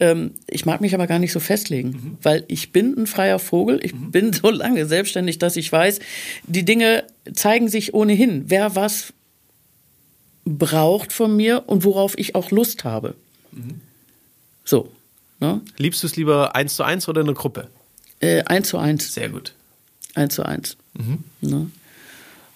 [0.00, 2.18] ähm, ich mag mich aber gar nicht so festlegen, Mhm.
[2.22, 3.80] weil ich bin ein freier Vogel.
[3.82, 6.00] Ich bin so lange selbstständig, dass ich weiß,
[6.46, 9.12] die Dinge zeigen sich ohnehin, wer was
[10.44, 13.14] braucht von mir und worauf ich auch Lust habe.
[13.52, 13.80] Mhm.
[14.64, 14.90] So.
[15.40, 15.60] Ne?
[15.78, 17.68] Liebst du es lieber eins zu eins oder in einer Gruppe?
[18.20, 19.12] Äh, eins zu eins.
[19.12, 19.54] Sehr gut.
[20.14, 20.76] Eins zu eins.
[20.94, 21.24] Mhm.
[21.40, 21.70] Ne?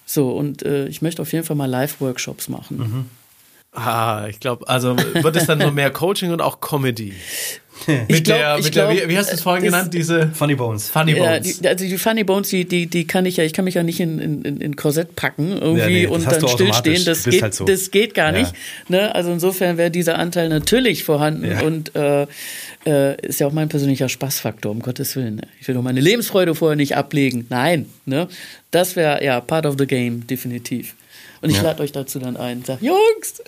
[0.05, 2.77] So, und äh, ich möchte auf jeden Fall mal Live-Workshops machen.
[2.77, 3.05] Mhm.
[3.71, 7.13] Ah, ich glaube, also wird es dann nur mehr Coaching und auch Comedy?
[8.09, 10.27] mit glaub- der, ich mit der, glaub, wie, wie hast du es vorhin genannt, diese
[10.33, 10.89] Funny Bones.
[10.89, 11.59] Funny Ja, Bones?
[11.61, 13.83] die, also die Funny Bones, die, die, die kann ich ja, ich kann mich ja
[13.83, 17.05] nicht in, in, in Korsett packen irgendwie Ja, nee, und dann stillstehen.
[17.05, 17.63] Das geht, halt so.
[17.65, 18.39] das geht gar Ja.
[18.39, 18.53] nicht.
[18.89, 19.13] Ne?
[19.15, 21.61] Also insofern wäre dieser Anteil natürlich vorhanden Ja.
[21.61, 22.25] und äh,
[22.85, 25.35] äh, ist ja auch mein persönlicher Spaßfaktor, um Gottes Willen.
[25.35, 25.43] Ne?
[25.61, 27.45] Ich will doch meine Lebensfreude vorher nicht ablegen.
[27.49, 28.27] Nein, ne?
[28.71, 30.95] Das wäre ja part of the game, definitiv.
[31.41, 31.63] Und ich Ja.
[31.63, 32.63] lade euch dazu dann ein.
[32.65, 33.41] Sag, Jungs,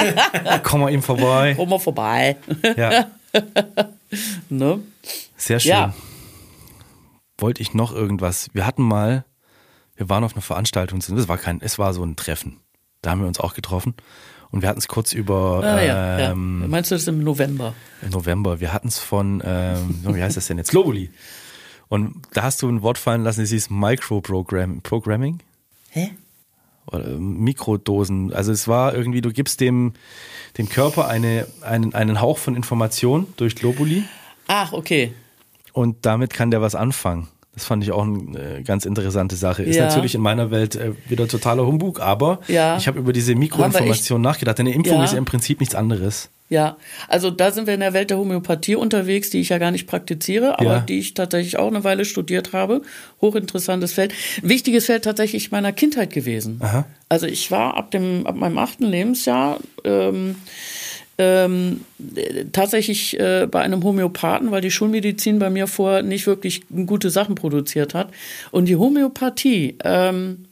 [0.62, 1.54] Komm mal ihm vorbei.
[1.56, 2.36] komm mal vorbei.
[2.76, 3.06] Ja,
[4.48, 4.80] ne?
[5.36, 5.70] sehr schön.
[5.70, 5.94] Ja.
[7.38, 8.48] Wollte ich noch irgendwas?
[8.52, 9.24] Wir hatten mal,
[9.96, 12.60] wir waren auf einer Veranstaltung, das war kein, es war so ein Treffen.
[13.02, 13.94] Da haben wir uns auch getroffen
[14.50, 16.68] und wir hatten es kurz über Ah, ja, ähm, ja.
[16.68, 17.74] Meinst du das im November?
[18.02, 18.60] im November.
[18.60, 20.70] Wir hatten es von, ähm, wie heißt das denn jetzt?
[20.70, 21.10] Globally.
[21.88, 24.80] Und da hast du ein Wort fallen lassen, es hieß Microprogramming.
[24.80, 25.40] Programming?
[25.90, 26.12] Hä?
[26.86, 28.32] Oder Mikrodosen.
[28.32, 29.92] Also es war irgendwie, du gibst dem,
[30.58, 34.04] dem Körper eine, einen, einen Hauch von Information durch Globuli
[34.48, 35.12] Ach, okay.
[35.72, 37.28] und damit kann der was anfangen.
[37.54, 39.62] Das fand ich auch eine ganz interessante Sache.
[39.62, 39.86] Ist Ja.
[39.86, 42.76] natürlich in meiner Welt äh, wieder totaler Humbug, aber Ja.
[42.76, 44.58] ich habe über diese Mikroinformation nachgedacht.
[44.60, 45.04] Eine Impfung Ja.
[45.04, 46.30] ist ja im Prinzip nichts anderes.
[46.50, 46.76] Ja,
[47.08, 49.86] also da sind wir in der Welt der Homöopathie unterwegs, die ich ja gar nicht
[49.86, 50.80] praktiziere, aber Ja.
[50.80, 52.82] die ich tatsächlich auch eine Weile studiert habe.
[53.22, 54.12] Hochinteressantes Feld.
[54.42, 56.58] Wichtiges Feld tatsächlich meiner Kindheit gewesen.
[56.62, 56.84] Aha.
[57.08, 60.36] Also ich war ab dem ab meinem achten Lebensjahr ähm,
[61.16, 61.80] ähm,
[62.14, 67.08] äh, tatsächlich äh, bei einem Homöopathen, weil die Schulmedizin bei mir vorher nicht wirklich gute
[67.08, 68.10] Sachen produziert hat.
[68.50, 70.44] Und die Homöopathie ähm,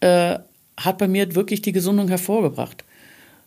[0.00, 0.38] äh,
[0.76, 2.84] hat bei mir wirklich die Gesundung hervorgebracht.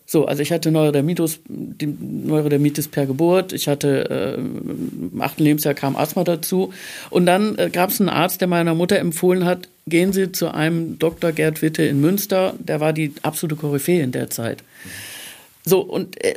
[0.09, 5.97] So, also ich hatte Neurodermitis, Neurodermitis per Geburt, ich hatte äh, im achten Lebensjahr kam
[5.97, 6.71] Asthma dazu
[7.09, 10.53] und dann äh, gab es einen Arzt, der meiner Mutter empfohlen hat, gehen Sie zu
[10.53, 11.33] einem Dr.
[11.33, 14.63] Gerd Witte in Münster, der war die absolute Koryphäe in der Zeit.
[15.65, 16.35] So, und äh,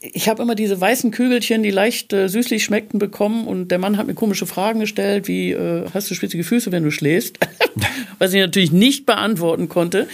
[0.00, 3.98] ich habe immer diese weißen Kügelchen, die leicht äh, süßlich schmeckten, bekommen und der Mann
[3.98, 7.38] hat mir komische Fragen gestellt, wie äh, hast du spitzige Füße, wenn du schläfst?
[8.18, 10.08] Was ich natürlich nicht beantworten konnte.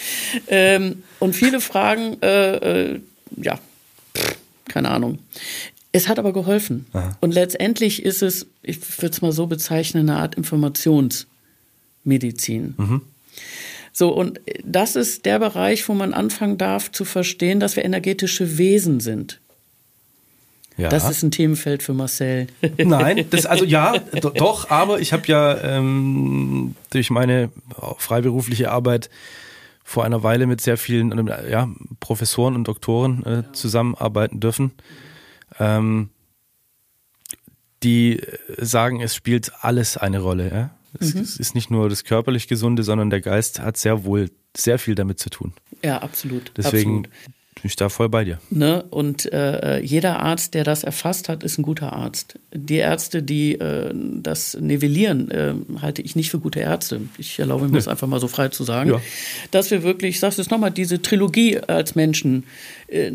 [0.48, 3.00] Ähm, und viele Fragen, äh, äh,
[3.36, 3.58] ja,
[4.16, 5.20] pff, keine Ahnung.
[5.92, 6.84] Es hat aber geholfen.
[7.20, 12.74] Und letztendlich ist es, ich würde es mal so bezeichnen, eine Art Informationsmedizin.
[13.94, 18.58] So, und das ist der Bereich, wo man anfangen darf zu verstehen, dass wir energetische
[18.58, 19.40] Wesen sind.
[20.76, 20.90] Ja.
[20.90, 22.48] Das ist ein Themenfeld für Marcel.
[22.76, 27.50] Nein, das also ja, do, doch, aber ich habe ja ähm, durch meine
[27.98, 29.08] freiberufliche Arbeit
[29.82, 31.68] vor einer Weile mit sehr vielen ja,
[32.00, 34.72] Professoren und Doktoren äh, zusammenarbeiten dürfen,
[35.58, 36.10] ähm,
[37.82, 38.20] die
[38.58, 40.50] sagen, es spielt alles eine Rolle.
[40.50, 40.70] Ja?
[41.00, 44.78] Es, es ist nicht nur das körperlich Gesunde, sondern der Geist hat sehr wohl sehr
[44.78, 45.52] viel damit zu tun.
[45.82, 46.52] Ja, absolut.
[46.56, 47.08] Deswegen absolut.
[47.66, 48.38] Bin ich da voll bei dir.
[48.50, 48.84] Ne?
[48.90, 52.38] Und äh, jeder Arzt, der das erfasst hat, ist ein guter Arzt.
[52.54, 55.52] Die Ärzte, die äh, das nivellieren, äh,
[55.82, 57.00] halte ich nicht für gute Ärzte.
[57.18, 58.90] Ich erlaube mir das einfach mal so frei zu sagen.
[58.90, 59.00] Ja.
[59.50, 62.44] Dass wir wirklich, ich sage es nochmal, diese Trilogie als Menschen,
[62.86, 63.10] äh,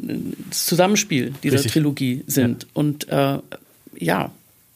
[0.49, 1.71] das Zusammenspiel dieser Richtig.
[1.71, 2.67] Trilogie sind.
[2.73, 3.37] Und äh,
[3.97, 4.31] ja,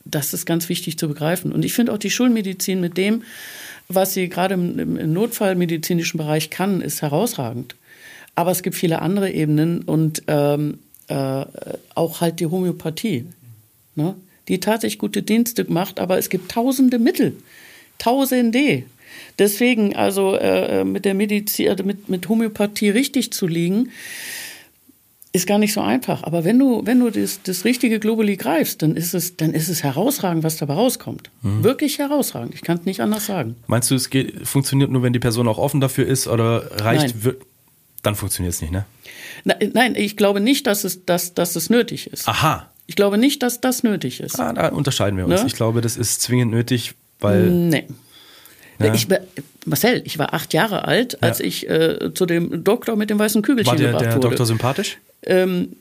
[0.06, 1.52] das ist ganz wichtig zu begreifen.
[1.52, 3.24] Und ich finde auch die Schulmedizin mit dem,
[3.90, 7.76] was sie gerade im- im notfallmedizinischen Bereich kann, ist herausragend.
[8.36, 11.46] Aber es gibt viele andere Ebenen und ähm, äh,
[11.96, 13.26] auch halt die Homöopathie,
[13.96, 14.16] ne?
[14.48, 17.36] die tatsächlich gute Dienste macht, aber es gibt tausende Mittel,
[17.98, 18.84] tausende.
[19.40, 23.90] Deswegen also äh, mit der Medizin, also mit, mit Homöopathie richtig zu liegen,
[25.32, 26.24] ist gar nicht so einfach.
[26.24, 29.68] Aber wenn du, wenn du das, das richtige Globuli greifst, dann ist es, dann ist
[29.68, 31.30] es herausragend, was dabei rauskommt.
[31.42, 32.56] Wirklich herausragend.
[32.56, 33.56] Ich kann es nicht anders sagen.
[33.68, 37.16] Meinst du, es geht, funktioniert nur, wenn die Person auch offen dafür ist oder reicht?
[37.24, 37.36] Nein.
[38.06, 38.86] Dann funktioniert es nicht, ne?
[39.44, 42.28] Na, nein, ich glaube nicht, dass es, dass, dass es nötig ist.
[42.28, 42.70] Aha.
[42.88, 44.40] Ich glaube nicht, dass das nötig ist.
[44.40, 45.42] Ah, da unterscheiden wir uns.
[45.42, 45.48] Ne?
[45.48, 47.50] Ich glaube, das ist zwingend nötig, weil.
[47.50, 47.88] Nee.
[48.80, 48.94] Ja.
[48.94, 49.20] Ich, war-
[49.66, 51.46] Marcel, ich war acht Jahre alt, als Ja.
[51.46, 54.28] ich äh, zu dem Doktor mit dem weißen Kügelchen War der, gebracht der wurde.
[54.30, 54.98] Doktor sympathisch?
[55.24, 55.76] ähm,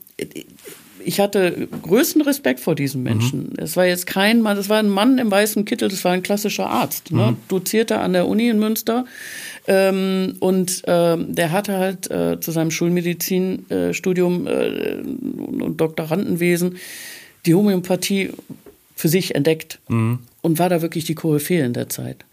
[1.05, 3.53] ich hatte größten Respekt vor diesem Menschen.
[3.59, 6.23] Es war jetzt kein Mann, das war ein Mann im weißen Kittel, das war ein
[6.23, 7.37] klassischer Arzt, ne?
[7.49, 9.05] dozierte an der Uni in Münster.
[9.67, 14.97] Ähm, und ähm, der hatte halt äh, zu seinem Schulmedizinstudium äh,
[15.63, 16.77] und Doktorandenwesen
[17.47, 18.31] die Homöopathie
[18.97, 22.25] für sich entdeckt und war da wirklich die Koryphäe in der Zeit.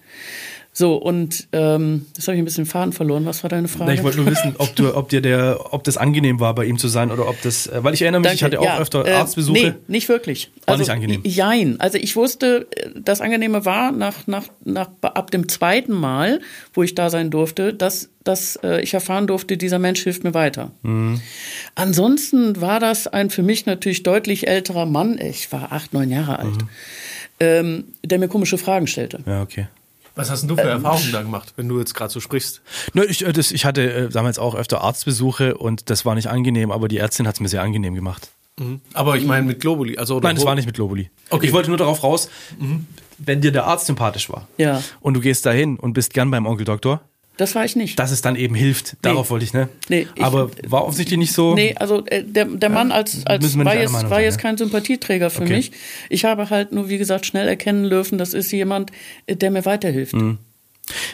[0.74, 3.26] So, und ähm, jetzt habe ich ein bisschen den Faden verloren.
[3.26, 3.94] Was war deine Frage?
[3.94, 6.78] Ich wollte nur wissen, ob du, ob dir der, ob das angenehm war, bei ihm
[6.78, 9.06] zu sein oder ob das, äh, weil ich erinnere mich, ich hatte auch ja, öfter
[9.06, 9.60] äh, Arztbesuche.
[9.60, 10.50] Nee, nicht wirklich.
[10.66, 11.22] War nicht angenehm?
[11.26, 11.78] Jein.
[11.82, 16.40] Also ich wusste, äh, das Angenehme war nach, nach, nach, ab dem zweiten Mal,
[16.74, 20.34] wo ich da sein durfte, dass, dass äh, ich erfahren durfte, dieser Mensch hilft mir
[20.34, 20.72] weiter.
[20.84, 21.20] Mhm.
[21.76, 26.40] Ansonsten war das ein für mich natürlich deutlich älterer Mann, ich war acht, neun Jahre
[26.40, 26.70] alt, Mhm.
[27.42, 29.20] ähm, der mir komische Fragen stellte.
[29.26, 29.68] Ja, okay.
[30.16, 32.62] Was hast denn du für Erfahrungen da gemacht, wenn du jetzt gerade so sprichst?
[32.94, 36.28] Ne, ich, äh, das, ich hatte äh, damals auch öfter Arztbesuche und das war nicht
[36.28, 38.30] angenehm, aber die Ärztin hat es mir sehr angenehm gemacht.
[38.94, 39.98] Aber ich meine mit Globuli.
[39.98, 41.10] Also, Nein, das war nicht mit Globuli.
[41.30, 41.48] Okay.
[41.48, 42.30] Ich wollte nur darauf raus,
[43.18, 44.84] wenn dir der Arzt sympathisch war Ja.
[45.00, 47.02] und du gehst dahin und bist gern beim Onkel Doktor,
[47.42, 47.98] Das war ich nicht.
[47.98, 48.98] dass es dann eben hilft.
[49.02, 49.68] Darauf wollte ich, ne?
[49.90, 51.56] Nee, ich- aber war offensichtlich nicht so.
[51.56, 54.58] Nee, also äh, der, der Mann als, als nicht war, jetzt, war sein, jetzt kein
[54.58, 55.56] Sympathieträger für Okay.
[55.56, 55.72] mich.
[56.10, 58.92] Ich habe halt nur, wie gesagt, schnell erkennen dürfen, das ist jemand,
[59.26, 60.14] äh, der mir weiterhilft.
[60.14, 60.38] Mhm.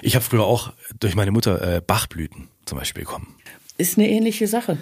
[0.01, 3.33] Ich habe früher auch durch meine Mutter äh, Bachblüten zum Beispiel bekommen.
[3.77, 4.77] Ist eine ähnliche Sache.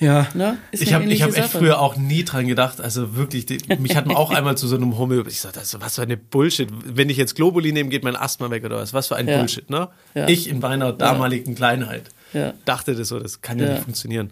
[0.00, 0.28] Ja.
[0.34, 0.58] Ne?
[0.70, 1.58] Ich habe ich hab echt Sache.
[1.58, 2.80] früher auch nie dran gedacht.
[2.80, 5.24] Also wirklich, die, mich hat man auch einmal zu so einem Homö.
[5.26, 6.68] Ich sag, das, was für eine Bullshit.
[6.84, 8.94] Wenn ich jetzt Globuli nehme, geht mein Asthma weg oder was?
[8.94, 9.38] Was für ein Ja.
[9.38, 9.88] Bullshit, ne?
[10.14, 10.28] Ja.
[10.28, 12.54] Ich in meiner damaligen Kleinheit Ja.
[12.64, 14.30] dachte das so, das kann ja, nicht funktionieren.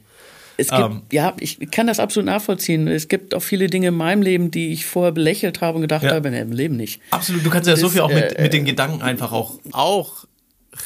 [0.58, 1.02] Es gibt, Ähm.
[1.12, 2.88] ja, ich kann das absolut nachvollziehen.
[2.88, 6.04] Es gibt auch viele Dinge in meinem Leben, die ich vorher belächelt habe und gedacht
[6.06, 7.00] habe, nee, im Leben nicht.
[7.10, 9.58] Absolut, du kannst ja so Das, viel auch mit, äh, mit den Gedanken einfach auch,
[9.72, 10.24] auch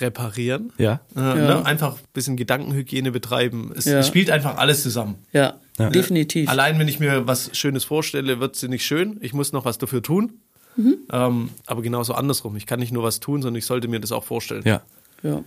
[0.01, 0.73] reparieren.
[0.79, 1.01] Ja.
[1.17, 1.65] Äh, ne?
[1.67, 3.73] Einfach ein bisschen Gedankenhygiene betreiben.
[3.77, 3.99] Es, Ja.
[3.99, 5.17] es spielt einfach alles zusammen.
[5.33, 6.49] Ja, definitiv.
[6.49, 9.19] Allein wenn ich mir was Schönes vorstelle, wird sie nicht schön.
[9.21, 10.35] Ich muss noch was dafür tun.
[10.77, 10.97] Mhm.
[11.13, 12.57] Ähm, aber genauso andersrum.
[12.57, 14.63] Ich kann nicht nur was tun, sondern ich sollte mir das auch vorstellen.
[14.65, 14.83] Ja.
[15.23, 15.43] Ja.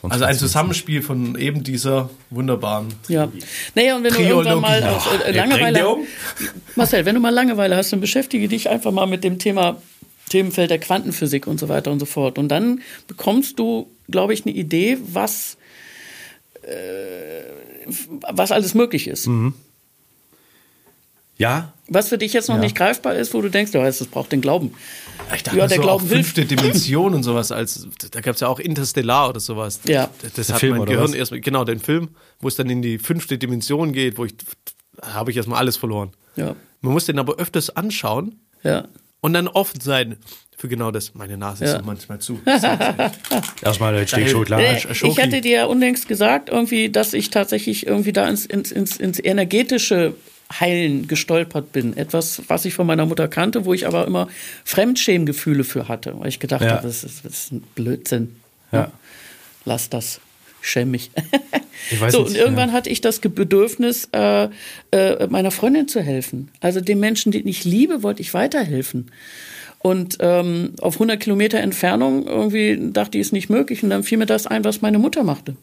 [0.00, 2.88] Sonst Also ein Zusammenspiel von eben dieser wunderbaren.
[3.08, 3.28] Ja.
[3.74, 6.06] Naja, und wenn du irgendwann mal Ach, äh, der Langeweile um.
[6.74, 9.76] Marcel, wenn du mal Langeweile hast, dann beschäftige dich einfach mal mit dem Thema
[10.30, 12.38] Themenfeld der Quantenphysik und so weiter und so fort.
[12.38, 15.58] Und dann bekommst du, glaube ich, eine Idee, was,
[16.62, 17.42] äh,
[18.32, 19.26] was alles möglich ist.
[19.26, 19.52] Mhm.
[21.36, 21.72] Ja.
[21.88, 22.60] Was für dich jetzt noch Ja.
[22.60, 24.74] nicht greifbar ist, wo du denkst, ja, das braucht den Glauben.
[25.34, 26.34] Ich dachte Ja, ja, der so Glauben auch hilft.
[26.36, 29.80] fünfte Dimension und sowas als da gab es ja auch Interstellar oder sowas.
[29.86, 30.10] Ja.
[30.22, 32.08] Das, das hat Film mein Gehirn erstmal genau den Film,
[32.40, 34.34] wo es dann in die fünfte Dimension geht, wo ich
[35.02, 36.10] habe ich erstmal alles verloren.
[36.36, 38.86] Ja, Man muss den aber öfters anschauen ja.
[39.20, 40.16] Und dann offen sein
[40.56, 41.14] für genau das.
[41.14, 41.78] Meine Nase ist Ja.
[41.78, 42.40] so manchmal zu.
[43.62, 44.60] Erstmal der Steak klar.
[44.60, 45.12] Nee, Sch- Schoki.
[45.12, 48.96] ich hatte dir ja unlängst gesagt, irgendwie, dass ich tatsächlich irgendwie da ins, ins, ins,
[48.96, 50.14] ins energetische
[50.58, 51.96] Heilen gestolpert bin.
[51.96, 54.28] Etwas, was ich von meiner Mutter kannte, wo ich aber immer
[54.64, 56.72] Fremdschämgefühle für hatte, weil ich gedacht Ja.
[56.72, 58.36] habe, das ist, das ist ein Blödsinn.
[58.72, 58.90] Ja.
[59.64, 60.20] Lass das.
[60.62, 61.10] Ich schäme mich.
[61.90, 62.74] Ich weiß so, nicht, und irgendwann ja.
[62.74, 64.48] hatte ich das Bedürfnis, äh,
[64.92, 66.50] äh, meiner Freundin zu helfen.
[66.60, 69.10] Also den Menschen, den ich liebe, wollte ich weiterhelfen.
[69.78, 73.82] Und ähm, auf 100 Kilometer Entfernung irgendwie dachte ich, ist nicht möglich.
[73.82, 75.56] Und dann fiel mir das ein, was meine Mutter machte.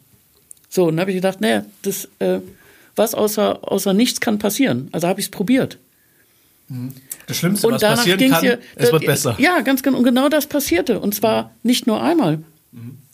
[0.68, 2.40] So, und dann habe ich gedacht, naja, das, äh,
[2.96, 4.88] was außer, außer nichts kann passieren.
[4.90, 5.78] Also habe ich es probiert.
[7.26, 9.36] Das Schlimmste, was Und danach passieren kann, ihr, es wird besser.
[9.38, 9.98] Ja, ganz genau.
[9.98, 11.00] Und genau das passierte.
[11.00, 12.40] Und zwar nicht nur einmal,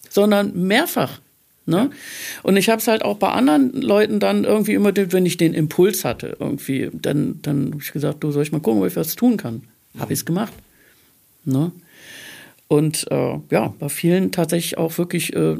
[0.08, 1.20] sondern mehrfach.
[1.66, 1.90] Ne?
[2.42, 5.54] Und ich habe es halt auch bei anderen Leuten dann irgendwie immer, wenn ich den
[5.54, 8.96] Impuls hatte, irgendwie, dann, dann habe ich gesagt, du soll ich mal gucken, ob ich
[8.96, 9.62] was tun kann.
[9.98, 10.52] Habe ich es gemacht.
[11.44, 11.72] Ne?
[12.66, 15.54] Und äh, ja, bei vielen tatsächlich auch wirklich äh,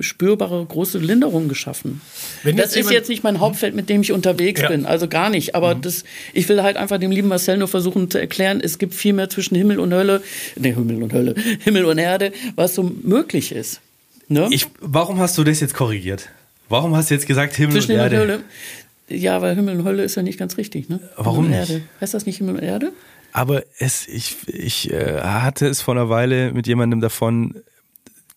[0.00, 2.00] spürbare große Linderungen geschaffen.
[2.42, 4.68] Wenn das ist jetzt nicht mein Hauptfeld, mit dem ich unterwegs Ja.
[4.68, 5.54] bin, also gar nicht.
[5.54, 8.94] Aber das, ich will halt einfach dem lieben Marcel nur versuchen zu erklären, es gibt
[8.94, 10.22] viel mehr zwischen Himmel und Hölle,
[10.56, 13.80] nee, Himmel und Hölle, Himmel und Erde, was so möglich ist.
[14.28, 14.48] Ne?
[14.50, 16.28] Ich, warum hast du das jetzt korrigiert?
[16.68, 18.32] Warum hast du jetzt gesagt Himmel zwischen und Himmel und Erde?
[18.32, 18.44] Hölle.
[19.08, 20.98] Ja, weil Himmel und Hölle ist ja nicht ganz richtig, ne?
[21.16, 21.70] Warum nicht?
[21.70, 21.82] Erde.
[22.00, 22.92] Heißt das nicht Himmel und Erde?
[23.32, 27.54] Aber es, ich, ich äh, hatte es vor einer Weile mit jemandem davon,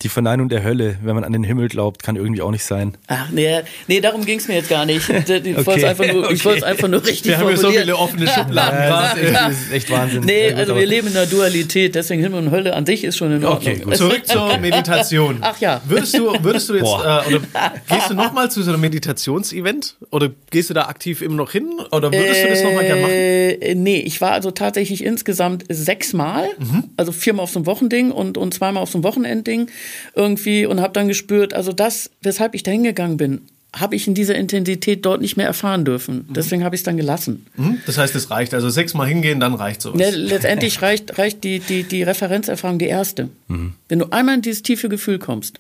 [0.02, 2.96] die Verneinung der Hölle, wenn man an den Himmel glaubt, kann irgendwie auch nicht sein.
[3.08, 5.10] Ach, nee, nee darum ging es mir jetzt gar nicht.
[5.10, 6.64] Ich wollte es Okay, einfach, nur- ich okay.
[6.64, 9.20] einfach nur richtig Wir haben hier so viele offene Schubladen das, gerade.
[9.20, 10.24] ist echt, das ist echt Wahnsinn.
[10.24, 13.04] Nee, Ja, gut, also wir leben in der Dualität, deswegen Himmel und Hölle an sich
[13.04, 13.74] ist schon in Ordnung.
[13.74, 13.98] Okay, gut.
[13.98, 15.40] Zurück zur Meditation.
[15.42, 15.82] Ach ja.
[15.86, 17.42] Würdest du, würdest du jetzt, äh, oder
[17.90, 19.98] gehst du nochmal zu so einem Meditationsevent?
[20.12, 21.68] Oder gehst du da aktiv immer noch hin?
[21.92, 23.12] Oder würdest du das nochmal gerne machen?
[23.14, 26.86] Äh, nee, ich war also tatsächlich insgesamt sechsmal, Mhm.
[26.98, 29.68] also viermal auf so einem Wochending und, und zweimal auf so einem Wochenendding
[30.16, 33.42] irgendwie und habe dann gespürt, also das, weshalb ich da hingegangen bin,
[33.74, 36.26] habe ich in dieser Intensität dort nicht mehr erfahren dürfen.
[36.30, 37.46] Deswegen habe ich es dann gelassen.
[37.56, 37.80] Hm?
[37.86, 38.54] Das heißt, es reicht.
[38.56, 40.00] Also sechsmal hingehen, dann reicht sowas.
[40.00, 43.30] Ne, letztendlich reicht, reicht die, die, die Referenzerfahrung die erste.
[43.48, 45.60] Wenn du einmal in dieses tiefe Gefühl kommst,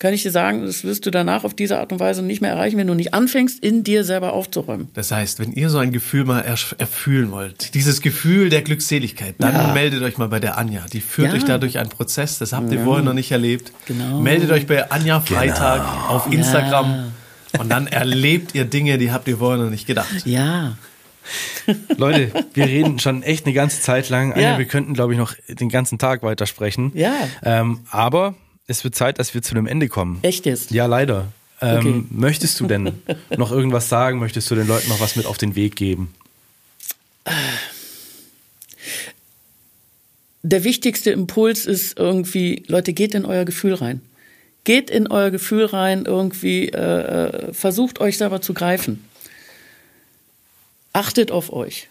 [0.00, 2.50] kann ich dir sagen, das wirst du danach auf diese Art und Weise nicht mehr
[2.50, 4.88] erreichen, wenn du nicht anfängst, in dir selber aufzuräumen.
[4.94, 9.54] Das heißt, wenn ihr so ein Gefühl mal erfühlen wollt, dieses Gefühl der Glückseligkeit, dann
[9.54, 9.72] Ja.
[9.74, 10.84] meldet euch mal bei der Anja.
[10.92, 11.34] Die führt Ja.
[11.34, 13.72] euch da durch einen Prozess, das habt ihr vorher noch nicht erlebt.
[13.86, 14.18] Genau.
[14.20, 17.12] Meldet euch bei Anja Freitag auf Instagram
[17.58, 20.24] und dann erlebt ihr Dinge, die habt ihr vorher noch nicht gedacht.
[20.24, 20.76] Ja.
[21.96, 24.32] Leute, wir reden schon echt eine ganze Zeit lang.
[24.32, 24.58] Anja, Ja.
[24.58, 26.92] wir könnten, glaube ich, noch den ganzen Tag weitersprechen.
[26.94, 27.12] Ja.
[27.42, 28.34] Ähm, aber
[28.70, 30.18] es wird Zeit, dass wir zu einem Ende kommen.
[30.22, 30.70] Echt jetzt?
[30.70, 31.32] Ja, leider.
[31.60, 32.04] Ähm, Okay.
[32.10, 32.92] Möchtest du denn
[33.36, 34.18] noch irgendwas sagen?
[34.18, 36.14] Möchtest du den Leuten noch was mit auf den Weg geben?
[40.42, 44.00] der wichtigste Impuls ist irgendwie, Leute, geht in euer Gefühl rein.
[44.64, 49.04] Geht in euer Gefühl rein, irgendwie äh, äh, versucht euch selber zu greifen.
[50.92, 51.88] Achtet auf euch.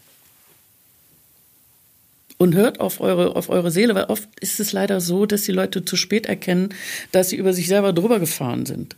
[2.40, 5.52] Und hört auf eure, auf eure Seele, weil oft ist es leider so, dass die
[5.52, 6.70] Leute zu spät erkennen,
[7.12, 8.96] dass sie über sich selber drüber gefahren sind.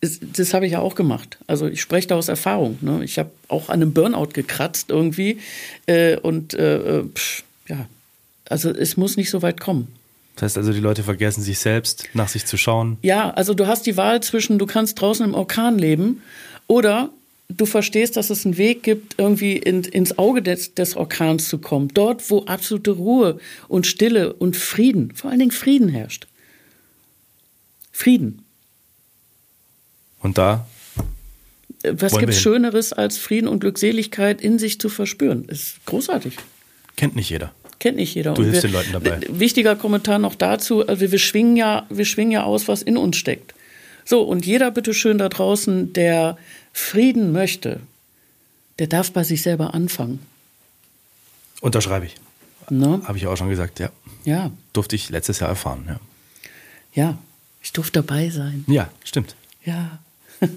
[0.00, 1.38] Das, das habe ich ja auch gemacht.
[1.48, 2.78] Also ich spreche da aus Erfahrung.
[2.80, 3.02] Ne?
[3.02, 5.40] Ich habe auch an einem Burnout gekratzt irgendwie.
[5.86, 7.86] Äh, und äh, äh, pff, ja,
[8.48, 9.88] also es muss nicht so weit kommen.
[10.36, 12.96] Das heißt also, die Leute vergessen sich selbst, nach sich zu schauen.
[13.02, 16.22] Ja, also du hast die Wahl zwischen, du kannst draußen im Orkan leben
[16.68, 17.10] oder
[17.56, 21.58] du verstehst, dass es einen Weg gibt, irgendwie in, ins Auge des, des Orkans zu
[21.58, 21.88] kommen.
[21.94, 23.38] Dort, wo absolute Ruhe
[23.68, 26.26] und Stille und Frieden, vor allen Dingen Frieden herrscht.
[27.92, 28.42] Frieden.
[30.20, 30.66] Und da,
[31.82, 32.42] Was gibt's hin.
[32.42, 35.44] Schöneres, als Frieden und Glückseligkeit in sich zu verspüren?
[35.46, 36.36] Ist großartig.
[36.96, 37.52] kennt nicht jeder.
[37.78, 38.34] Kennt nicht jeder.
[38.34, 39.20] Du Und hilfst wir, den Leuten dabei.
[39.28, 43.16] Wichtiger Kommentar noch dazu, also wir schwingen ja, wir schwingen ja aus, was in uns
[43.16, 43.54] steckt.
[44.04, 46.36] So, und jeder bitteschön da draußen, der
[46.72, 47.80] Frieden möchte,
[48.78, 50.20] der darf bei sich selber anfangen.
[51.60, 52.16] Unterschreibe ich.
[52.70, 53.00] Ne?
[53.04, 53.90] Habe ich auch schon gesagt, ja.
[54.24, 56.00] Ja, Durfte ich letztes Jahr erfahren, ja.
[56.94, 57.18] ja.
[57.62, 58.64] Ich durfte dabei sein.
[58.66, 59.36] Ja, stimmt.
[59.64, 59.98] Ja.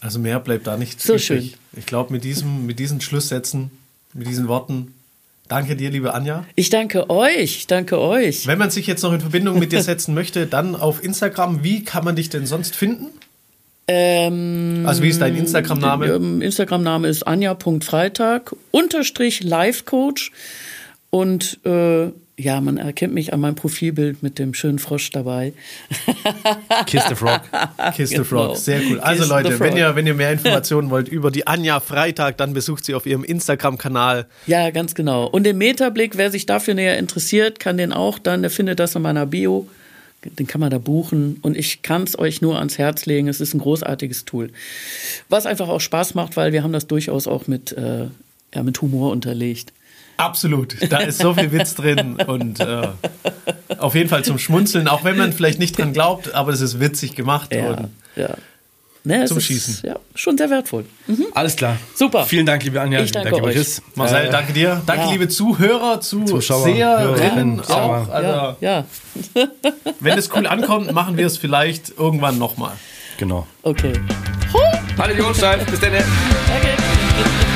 [0.00, 1.24] Also mehr bleibt da nicht So übrig.
[1.26, 1.52] schön.
[1.72, 3.70] Ich glaube, mit, diesem, mit diesen Schlusssätzen,
[4.12, 4.94] mit diesen Worten,
[5.48, 6.44] danke dir, liebe Anja.
[6.54, 8.46] Ich danke euch, danke euch.
[8.46, 11.62] Wenn man sich jetzt noch in Verbindung mit dir setzen möchte, dann auf Instagram.
[11.62, 13.08] Wie kann man dich denn sonst finden?
[13.88, 16.06] Ähm, Also wie ist dein Instagram-Name?
[16.06, 19.44] ähm, Instagram-Name ist anja.freitag, unterstrich.
[21.10, 25.54] Und äh, ja, man erkennt mich an meinem Profilbild mit dem schönen Frosch dabei.
[26.86, 27.40] Kiss the Frog.
[27.94, 28.26] Kiss the Genau.
[28.26, 29.00] Frog, sehr cool.
[29.00, 32.52] Also Kiss Leute, wenn ihr, wenn ihr mehr Informationen wollt über die Anja Freitag, dann
[32.52, 34.26] besucht sie auf ihrem Instagram-Kanal.
[34.46, 35.26] Ja, ganz genau.
[35.26, 38.94] Und den Metablick, wer sich dafür näher interessiert, kann den auch dann, der findet das
[38.94, 39.66] in meiner Bio.
[40.38, 41.38] Den kann man da buchen.
[41.40, 43.28] Und ich kann es euch nur ans Herz legen.
[43.28, 44.50] Es ist ein großartiges Tool.
[45.30, 48.08] Was einfach auch Spaß macht, weil wir haben das durchaus auch mit, äh,
[48.54, 49.72] ja, mit Humor unterlegt.
[50.16, 50.76] Absolut.
[50.90, 52.88] Da ist so viel Witz drin und äh,
[53.78, 56.80] auf jeden Fall zum Schmunzeln, auch wenn man vielleicht nicht dran glaubt, aber es ist
[56.80, 57.54] witzig gemacht.
[57.54, 58.30] Ja, Und ja.
[59.04, 59.78] Ne, es Zum ist, Schießen.
[59.84, 60.84] Ja, schon sehr wertvoll.
[61.32, 61.76] Alles klar.
[61.94, 62.24] Super.
[62.24, 63.02] Vielen Dank, liebe Anja.
[63.02, 63.54] Ich danke euch.
[63.54, 63.80] Chris.
[63.94, 64.82] Marcel, Äh, danke dir.
[64.84, 65.12] Danke, ja.
[65.12, 67.64] liebe Zuhörer, Zuschauer, Zuseherinnen Hörerinnen, auch.
[67.66, 68.08] Zuschauer.
[68.10, 68.84] Also, Ja, ja,
[70.00, 72.72] wenn es cool ankommt, machen wir es vielleicht irgendwann nochmal.
[73.16, 73.46] Genau.
[73.62, 73.92] okay.
[74.98, 75.64] Hallo, Jonstein.
[75.66, 75.92] Bis dann.
[75.92, 77.55] Okay.